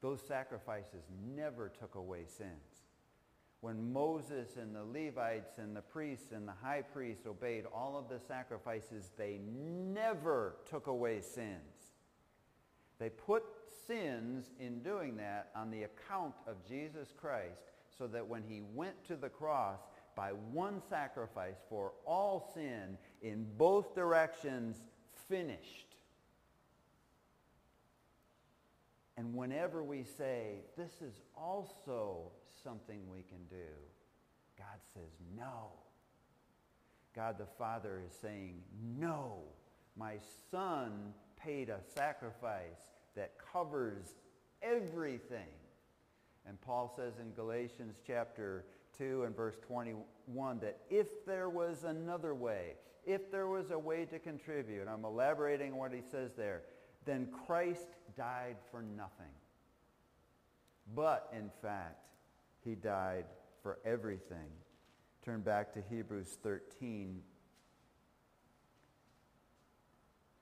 those 0.00 0.20
sacrifices 0.26 1.02
never 1.34 1.68
took 1.68 1.96
away 1.96 2.24
sins. 2.26 2.84
When 3.60 3.92
Moses 3.92 4.56
and 4.56 4.74
the 4.74 4.84
Levites 4.84 5.58
and 5.58 5.74
the 5.74 5.80
priests 5.80 6.30
and 6.30 6.46
the 6.46 6.52
high 6.62 6.82
priest 6.82 7.26
obeyed 7.26 7.64
all 7.74 7.96
of 7.96 8.08
the 8.08 8.20
sacrifices, 8.24 9.10
they 9.16 9.40
never 9.44 10.54
took 10.70 10.86
away 10.86 11.20
sins. 11.20 11.92
They 13.00 13.10
put 13.10 13.42
sins 13.86 14.50
in 14.60 14.82
doing 14.82 15.16
that 15.16 15.50
on 15.56 15.70
the 15.70 15.84
account 15.84 16.34
of 16.46 16.64
Jesus 16.68 17.08
Christ 17.16 17.62
so 17.96 18.06
that 18.06 18.26
when 18.26 18.44
he 18.48 18.62
went 18.74 19.04
to 19.08 19.16
the 19.16 19.28
cross 19.28 19.80
by 20.14 20.30
one 20.52 20.80
sacrifice 20.88 21.56
for 21.68 21.92
all 22.04 22.52
sin 22.54 22.96
in 23.22 23.46
both 23.56 23.94
directions, 23.94 24.76
finished. 25.28 25.96
And 29.16 29.34
whenever 29.34 29.82
we 29.82 30.04
say, 30.04 30.60
this 30.76 31.02
is 31.02 31.20
also 31.36 32.30
something 32.62 33.00
we 33.10 33.22
can 33.22 33.44
do, 33.50 33.66
God 34.56 34.78
says, 34.94 35.10
no. 35.36 35.70
God 37.16 37.36
the 37.36 37.48
Father 37.58 38.00
is 38.06 38.14
saying, 38.22 38.62
no. 38.98 39.38
My 39.96 40.18
Son 40.50 41.12
paid 41.36 41.68
a 41.68 41.80
sacrifice 41.94 42.78
that 43.16 43.32
covers 43.52 44.14
everything. 44.62 45.48
And 46.46 46.60
Paul 46.60 46.92
says 46.96 47.14
in 47.20 47.32
Galatians 47.32 47.96
chapter 48.06 48.64
2 48.96 49.24
and 49.24 49.36
verse 49.36 49.56
21 49.66 50.60
that 50.60 50.78
if 50.88 51.26
there 51.26 51.48
was 51.48 51.84
another 51.84 52.34
way, 52.34 52.74
if 53.08 53.32
there 53.32 53.48
was 53.48 53.70
a 53.70 53.78
way 53.78 54.04
to 54.04 54.18
contribute, 54.18 54.86
I'm 54.86 55.04
elaborating 55.04 55.76
what 55.76 55.92
he 55.92 56.02
says 56.10 56.32
there, 56.36 56.62
then 57.06 57.28
Christ 57.46 57.88
died 58.16 58.56
for 58.70 58.82
nothing. 58.82 59.32
but 60.94 61.30
in 61.36 61.50
fact, 61.62 62.08
he 62.64 62.74
died 62.74 63.26
for 63.62 63.78
everything. 63.84 64.50
Turn 65.22 65.40
back 65.40 65.72
to 65.74 65.82
Hebrews 65.90 66.38
13. 66.42 67.20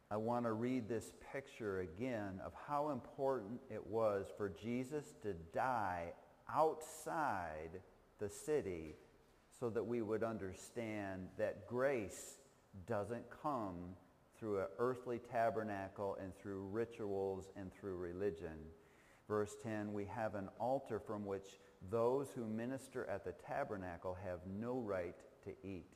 I 0.08 0.16
want 0.16 0.44
to 0.44 0.52
read 0.52 0.88
this 0.88 1.12
picture 1.32 1.80
again 1.80 2.40
of 2.44 2.52
how 2.68 2.90
important 2.90 3.60
it 3.70 3.84
was 3.84 4.26
for 4.36 4.48
Jesus 4.48 5.14
to 5.22 5.34
die 5.52 6.12
outside 6.48 7.80
the 8.20 8.28
city 8.28 8.94
so 9.58 9.68
that 9.70 9.84
we 9.84 10.02
would 10.02 10.22
understand 10.22 11.26
that 11.38 11.66
grace 11.66 12.38
doesn't 12.86 13.24
come 13.42 13.94
through 14.38 14.60
an 14.60 14.66
earthly 14.78 15.18
tabernacle 15.30 16.16
and 16.22 16.36
through 16.36 16.66
rituals 16.66 17.48
and 17.56 17.72
through 17.72 17.96
religion. 17.96 18.58
Verse 19.28 19.56
10, 19.62 19.92
we 19.92 20.04
have 20.04 20.34
an 20.34 20.48
altar 20.60 21.00
from 21.00 21.24
which 21.24 21.58
those 21.90 22.28
who 22.34 22.46
minister 22.46 23.06
at 23.06 23.24
the 23.24 23.32
tabernacle 23.46 24.16
have 24.24 24.40
no 24.58 24.78
right 24.78 25.16
to 25.44 25.50
eat. 25.64 25.90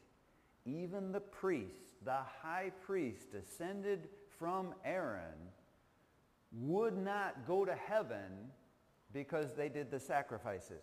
Even 0.65 1.13
the 1.13 1.21
priest, 1.21 2.05
the 2.05 2.19
high 2.43 2.71
priest 2.85 3.31
descended 3.33 4.09
from 4.39 4.75
Aaron, 4.85 5.39
would 6.53 6.97
not 6.97 7.47
go 7.47 7.65
to 7.65 7.75
heaven 7.75 8.51
because 9.13 9.55
they 9.55 9.69
did 9.69 9.91
the 9.91 10.01
sacrifices. 10.01 10.83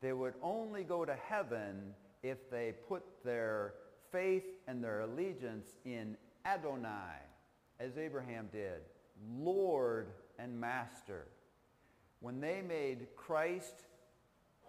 They 0.00 0.12
would 0.12 0.34
only 0.42 0.84
go 0.84 1.04
to 1.04 1.14
heaven 1.14 1.94
if 2.22 2.50
they 2.50 2.74
put 2.86 3.02
their 3.24 3.74
faith 4.16 4.44
and 4.66 4.82
their 4.82 5.00
allegiance 5.00 5.66
in 5.84 6.16
Adonai, 6.46 7.20
as 7.78 7.98
Abraham 7.98 8.48
did, 8.50 8.80
Lord 9.38 10.08
and 10.38 10.58
Master. 10.58 11.26
When 12.20 12.40
they 12.40 12.62
made 12.66 13.08
Christ, 13.14 13.84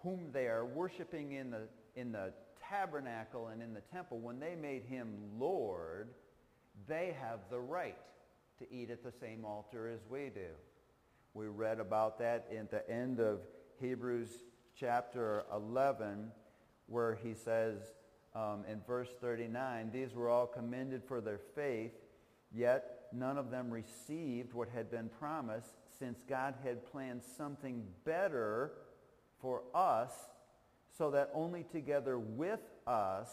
whom 0.02 0.28
they 0.32 0.48
are 0.48 0.66
worshiping 0.66 1.32
in 1.32 1.50
the, 1.50 1.62
in 1.96 2.12
the 2.12 2.34
tabernacle 2.68 3.48
and 3.48 3.62
in 3.62 3.72
the 3.72 3.80
temple, 3.80 4.18
when 4.18 4.38
they 4.38 4.54
made 4.54 4.82
him 4.84 5.14
Lord, 5.38 6.08
they 6.86 7.16
have 7.18 7.40
the 7.50 7.60
right 7.60 7.96
to 8.58 8.70
eat 8.70 8.90
at 8.90 9.02
the 9.02 9.12
same 9.12 9.46
altar 9.46 9.88
as 9.88 10.00
we 10.10 10.30
do. 10.34 10.50
We 11.32 11.46
read 11.46 11.80
about 11.80 12.18
that 12.18 12.48
at 12.54 12.70
the 12.70 12.90
end 12.90 13.18
of 13.18 13.40
Hebrews 13.80 14.28
chapter 14.78 15.44
11, 15.54 16.32
where 16.86 17.18
he 17.22 17.32
says 17.32 17.78
um, 18.38 18.64
in 18.70 18.80
verse 18.86 19.08
39, 19.20 19.90
these 19.92 20.14
were 20.14 20.28
all 20.28 20.46
commended 20.46 21.02
for 21.02 21.20
their 21.20 21.40
faith, 21.56 21.90
yet 22.54 23.08
none 23.12 23.36
of 23.36 23.50
them 23.50 23.68
received 23.68 24.52
what 24.54 24.68
had 24.68 24.90
been 24.90 25.08
promised, 25.18 25.74
since 25.98 26.22
God 26.28 26.54
had 26.62 26.86
planned 26.92 27.22
something 27.36 27.84
better 28.04 28.72
for 29.40 29.62
us, 29.74 30.12
so 30.96 31.10
that 31.10 31.30
only 31.34 31.64
together 31.64 32.18
with 32.18 32.60
us 32.86 33.28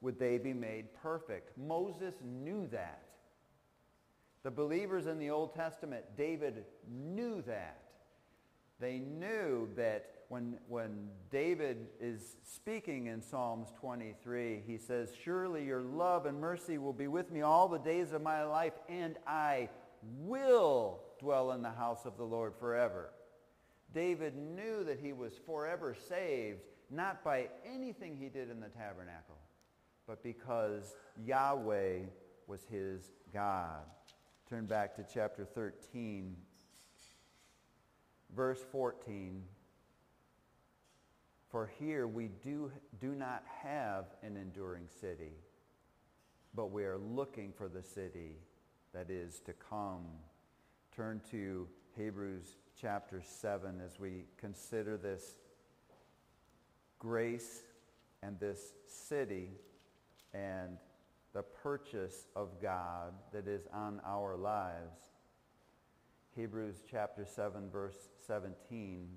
would 0.00 0.18
they 0.18 0.38
be 0.38 0.52
made 0.52 0.92
perfect. 1.02 1.56
Moses 1.56 2.14
knew 2.24 2.66
that. 2.72 3.02
The 4.42 4.50
believers 4.50 5.06
in 5.06 5.18
the 5.18 5.30
Old 5.30 5.54
Testament, 5.54 6.04
David 6.16 6.64
knew 6.90 7.42
that. 7.46 7.82
They 8.80 8.98
knew 8.98 9.68
that 9.76 10.10
when, 10.28 10.58
when 10.68 11.08
David 11.30 11.88
is 12.00 12.36
speaking 12.44 13.06
in 13.06 13.22
Psalms 13.22 13.72
23, 13.80 14.62
he 14.66 14.76
says, 14.76 15.10
Surely 15.24 15.64
your 15.64 15.82
love 15.82 16.26
and 16.26 16.40
mercy 16.40 16.78
will 16.78 16.92
be 16.92 17.08
with 17.08 17.32
me 17.32 17.40
all 17.40 17.68
the 17.68 17.78
days 17.78 18.12
of 18.12 18.22
my 18.22 18.44
life, 18.44 18.74
and 18.88 19.16
I 19.26 19.68
will 20.02 21.00
dwell 21.18 21.52
in 21.52 21.62
the 21.62 21.70
house 21.70 22.04
of 22.04 22.16
the 22.16 22.24
Lord 22.24 22.54
forever. 22.60 23.10
David 23.94 24.36
knew 24.36 24.84
that 24.84 25.00
he 25.00 25.12
was 25.12 25.32
forever 25.46 25.96
saved, 26.08 26.60
not 26.90 27.24
by 27.24 27.48
anything 27.66 28.16
he 28.16 28.28
did 28.28 28.50
in 28.50 28.60
the 28.60 28.68
tabernacle, 28.68 29.38
but 30.06 30.22
because 30.22 30.94
Yahweh 31.24 32.00
was 32.46 32.60
his 32.70 33.10
God. 33.32 33.80
Turn 34.48 34.66
back 34.66 34.94
to 34.96 35.04
chapter 35.12 35.44
13, 35.44 36.36
verse 38.34 38.64
14. 38.72 39.42
For 41.50 41.70
here 41.78 42.06
we 42.06 42.28
do, 42.42 42.70
do 43.00 43.14
not 43.14 43.42
have 43.62 44.04
an 44.22 44.36
enduring 44.36 44.88
city, 45.00 45.32
but 46.54 46.70
we 46.70 46.84
are 46.84 46.98
looking 46.98 47.52
for 47.56 47.68
the 47.68 47.82
city 47.82 48.36
that 48.92 49.10
is 49.10 49.40
to 49.46 49.52
come. 49.54 50.04
Turn 50.94 51.20
to 51.30 51.66
Hebrews 51.96 52.56
chapter 52.80 53.22
7 53.22 53.80
as 53.84 53.98
we 53.98 54.24
consider 54.36 54.96
this 54.96 55.36
grace 56.98 57.62
and 58.22 58.38
this 58.38 58.72
city 58.86 59.52
and 60.34 60.76
the 61.32 61.42
purchase 61.42 62.26
of 62.36 62.60
God 62.60 63.14
that 63.32 63.48
is 63.48 63.66
on 63.72 64.00
our 64.04 64.36
lives. 64.36 64.98
Hebrews 66.38 66.84
chapter 66.88 67.26
7 67.26 67.68
verse 67.68 67.96
17. 68.24 69.08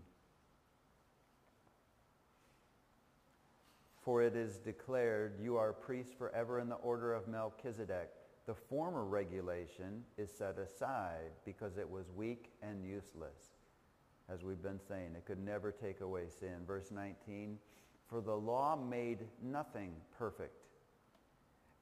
For 4.01 4.23
it 4.23 4.35
is 4.35 4.57
declared, 4.57 5.33
you 5.39 5.55
are 5.57 5.71
priests 5.71 6.11
forever 6.17 6.59
in 6.59 6.67
the 6.67 6.75
order 6.75 7.13
of 7.13 7.27
Melchizedek. 7.27 8.09
The 8.47 8.55
former 8.55 9.05
regulation 9.05 10.03
is 10.17 10.31
set 10.35 10.57
aside 10.57 11.29
because 11.45 11.77
it 11.77 11.87
was 11.87 12.09
weak 12.15 12.49
and 12.63 12.83
useless. 12.83 13.53
As 14.27 14.43
we've 14.43 14.63
been 14.63 14.79
saying, 14.87 15.11
it 15.15 15.25
could 15.25 15.45
never 15.45 15.71
take 15.71 16.01
away 16.01 16.23
sin. 16.39 16.65
Verse 16.65 16.89
19, 16.89 17.59
for 18.09 18.21
the 18.21 18.33
law 18.33 18.75
made 18.75 19.19
nothing 19.43 19.91
perfect 20.17 20.65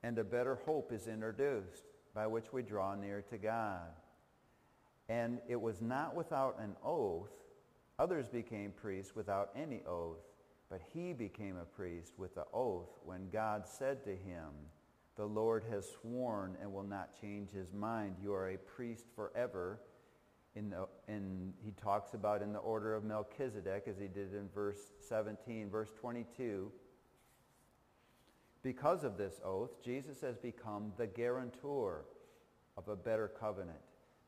and 0.04 0.18
a 0.18 0.24
better 0.24 0.56
hope 0.66 0.92
is 0.92 1.08
introduced 1.08 1.84
by 2.14 2.28
which 2.28 2.52
we 2.52 2.62
draw 2.62 2.96
near 2.96 3.22
to 3.22 3.38
God. 3.38 3.90
And 5.10 5.40
it 5.48 5.60
was 5.60 5.82
not 5.82 6.16
without 6.16 6.58
an 6.60 6.76
oath. 6.86 7.32
Others 7.98 8.30
became 8.30 8.72
priests 8.72 9.16
without 9.16 9.50
any 9.56 9.82
oath, 9.86 10.22
but 10.70 10.82
he 10.94 11.14
became 11.14 11.58
a 11.58 11.66
priest 11.66 12.14
with 12.18 12.36
the 12.36 12.46
oath 12.54 12.90
when 13.04 13.30
God 13.30 13.68
said 13.68 14.04
to 14.06 14.12
him, 14.12 14.52
the 15.20 15.26
Lord 15.26 15.66
has 15.70 15.86
sworn 16.02 16.56
and 16.62 16.72
will 16.72 16.84
not 16.84 17.20
change 17.20 17.50
his 17.52 17.74
mind. 17.74 18.16
You 18.24 18.32
are 18.34 18.52
a 18.52 18.58
priest 18.58 19.04
forever. 19.16 19.82
In 20.56 20.70
the, 20.70 20.88
in, 21.10 21.54
he 21.62 21.72
talks 21.72 22.14
about 22.14 22.42
in 22.42 22.54
the 22.54 22.60
order 22.60 22.96
of 22.96 23.04
Melchizedek, 23.04 23.84
as 23.88 23.98
he 23.98 24.08
did 24.08 24.34
in 24.34 24.48
verse 24.56 24.80
17. 25.10 25.70
Verse 25.70 25.92
22, 26.00 26.72
because 28.62 29.04
of 29.04 29.18
this 29.18 29.42
oath, 29.44 29.84
Jesus 29.84 30.22
has 30.22 30.38
become 30.38 30.94
the 30.98 31.08
guarantor 31.08 32.06
of 32.78 32.88
a 32.88 32.96
better 32.96 33.28
covenant. 33.28 33.80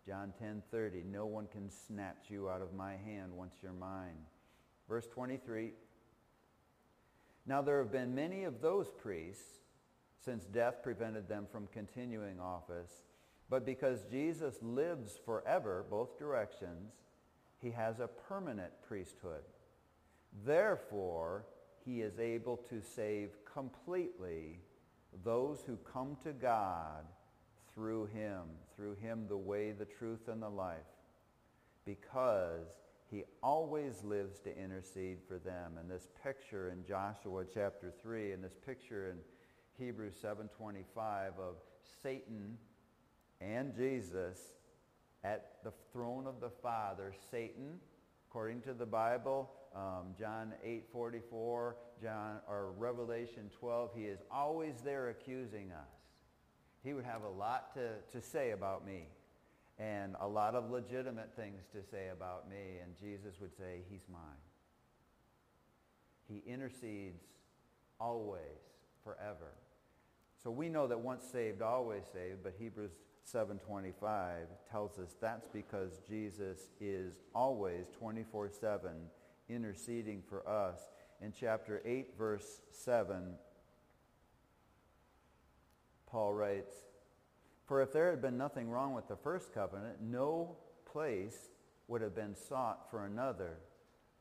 John 0.06 0.34
10:30, 0.42 1.04
no 1.06 1.26
one 1.26 1.48
can 1.48 1.70
snatch 1.70 2.30
you 2.30 2.50
out 2.50 2.62
of 2.62 2.74
my 2.74 2.96
hand 2.96 3.34
once 3.34 3.56
you're 3.62 3.74
mine. 3.74 4.26
Verse 4.88 5.08
23, 5.08 5.74
now 7.46 7.62
there 7.62 7.80
have 7.80 7.92
been 7.92 8.16
many 8.16 8.44
of 8.44 8.62
those 8.62 8.90
priests 8.92 9.60
since 10.24 10.46
death 10.46 10.84
prevented 10.84 11.28
them 11.28 11.48
from 11.52 11.68
continuing 11.68 12.40
office, 12.40 13.04
but 13.50 13.66
because 13.66 14.04
Jesus 14.10 14.56
lives 14.62 15.20
forever, 15.26 15.86
both 15.90 16.18
directions, 16.18 16.94
he 17.60 17.72
has 17.72 18.00
a 18.00 18.08
permanent 18.08 18.72
priesthood. 18.88 19.44
Therefore, 20.46 21.46
he 21.86 22.02
is 22.02 22.20
able 22.20 22.58
to 22.70 22.82
save 22.82 23.32
completely 23.52 24.60
those 25.24 25.64
who 25.66 25.78
come 25.78 26.18
to 26.24 26.32
God 26.32 27.06
through 27.74 28.06
him, 28.08 28.44
through 28.82 28.96
him 28.96 29.26
the 29.28 29.38
way, 29.38 29.72
the 29.72 29.86
truth, 29.86 30.28
and 30.28 30.42
the 30.42 30.50
life, 30.50 30.78
because 31.86 32.66
he 33.12 33.24
always 33.44 34.04
lives 34.04 34.40
to 34.40 34.58
intercede 34.58 35.20
for 35.28 35.38
them. 35.38 35.74
And 35.80 35.88
this 35.88 36.08
picture 36.24 36.72
in 36.72 36.84
Joshua 36.84 37.44
chapter 37.54 37.94
3 38.02 38.32
and 38.32 38.44
this 38.44 38.58
picture 38.66 39.12
in 39.12 39.18
Hebrews 39.78 40.16
7.25 40.24 41.38
of 41.38 41.58
Satan 42.02 42.58
and 43.40 43.76
Jesus 43.76 44.40
at 45.24 45.58
the 45.64 45.74
throne 45.94 46.26
of 46.26 46.40
the 46.42 46.50
Father. 46.50 47.14
Satan, 47.30 47.80
according 48.32 48.62
to 48.62 48.74
the 48.74 48.88
Bible, 48.88 49.52
um, 49.76 50.16
John 50.18 50.54
8:44, 50.64 51.76
John 52.02 52.40
or 52.50 52.72
Revelation 52.72 53.52
12, 53.60 53.92
he 53.94 54.06
is 54.06 54.24
always 54.32 54.82
there 54.82 55.10
accusing 55.10 55.72
us. 55.72 56.01
He 56.84 56.94
would 56.94 57.06
have 57.06 57.24
a 57.24 57.30
lot 57.30 57.74
to, 57.76 57.90
to 58.12 58.26
say 58.26 58.52
about 58.52 58.86
me 58.86 59.08
and 59.78 60.16
a 60.20 60.28
lot 60.28 60.56
of 60.56 60.70
legitimate 60.70 61.32
things 61.36 61.64
to 61.74 61.80
say 61.90 62.10
about 62.12 62.50
me, 62.50 62.80
and 62.84 62.94
Jesus 63.00 63.40
would 63.40 63.56
say, 63.58 63.82
he's 63.90 64.06
mine. 64.12 64.22
He 66.28 66.44
intercedes 66.46 67.24
always, 68.00 68.42
forever. 69.04 69.54
So 70.44 70.52
we 70.52 70.70
know 70.70 70.88
that 70.88 71.00
once 71.00 71.24
saved, 71.26 71.62
always 71.62 72.04
saved, 72.14 72.44
but 72.44 72.54
Hebrews 72.60 72.92
7.25 73.32 74.46
tells 74.70 74.98
us 75.00 75.16
that's 75.20 75.48
because 75.48 76.00
Jesus 76.08 76.70
is 76.80 77.14
always 77.34 77.86
24-7 78.02 78.80
interceding 79.50 80.24
for 80.28 80.48
us. 80.48 80.80
In 81.22 81.32
chapter 81.38 81.82
8, 81.86 82.18
verse 82.18 82.62
7, 82.72 83.36
Paul 86.12 86.34
writes, 86.34 86.74
For 87.66 87.82
if 87.82 87.94
there 87.94 88.10
had 88.10 88.22
been 88.22 88.38
nothing 88.38 88.70
wrong 88.70 88.94
with 88.94 89.08
the 89.08 89.16
first 89.16 89.54
covenant, 89.54 90.02
no 90.02 90.58
place 90.86 91.50
would 91.88 92.02
have 92.02 92.16
been 92.16 92.36
sought 92.36 92.90
for 92.92 93.06
another. 93.06 93.58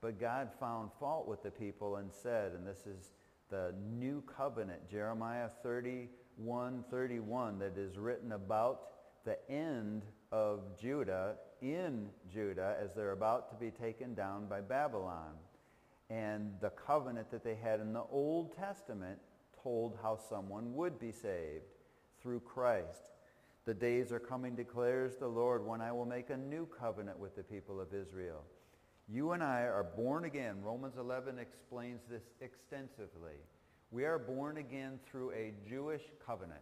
But 0.01 0.21
God 0.21 0.51
found 0.59 0.91
fault 0.99 1.27
with 1.27 1.43
the 1.43 1.51
people 1.51 1.97
and 1.97 2.11
said, 2.13 2.53
and 2.53 2.67
this 2.67 2.87
is 2.87 3.11
the 3.51 3.75
new 3.99 4.23
covenant, 4.23 4.89
Jeremiah 4.89 5.49
31, 5.63 6.85
31, 6.91 7.59
that 7.59 7.77
is 7.77 7.99
written 7.99 8.33
about 8.33 8.83
the 9.25 9.37
end 9.51 10.03
of 10.31 10.61
Judah 10.81 11.35
in 11.61 12.09
Judah 12.33 12.77
as 12.81 12.95
they're 12.95 13.13
about 13.13 13.51
to 13.51 13.57
be 13.57 13.71
taken 13.71 14.15
down 14.15 14.47
by 14.47 14.61
Babylon. 14.61 15.33
And 16.09 16.53
the 16.61 16.71
covenant 16.71 17.31
that 17.33 17.45
they 17.45 17.57
had 17.57 17.81
in 17.81 17.93
the 17.93 18.05
Old 18.11 18.57
Testament 18.57 19.19
told 19.63 19.99
how 20.01 20.19
someone 20.29 20.75
would 20.75 20.99
be 20.99 21.13
saved 21.13 21.65
through 22.23 22.41
Christ. 22.41 23.03
The 23.65 23.75
days 23.75 24.13
are 24.13 24.21
coming, 24.21 24.55
declares 24.55 25.17
the 25.17 25.29
Lord, 25.29 25.67
when 25.67 25.81
I 25.81 25.93
will 25.93 26.07
make 26.07 26.31
a 26.31 26.37
new 26.37 26.67
covenant 26.67 27.19
with 27.19 27.37
the 27.37 27.43
people 27.43 27.81
of 27.81 27.95
Israel. 27.95 28.43
You 29.09 29.33
and 29.33 29.43
I 29.43 29.63
are 29.63 29.85
born 29.97 30.25
again. 30.25 30.63
Romans 30.63 30.97
11 30.99 31.39
explains 31.39 32.01
this 32.09 32.23
extensively. 32.41 33.39
We 33.91 34.05
are 34.05 34.19
born 34.19 34.59
again 34.59 35.01
through 35.11 35.33
a 35.33 35.53
Jewish 35.69 36.03
covenant. 36.25 36.61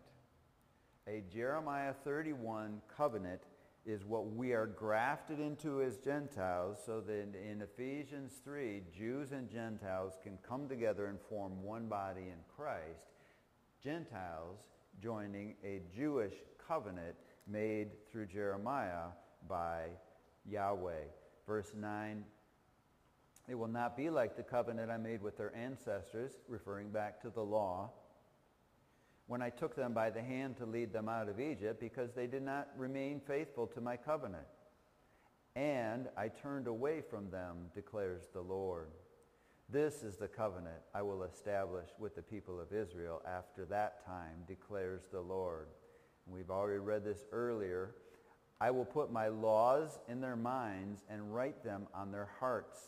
A 1.06 1.22
Jeremiah 1.32 1.92
31 2.04 2.80
covenant 2.96 3.42
is 3.86 4.04
what 4.04 4.32
we 4.32 4.52
are 4.52 4.66
grafted 4.66 5.40
into 5.40 5.82
as 5.82 5.96
Gentiles 5.98 6.78
so 6.84 7.00
that 7.00 7.34
in 7.34 7.62
Ephesians 7.62 8.32
3, 8.44 8.82
Jews 8.96 9.32
and 9.32 9.50
Gentiles 9.50 10.18
can 10.22 10.38
come 10.46 10.68
together 10.68 11.06
and 11.06 11.18
form 11.28 11.62
one 11.62 11.86
body 11.86 12.22
in 12.22 12.38
Christ. 12.54 13.12
Gentiles 13.82 14.58
joining 15.02 15.54
a 15.64 15.80
Jewish 15.94 16.34
covenant 16.66 17.16
made 17.46 17.88
through 18.10 18.26
Jeremiah 18.26 19.08
by 19.48 19.86
Yahweh. 20.44 21.04
Verse 21.46 21.72
9, 21.76 22.24
it 23.48 23.54
will 23.54 23.68
not 23.68 23.96
be 23.96 24.10
like 24.10 24.36
the 24.36 24.42
covenant 24.42 24.90
I 24.90 24.98
made 24.98 25.22
with 25.22 25.38
their 25.38 25.54
ancestors, 25.56 26.32
referring 26.48 26.90
back 26.90 27.22
to 27.22 27.30
the 27.30 27.42
law, 27.42 27.90
when 29.26 29.40
I 29.40 29.50
took 29.50 29.76
them 29.76 29.92
by 29.92 30.10
the 30.10 30.22
hand 30.22 30.56
to 30.58 30.66
lead 30.66 30.92
them 30.92 31.08
out 31.08 31.28
of 31.28 31.40
Egypt 31.40 31.80
because 31.80 32.10
they 32.14 32.26
did 32.26 32.42
not 32.42 32.68
remain 32.76 33.20
faithful 33.20 33.66
to 33.68 33.80
my 33.80 33.96
covenant. 33.96 34.46
And 35.54 36.08
I 36.16 36.28
turned 36.28 36.66
away 36.66 37.02
from 37.02 37.30
them, 37.30 37.70
declares 37.74 38.28
the 38.32 38.40
Lord. 38.40 38.90
This 39.70 40.02
is 40.02 40.16
the 40.16 40.28
covenant 40.28 40.80
I 40.94 41.02
will 41.02 41.24
establish 41.24 41.90
with 41.98 42.16
the 42.16 42.22
people 42.22 42.58
of 42.58 42.72
Israel 42.72 43.20
after 43.26 43.66
that 43.66 44.02
time, 44.06 44.44
declares 44.46 45.02
the 45.12 45.20
Lord. 45.20 45.66
And 46.24 46.34
we've 46.34 46.50
already 46.50 46.78
read 46.78 47.04
this 47.04 47.26
earlier. 47.32 47.94
I 48.62 48.70
will 48.70 48.86
put 48.86 49.12
my 49.12 49.28
laws 49.28 49.98
in 50.08 50.22
their 50.22 50.36
minds 50.36 51.04
and 51.10 51.34
write 51.34 51.62
them 51.62 51.86
on 51.94 52.10
their 52.10 52.30
hearts. 52.40 52.78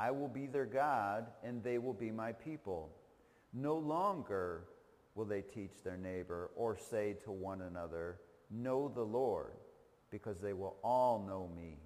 I 0.00 0.10
will 0.10 0.26
be 0.26 0.46
their 0.46 0.66
God, 0.66 1.26
and 1.44 1.62
they 1.62 1.78
will 1.78 1.94
be 1.94 2.10
my 2.10 2.32
people. 2.32 2.90
No 3.52 3.76
longer 3.76 4.64
will 5.14 5.26
they 5.26 5.42
teach 5.42 5.84
their 5.84 5.96
neighbor 5.96 6.50
or 6.56 6.76
say 6.76 7.14
to 7.24 7.30
one 7.30 7.62
another, 7.62 8.18
Know 8.50 8.90
the 8.92 9.02
Lord, 9.04 9.52
because 10.10 10.40
they 10.40 10.54
will 10.54 10.76
all 10.82 11.24
know 11.24 11.48
me, 11.54 11.76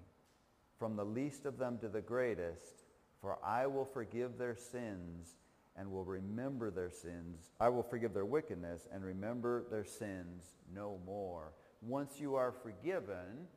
from 0.79 0.95
the 0.95 1.05
least 1.05 1.45
of 1.45 1.59
them 1.59 1.77
to 1.77 1.89
the 1.89 2.01
greatest, 2.01 2.84
for 3.21 3.37
I 3.43 3.67
will 3.67 3.85
forgive 3.85 4.37
their 4.37 4.55
sins 4.55 5.35
and 5.75 5.91
will 5.91 6.05
remember 6.05 6.71
their 6.71 6.89
sins. 6.89 7.49
I 7.59 7.69
will 7.69 7.83
forgive 7.83 8.13
their 8.13 8.25
wickedness 8.25 8.87
and 8.93 9.03
remember 9.03 9.65
their 9.69 9.83
sins 9.83 10.45
no 10.73 10.99
more. 11.05 11.53
Once 11.81 12.19
you 12.19 12.35
are 12.35 12.51
forgiven, 12.51 13.47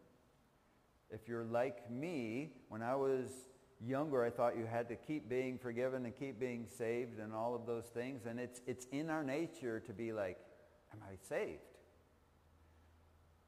if 1.10 1.28
you're 1.28 1.44
like 1.44 1.90
me, 1.90 2.50
when 2.68 2.82
I 2.82 2.96
was 2.96 3.28
younger, 3.86 4.24
I 4.24 4.30
thought 4.30 4.56
you 4.56 4.66
had 4.66 4.88
to 4.88 4.96
keep 4.96 5.28
being 5.28 5.58
forgiven 5.58 6.04
and 6.04 6.16
keep 6.16 6.40
being 6.40 6.66
saved 6.66 7.18
and 7.20 7.32
all 7.32 7.54
of 7.54 7.66
those 7.66 7.86
things. 7.86 8.26
And 8.26 8.40
it's, 8.40 8.60
it's 8.66 8.86
in 8.92 9.10
our 9.10 9.22
nature 9.22 9.80
to 9.80 9.92
be 9.92 10.12
like, 10.12 10.38
am 10.92 10.98
I 11.02 11.14
saved? 11.28 11.60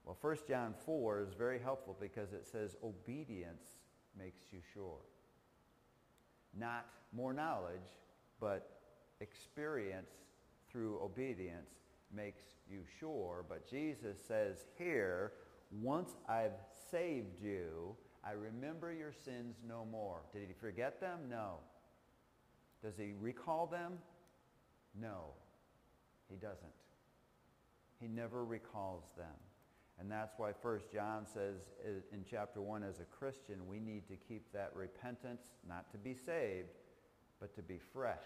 Well, 0.04 0.16
1 0.20 0.36
John 0.48 0.74
4 0.86 1.22
is 1.22 1.34
very 1.34 1.58
helpful 1.58 1.96
because 2.00 2.32
it 2.32 2.46
says 2.46 2.76
obedience 2.82 3.64
makes 4.18 4.44
you 4.52 4.60
sure. 4.72 5.00
Not 6.58 6.86
more 7.12 7.32
knowledge, 7.32 7.98
but 8.40 8.78
experience 9.20 10.10
through 10.70 10.98
obedience 11.02 11.70
makes 12.14 12.42
you 12.70 12.80
sure. 12.98 13.44
But 13.48 13.68
Jesus 13.68 14.18
says 14.26 14.66
here, 14.78 15.32
once 15.70 16.16
I've 16.28 16.58
saved 16.90 17.40
you, 17.42 17.96
I 18.24 18.32
remember 18.32 18.92
your 18.92 19.12
sins 19.12 19.56
no 19.66 19.86
more. 19.90 20.22
Did 20.32 20.48
he 20.48 20.54
forget 20.54 21.00
them? 21.00 21.20
No. 21.28 21.56
Does 22.82 22.96
he 22.96 23.12
recall 23.20 23.66
them? 23.66 23.98
No. 25.00 25.26
He 26.28 26.36
doesn't. 26.36 26.72
He 28.00 28.08
never 28.08 28.44
recalls 28.44 29.04
them. 29.16 29.26
And 30.00 30.10
that's 30.10 30.32
why 30.38 30.52
1 30.62 30.80
John 30.92 31.26
says 31.26 31.56
eh, 31.84 32.00
in 32.12 32.24
chapter 32.28 32.62
1, 32.62 32.82
as 32.82 33.00
a 33.00 33.04
Christian, 33.04 33.66
we 33.68 33.78
need 33.78 34.08
to 34.08 34.16
keep 34.16 34.50
that 34.52 34.72
repentance, 34.74 35.42
not 35.68 35.90
to 35.92 35.98
be 35.98 36.14
saved, 36.14 36.70
but 37.38 37.54
to 37.54 37.62
be 37.62 37.78
fresh 37.92 38.24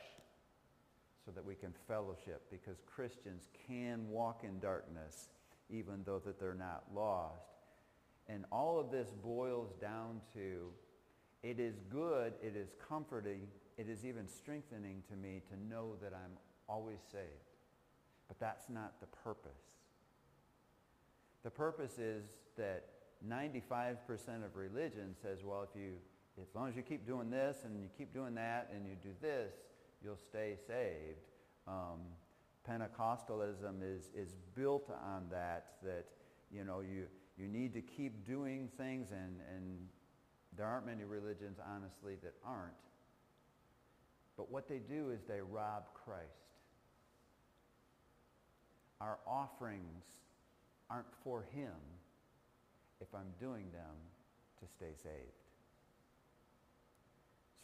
so 1.24 1.32
that 1.32 1.44
we 1.44 1.54
can 1.54 1.72
fellowship 1.88 2.42
because 2.50 2.76
Christians 2.86 3.48
can 3.66 4.08
walk 4.08 4.44
in 4.44 4.60
darkness 4.60 5.28
even 5.70 6.02
though 6.04 6.20
that 6.24 6.38
they're 6.38 6.54
not 6.54 6.84
lost. 6.94 7.48
And 8.28 8.44
all 8.52 8.78
of 8.78 8.90
this 8.90 9.08
boils 9.22 9.72
down 9.80 10.20
to 10.34 10.68
it 11.42 11.60
is 11.60 11.74
good, 11.90 12.32
it 12.42 12.56
is 12.56 12.74
comforting, 12.88 13.42
it 13.76 13.88
is 13.88 14.04
even 14.04 14.26
strengthening 14.28 15.02
to 15.10 15.16
me 15.16 15.42
to 15.50 15.74
know 15.74 15.96
that 16.02 16.12
I'm 16.14 16.38
always 16.68 17.00
saved. 17.10 17.24
But 18.28 18.40
that's 18.40 18.70
not 18.70 18.94
the 19.00 19.06
purpose. 19.06 19.73
The 21.44 21.50
purpose 21.50 21.98
is 21.98 22.24
that 22.56 22.84
95% 23.28 23.96
of 24.44 24.56
religion 24.56 25.14
says, 25.22 25.40
well, 25.44 25.62
if 25.62 25.78
you, 25.78 25.92
as 26.40 26.48
long 26.54 26.68
as 26.68 26.76
you 26.76 26.82
keep 26.82 27.06
doing 27.06 27.30
this 27.30 27.58
and 27.64 27.78
you 27.78 27.88
keep 27.96 28.12
doing 28.14 28.34
that 28.34 28.70
and 28.74 28.86
you 28.86 28.96
do 29.02 29.10
this, 29.20 29.52
you'll 30.02 30.16
stay 30.16 30.56
saved. 30.66 31.20
Um, 31.68 32.00
Pentecostalism 32.68 33.82
is, 33.82 34.04
is 34.16 34.34
built 34.54 34.90
on 34.90 35.26
that, 35.30 35.74
that, 35.82 36.06
you 36.50 36.64
know, 36.64 36.80
you, 36.80 37.04
you 37.36 37.46
need 37.46 37.74
to 37.74 37.82
keep 37.82 38.26
doing 38.26 38.70
things, 38.78 39.08
and, 39.10 39.36
and 39.54 39.86
there 40.56 40.66
aren't 40.66 40.86
many 40.86 41.04
religions, 41.04 41.58
honestly, 41.74 42.14
that 42.22 42.34
aren't. 42.44 42.72
But 44.36 44.50
what 44.50 44.66
they 44.66 44.78
do 44.78 45.10
is 45.10 45.20
they 45.28 45.40
rob 45.40 45.84
Christ. 45.92 46.22
Our 49.00 49.18
offerings 49.26 50.04
aren't 50.90 51.12
for 51.22 51.44
him 51.54 51.74
if 53.00 53.08
I'm 53.14 53.32
doing 53.40 53.70
them 53.72 53.96
to 54.60 54.66
stay 54.66 54.92
saved. 55.02 55.44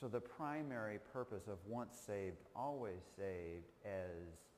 So 0.00 0.08
the 0.08 0.20
primary 0.20 0.98
purpose 1.12 1.46
of 1.46 1.58
once 1.66 1.94
saved, 2.06 2.38
always 2.56 3.02
saved 3.16 3.66
as 3.84 4.48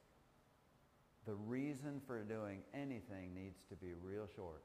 the 1.27 1.35
reason 1.35 2.01
for 2.07 2.23
doing 2.23 2.61
anything 2.75 3.35
needs 3.35 3.65
to 3.69 3.75
be 3.75 3.93
real 4.03 4.29
short. 4.35 4.63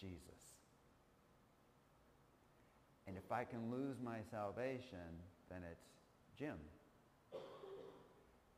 Jesus. 0.00 0.18
And 3.06 3.16
if 3.16 3.30
I 3.30 3.44
can 3.44 3.70
lose 3.70 3.96
my 4.02 4.18
salvation, 4.30 5.22
then 5.50 5.60
it's 5.70 5.86
Jim. 6.36 6.56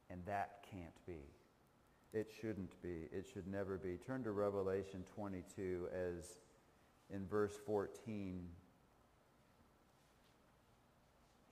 And 0.09 0.21
that 0.27 0.65
can't 0.71 0.95
be. 1.07 1.21
It 2.17 2.33
shouldn't 2.41 2.81
be. 2.81 3.09
It 3.13 3.27
should 3.31 3.47
never 3.47 3.77
be. 3.77 3.99
Turn 3.99 4.25
to 4.25 4.31
Revelation 4.31 5.05
22 5.15 5.89
as 5.93 6.39
in 7.11 7.27
verse 7.27 7.53
14 7.67 8.41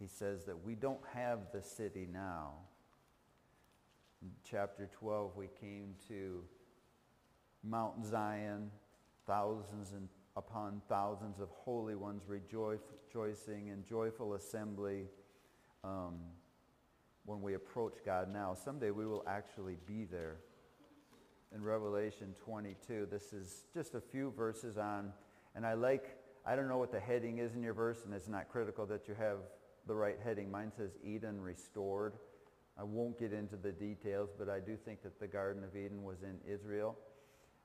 he 0.01 0.07
says 0.07 0.45
that 0.47 0.65
we 0.65 0.75
don't 0.75 1.03
have 1.13 1.41
the 1.53 1.61
city 1.61 2.09
now. 2.11 2.53
In 4.23 4.31
chapter 4.43 4.89
12 4.99 5.37
we 5.37 5.49
came 5.61 5.97
to 6.09 6.43
Mount 7.63 8.07
Zion 8.07 8.71
thousands 9.27 9.93
and 9.93 10.09
upon 10.35 10.81
thousands 10.89 11.41
of 11.41 11.51
holy 11.51 11.95
ones 11.95 12.23
rejoicing 12.27 13.67
in 13.67 13.85
joyful 13.87 14.33
assembly. 14.33 15.09
Um, 15.85 16.21
when 17.27 17.41
we 17.41 17.55
approach 17.55 17.95
God 18.05 18.31
now. 18.33 18.55
Someday 18.55 18.91
we 18.91 19.07
will 19.07 19.25
actually 19.27 19.77
be 19.87 20.05
there. 20.05 20.37
In 21.55 21.63
Revelation 21.63 22.35
22, 22.45 23.07
this 23.13 23.33
is 23.33 23.67
just 23.73 23.95
a 23.95 24.01
few 24.01 24.33
verses 24.37 24.77
on, 24.77 25.13
and 25.55 25.65
I 25.65 25.75
like, 25.75 26.17
I 26.45 26.57
don't 26.57 26.67
know 26.67 26.79
what 26.79 26.91
the 26.91 26.99
heading 26.99 27.39
is 27.39 27.55
in 27.55 27.63
your 27.63 27.75
verse, 27.75 28.05
and 28.05 28.13
it's 28.13 28.27
not 28.27 28.49
critical 28.49 28.85
that 28.87 29.07
you 29.07 29.15
have 29.15 29.39
the 29.87 29.95
right 29.95 30.17
heading. 30.25 30.51
Mine 30.51 30.73
says 30.77 30.91
Eden 31.05 31.41
restored. 31.41 32.15
I 32.77 32.83
won't 32.83 33.17
get 33.21 33.33
into 33.33 33.55
the 33.55 33.71
details, 33.71 34.31
but 34.37 34.49
I 34.49 34.59
do 34.59 34.77
think 34.77 35.05
that 35.05 35.21
the 35.21 35.29
Garden 35.29 35.63
of 35.63 35.77
Eden 35.77 36.03
was 36.03 36.25
in 36.25 36.41
Israel. 36.45 36.99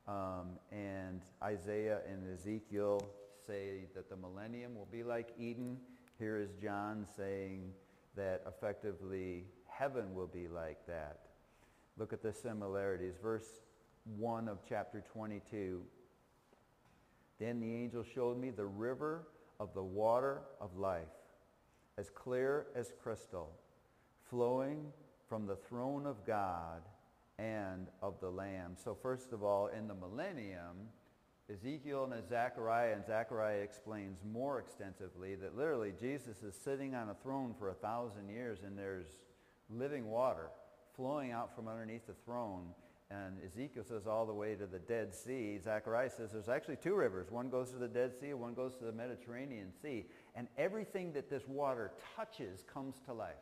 Um, 0.07 0.59
and 0.71 1.21
Isaiah 1.41 2.01
and 2.07 2.31
Ezekiel 2.31 3.01
say 3.47 3.85
that 3.95 4.07
the 4.07 4.17
millennium 4.17 4.75
will 4.75 4.89
be 4.91 5.01
like 5.01 5.29
Eden. 5.39 5.77
Here 6.19 6.37
is 6.37 6.51
John 6.61 7.07
saying 7.17 7.71
that 8.15 8.43
effectively 8.47 9.45
heaven 9.67 10.13
will 10.13 10.27
be 10.27 10.47
like 10.47 10.85
that. 10.85 11.21
Look 11.97 12.13
at 12.13 12.21
the 12.21 12.31
similarities. 12.31 13.15
Verse 13.19 13.59
1 14.06 14.47
of 14.47 14.60
chapter 14.68 15.04
22. 15.14 15.82
Then 17.39 17.60
the 17.60 17.74
angel 17.74 18.04
showed 18.04 18.39
me 18.39 18.50
the 18.50 18.66
river 18.66 19.28
of 19.60 19.74
the 19.74 19.84
water 19.84 20.41
of 20.60 20.78
life, 20.78 21.08
as 21.97 22.10
clear 22.10 22.68
as 22.76 22.93
crystal, 23.02 23.52
flowing 24.30 24.86
from 25.28 25.45
the 25.45 25.56
throne 25.56 26.06
of 26.06 26.26
God 26.26 26.82
and 27.38 27.88
of 28.02 28.20
the 28.20 28.30
Lamb. 28.30 28.76
So 28.84 28.97
first 29.02 29.32
of 29.32 29.43
all, 29.43 29.68
in 29.68 29.88
the 29.88 29.93
millennium, 29.93 30.89
Ezekiel 31.52 32.10
and 32.12 32.28
Zechariah, 32.28 32.93
and 32.93 33.06
Zechariah 33.06 33.62
explains 33.62 34.18
more 34.32 34.60
extensively 34.60 35.36
that 35.36 35.58
literally 35.58 35.93
Jesus 36.00 36.43
is 36.43 36.54
sitting 36.56 36.93
on 36.93 37.10
a 37.10 37.16
throne 37.16 37.56
for 37.58 37.70
a 37.70 37.74
thousand 37.74 38.30
years 38.30 38.60
and 38.64 38.78
there's 38.78 39.08
living 39.70 40.06
water 40.06 40.50
flowing 40.95 41.32
out 41.32 41.56
from 41.56 41.68
underneath 41.68 42.06
the 42.06 42.14
throne. 42.26 42.68
And 43.12 43.38
Ezekiel 43.43 43.84
says 43.84 44.05
all 44.05 44.28
the 44.28 44.34
way 44.34 44.53
to 44.55 44.68
the 44.68 44.78
Dead 44.78 45.16
Sea. 45.16 45.57
Zechariah 45.64 46.12
says 46.12 46.32
there's 46.32 46.49
actually 46.49 46.76
two 46.76 46.93
rivers. 46.93 47.32
One 47.32 47.49
goes 47.49 47.72
to 47.72 47.78
the 47.78 47.88
Dead 47.88 48.14
Sea, 48.20 48.34
one 48.36 48.53
goes 48.53 48.76
to 48.76 48.86
the 48.86 48.91
Mediterranean 48.91 49.72
Sea. 49.82 50.05
And 50.36 50.47
everything 50.57 51.14
that 51.14 51.30
this 51.30 51.47
water 51.47 51.91
touches 52.16 52.64
comes 52.72 52.95
to 53.05 53.14
life. 53.14 53.34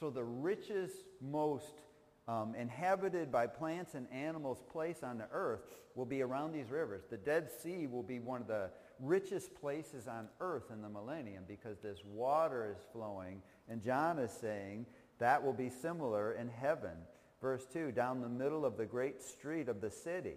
So 0.00 0.08
the 0.08 0.24
richest, 0.24 0.96
most 1.20 1.82
um, 2.26 2.54
inhabited 2.54 3.30
by 3.30 3.46
plants 3.46 3.94
and 3.94 4.10
animals 4.10 4.62
place 4.72 5.02
on 5.02 5.18
the 5.18 5.28
earth 5.30 5.62
will 5.94 6.06
be 6.06 6.22
around 6.22 6.52
these 6.52 6.70
rivers. 6.70 7.04
The 7.08 7.18
Dead 7.18 7.50
Sea 7.62 7.86
will 7.86 8.02
be 8.02 8.18
one 8.18 8.40
of 8.40 8.48
the 8.48 8.70
richest 8.98 9.54
places 9.54 10.08
on 10.08 10.28
earth 10.40 10.70
in 10.72 10.80
the 10.80 10.88
millennium 10.88 11.44
because 11.46 11.78
this 11.78 11.98
water 12.04 12.74
is 12.74 12.82
flowing. 12.92 13.42
And 13.68 13.82
John 13.82 14.18
is 14.18 14.32
saying 14.32 14.86
that 15.18 15.44
will 15.44 15.52
be 15.52 15.68
similar 15.68 16.32
in 16.32 16.48
heaven. 16.48 16.96
Verse 17.44 17.66
2, 17.74 17.92
down 17.92 18.22
the 18.22 18.28
middle 18.30 18.64
of 18.64 18.78
the 18.78 18.86
great 18.86 19.22
street 19.22 19.68
of 19.68 19.82
the 19.82 19.90
city. 19.90 20.36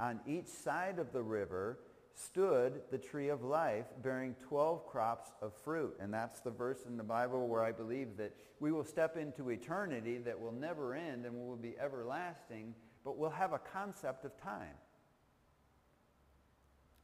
On 0.00 0.18
each 0.26 0.48
side 0.48 0.98
of 0.98 1.12
the 1.12 1.22
river 1.22 1.78
stood 2.16 2.80
the 2.90 2.98
tree 2.98 3.28
of 3.28 3.44
life 3.44 3.86
bearing 4.02 4.34
12 4.48 4.88
crops 4.88 5.30
of 5.40 5.54
fruit. 5.54 5.96
And 6.00 6.12
that's 6.12 6.40
the 6.40 6.50
verse 6.50 6.80
in 6.84 6.96
the 6.96 7.04
Bible 7.04 7.46
where 7.46 7.62
I 7.62 7.70
believe 7.70 8.16
that 8.16 8.34
we 8.58 8.72
will 8.72 8.82
step 8.82 9.16
into 9.16 9.50
eternity 9.50 10.18
that 10.18 10.40
will 10.40 10.50
never 10.50 10.96
end 10.96 11.26
and 11.26 11.46
will 11.46 11.54
be 11.54 11.76
everlasting, 11.78 12.74
but 13.04 13.16
we'll 13.16 13.30
have 13.30 13.52
a 13.52 13.60
concept 13.60 14.24
of 14.24 14.36
time. 14.42 14.74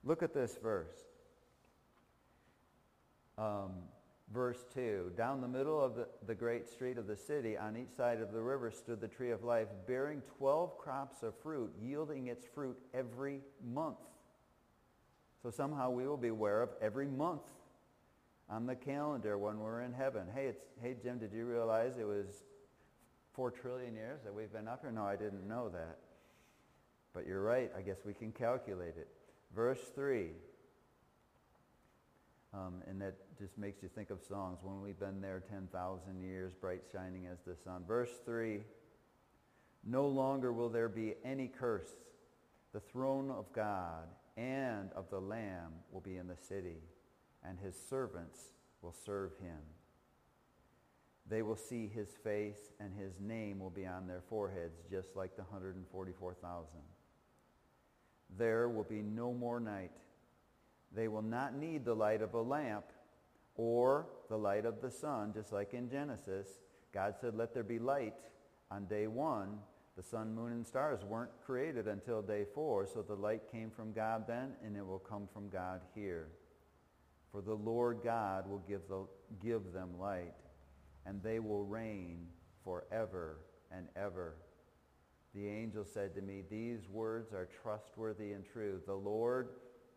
Look 0.03 0.25
at 0.25 0.35
this 0.35 0.59
verse. 0.61 0.99
Um, 3.39 3.71
verse 4.33 4.65
2. 4.75 5.13
Down 5.17 5.41
the 5.41 5.49
middle 5.49 5.81
of 5.81 5.95
the, 5.95 6.09
the 6.27 6.35
great 6.35 6.69
street 6.69 6.99
of 6.99 7.07
the 7.07 7.17
city, 7.17 7.57
on 7.57 7.77
each 7.77 7.95
side 7.97 8.21
of 8.21 8.33
the 8.33 8.41
river, 8.41 8.71
stood 8.71 9.01
the 9.01 9.09
tree 9.09 9.31
of 9.31 9.45
life, 9.45 9.69
bearing 9.87 10.23
12 10.39 10.79
crops 10.79 11.23
of 11.23 11.35
fruit, 11.43 11.73
yielding 11.81 12.27
its 12.27 12.45
fruit 12.55 12.77
every 12.93 13.41
month. 13.65 13.99
So 15.43 15.51
somehow 15.51 15.91
we 15.91 16.07
will 16.07 16.17
be 16.17 16.29
aware 16.29 16.63
of 16.63 16.71
every 16.81 17.07
month 17.07 17.43
on 18.49 18.67
the 18.67 18.75
calendar 18.75 19.39
when 19.39 19.61
we're 19.61 19.83
in 19.83 19.93
heaven. 19.93 20.27
Hey, 20.35 20.47
it's, 20.47 20.65
hey 20.83 20.97
Jim, 21.03 21.19
did 21.19 21.33
you 21.33 21.45
realize 21.45 21.93
it 21.99 22.07
was 22.07 22.27
four 23.33 23.51
trillion 23.51 23.95
years 23.95 24.21
that 24.25 24.35
we've 24.35 24.53
been 24.53 24.69
up 24.69 24.81
here? 24.83 24.91
No, 24.91 25.05
I 25.05 25.17
didn't 25.17 25.47
know 25.47 25.69
that. 25.69 25.99
But 27.13 27.27
you're 27.27 27.43
right. 27.43 27.71
I 27.77 27.83
guess 27.83 27.99
we 28.05 28.13
can 28.13 28.33
calculate 28.33 28.95
it. 28.97 29.09
Verse 29.55 29.81
3. 29.95 30.31
Um, 32.53 32.83
and 32.89 33.01
that 33.01 33.15
just 33.39 33.59
makes 33.59 33.83
you 33.83 33.89
think 33.89 34.11
of 34.11 34.23
songs. 34.23 34.59
When 34.63 34.81
we've 34.81 34.99
been 34.99 35.21
there 35.21 35.43
10,000 35.51 36.23
years, 36.23 36.53
bright 36.61 36.83
shining 36.93 37.27
as 37.27 37.39
the 37.47 37.57
sun. 37.65 37.85
Verse 37.87 38.11
3. 38.25 38.61
No 39.85 40.07
longer 40.09 40.53
will 40.53 40.69
there 40.69 40.89
be 40.89 41.15
any 41.25 41.49
curse. 41.49 41.91
The 42.73 42.81
throne 42.81 43.31
of 43.31 43.53
God 43.53 44.09
and 44.37 44.91
of 44.95 45.09
the 45.11 45.21
Lamb 45.21 45.73
will 45.93 46.01
be 46.01 46.17
in 46.17 46.27
the 46.27 46.37
city, 46.37 46.83
and 47.45 47.59
his 47.59 47.77
servants 47.89 48.41
will 48.83 48.95
serve 49.05 49.33
him. 49.41 49.59
They 51.29 51.43
will 51.43 51.57
see 51.57 51.89
his 51.89 52.09
face, 52.23 52.73
and 52.81 52.93
his 52.95 53.21
name 53.21 53.59
will 53.59 53.71
be 53.71 53.87
on 53.87 54.07
their 54.07 54.23
foreheads, 54.29 54.81
just 54.91 55.17
like 55.17 55.37
the 55.37 55.43
144,000. 55.43 56.67
There 58.39 58.69
will 58.69 58.85
be 58.85 59.03
no 59.03 59.33
more 59.33 59.61
night. 59.61 59.93
They 60.95 61.09
will 61.09 61.23
not 61.23 61.57
need 61.57 61.85
the 61.85 61.95
light 61.95 62.23
of 62.23 62.35
a 62.35 62.43
lamp 62.43 62.85
or 63.57 64.07
the 64.29 64.37
light 64.37 64.67
of 64.67 64.81
the 64.81 64.91
sun, 64.91 65.33
just 65.33 65.53
like 65.53 65.75
in 65.75 65.89
Genesis. 65.89 66.49
God 66.93 67.15
said, 67.21 67.35
let 67.35 67.55
there 67.55 67.63
be 67.63 67.79
light 67.79 68.15
on 68.71 68.87
day 68.87 69.07
one, 69.07 69.59
the 69.97 70.03
sun, 70.03 70.35
moon, 70.35 70.53
and 70.53 70.67
stars 70.67 71.05
weren't 71.05 71.31
created 71.45 71.89
until 71.89 72.21
day 72.21 72.45
four, 72.55 72.87
so 72.87 73.03
the 73.03 73.15
light 73.15 73.51
came 73.51 73.71
from 73.71 73.93
God 73.93 74.25
then, 74.27 74.53
and 74.65 74.77
it 74.77 74.87
will 74.87 74.99
come 74.99 75.29
from 75.33 75.49
God 75.49 75.81
here. 75.95 76.29
For 77.33 77.41
the 77.41 77.55
Lord 77.55 78.01
God 78.05 78.49
will 78.49 78.63
give, 78.69 78.83
the, 78.89 79.07
give 79.43 79.73
them 79.73 79.99
light, 79.99 80.35
and 81.07 81.23
they 81.23 81.39
will 81.39 81.65
reign 81.65 82.27
forever 82.63 83.39
and 83.71 83.87
ever. 83.97 84.35
The 85.35 85.47
angel 85.47 85.85
said 85.85 86.15
to 86.15 86.23
me, 86.23 86.43
These 86.51 86.89
words 86.89 87.33
are 87.33 87.49
trustworthy 87.63 88.33
and 88.33 88.45
true. 88.45 88.81
The 88.87 88.95
Lord, 88.95 89.49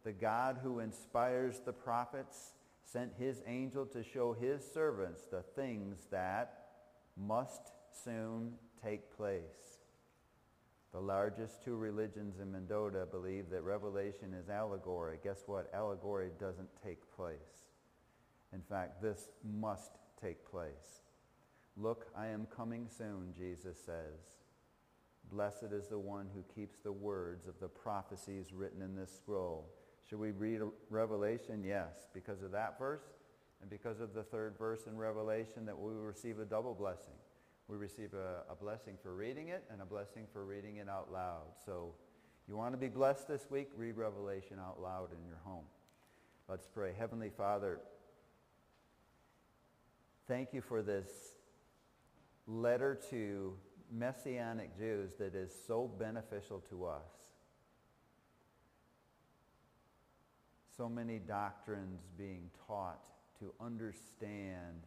the 0.04 0.12
God 0.12 0.60
who 0.62 0.80
inspires 0.80 1.60
the 1.66 1.74
prophets, 1.74 2.54
sent 2.92 3.14
his 3.20 3.42
angel 3.46 3.86
to 3.86 4.04
show 4.04 4.34
his 4.34 4.64
servants 4.74 5.24
the 5.30 5.44
things 5.56 6.08
that 6.12 6.68
must 7.16 7.72
soon 8.04 8.54
take 8.84 9.16
place. 9.16 9.80
The 10.92 11.00
largest 11.00 11.64
two 11.64 11.76
religions 11.76 12.40
in 12.40 12.52
Mendota 12.52 13.06
believe 13.12 13.50
that 13.52 13.62
Revelation 13.62 14.34
is 14.34 14.50
allegory. 14.50 15.20
Guess 15.24 15.44
what? 15.46 15.70
Allegory 15.74 16.32
doesn't 16.40 16.70
take 16.84 17.00
place. 17.16 17.68
In 18.54 18.62
fact, 18.62 19.02
this 19.02 19.28
must 19.44 19.92
take 20.20 20.50
place. 20.50 21.04
Look, 21.78 22.08
I 22.18 22.28
am 22.28 22.48
coming 22.56 22.88
soon, 22.90 23.34
Jesus 23.38 23.78
says. 23.86 24.40
Blessed 25.32 25.72
is 25.72 25.88
the 25.88 26.00
one 26.00 26.28
who 26.34 26.44
keeps 26.56 26.80
the 26.80 26.92
words 26.92 27.48
of 27.48 27.60
the 27.60 27.68
prophecies 27.68 28.52
written 28.52 28.82
in 28.82 28.96
this 28.96 29.16
scroll. 29.16 29.70
Should 30.10 30.20
we 30.20 30.32
read 30.32 30.62
Revelation? 30.90 31.64
Yes, 31.64 32.08
because 32.14 32.42
of 32.42 32.52
that 32.52 32.80
verse 32.80 33.04
and 33.62 33.70
because 33.70 34.00
of 34.00 34.14
the 34.14 34.24
third 34.24 34.58
verse 34.58 34.88
in 34.88 34.98
Revelation 34.98 35.66
that 35.66 35.78
we 35.78 35.94
receive 35.94 36.40
a 36.40 36.46
double 36.46 36.74
blessing 36.74 37.14
we 37.70 37.78
receive 37.78 38.16
a, 38.16 38.52
a, 38.52 38.56
blessing 38.56 38.96
for 39.02 39.14
reading 39.14 39.50
it 39.50 39.64
and 39.72 39.80
a 39.80 39.86
blessing 39.86 40.26
for 40.34 40.44
reading 40.44 40.78
it 40.78 40.90
out 40.90 41.14
loud. 41.14 41.46
So 41.66 41.94
you 42.48 42.58
want 42.58 42.74
to 42.74 42.78
be 42.78 42.88
blessed 42.88 43.28
this 43.28 43.46
week, 43.52 43.70
read 43.78 43.96
Revelation 43.96 44.58
out 44.60 44.82
loud 44.82 45.10
in 45.14 45.24
your 45.24 45.38
home. 45.44 45.66
Let's 46.50 46.66
pray. 46.68 46.94
Heavenly 46.98 47.30
Father, 47.30 47.80
thank 50.28 50.52
you 50.52 50.62
for 50.62 50.82
this 50.82 51.10
letter 52.48 53.00
to 53.12 53.54
Messianic 53.92 54.76
Jews 54.76 55.12
that 55.20 55.36
is 55.36 55.52
so 55.68 55.88
beneficial 56.00 56.62
to 56.72 56.86
us. 56.86 57.19
So 60.80 60.88
many 60.88 61.20
doctrines 61.20 62.04
being 62.18 62.50
taught 62.66 63.04
to 63.40 63.52
understand 63.60 64.86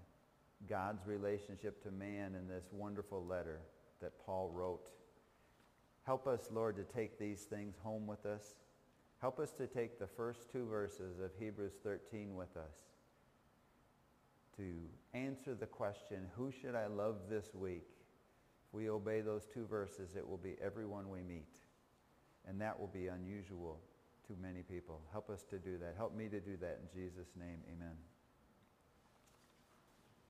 God's 0.67 1.07
relationship 1.07 1.83
to 1.83 1.91
man 1.91 2.35
in 2.35 2.49
this 2.49 2.65
wonderful 2.73 3.23
letter 3.27 3.61
that 4.01 4.19
Paul 4.25 4.51
wrote. 4.55 4.89
Help 6.05 6.27
us, 6.27 6.49
Lord, 6.51 6.77
to 6.77 6.85
take 6.85 7.19
these 7.19 7.43
things 7.43 7.75
home 7.83 8.07
with 8.07 8.25
us. 8.25 8.55
Help 9.21 9.39
us 9.39 9.51
to 9.51 9.67
take 9.67 9.99
the 9.99 10.07
first 10.07 10.51
two 10.51 10.65
verses 10.65 11.21
of 11.21 11.31
Hebrews 11.39 11.75
13 11.83 12.37
with 12.37 12.57
us 12.57 12.79
to 14.57 14.73
answer 15.13 15.55
the 15.55 15.67
question, 15.67 16.27
who 16.35 16.51
should 16.51 16.75
I 16.75 16.87
love 16.87 17.17
this 17.29 17.55
week? 17.55 17.91
If 18.67 18.73
we 18.73 18.89
obey 18.89 19.21
those 19.21 19.47
two 19.53 19.67
verses, 19.67 20.17
it 20.17 20.27
will 20.27 20.39
be 20.39 20.57
everyone 20.65 21.11
we 21.11 21.21
meet. 21.21 21.59
And 22.49 22.59
that 22.63 22.81
will 22.81 22.89
be 22.89 23.09
unusual 23.09 23.79
to 24.27 24.35
many 24.41 24.63
people. 24.63 25.01
Help 25.13 25.31
us 25.31 25.43
to 25.51 25.59
do 25.59 25.79
that. 25.79 25.95
Help 25.97 26.15
me 26.15 26.29
to 26.29 26.41
do 26.41 26.57
that 26.61 26.81
in 26.83 26.89
Jesus' 26.93 27.29
name. 27.37 27.59
Amen. 27.69 27.97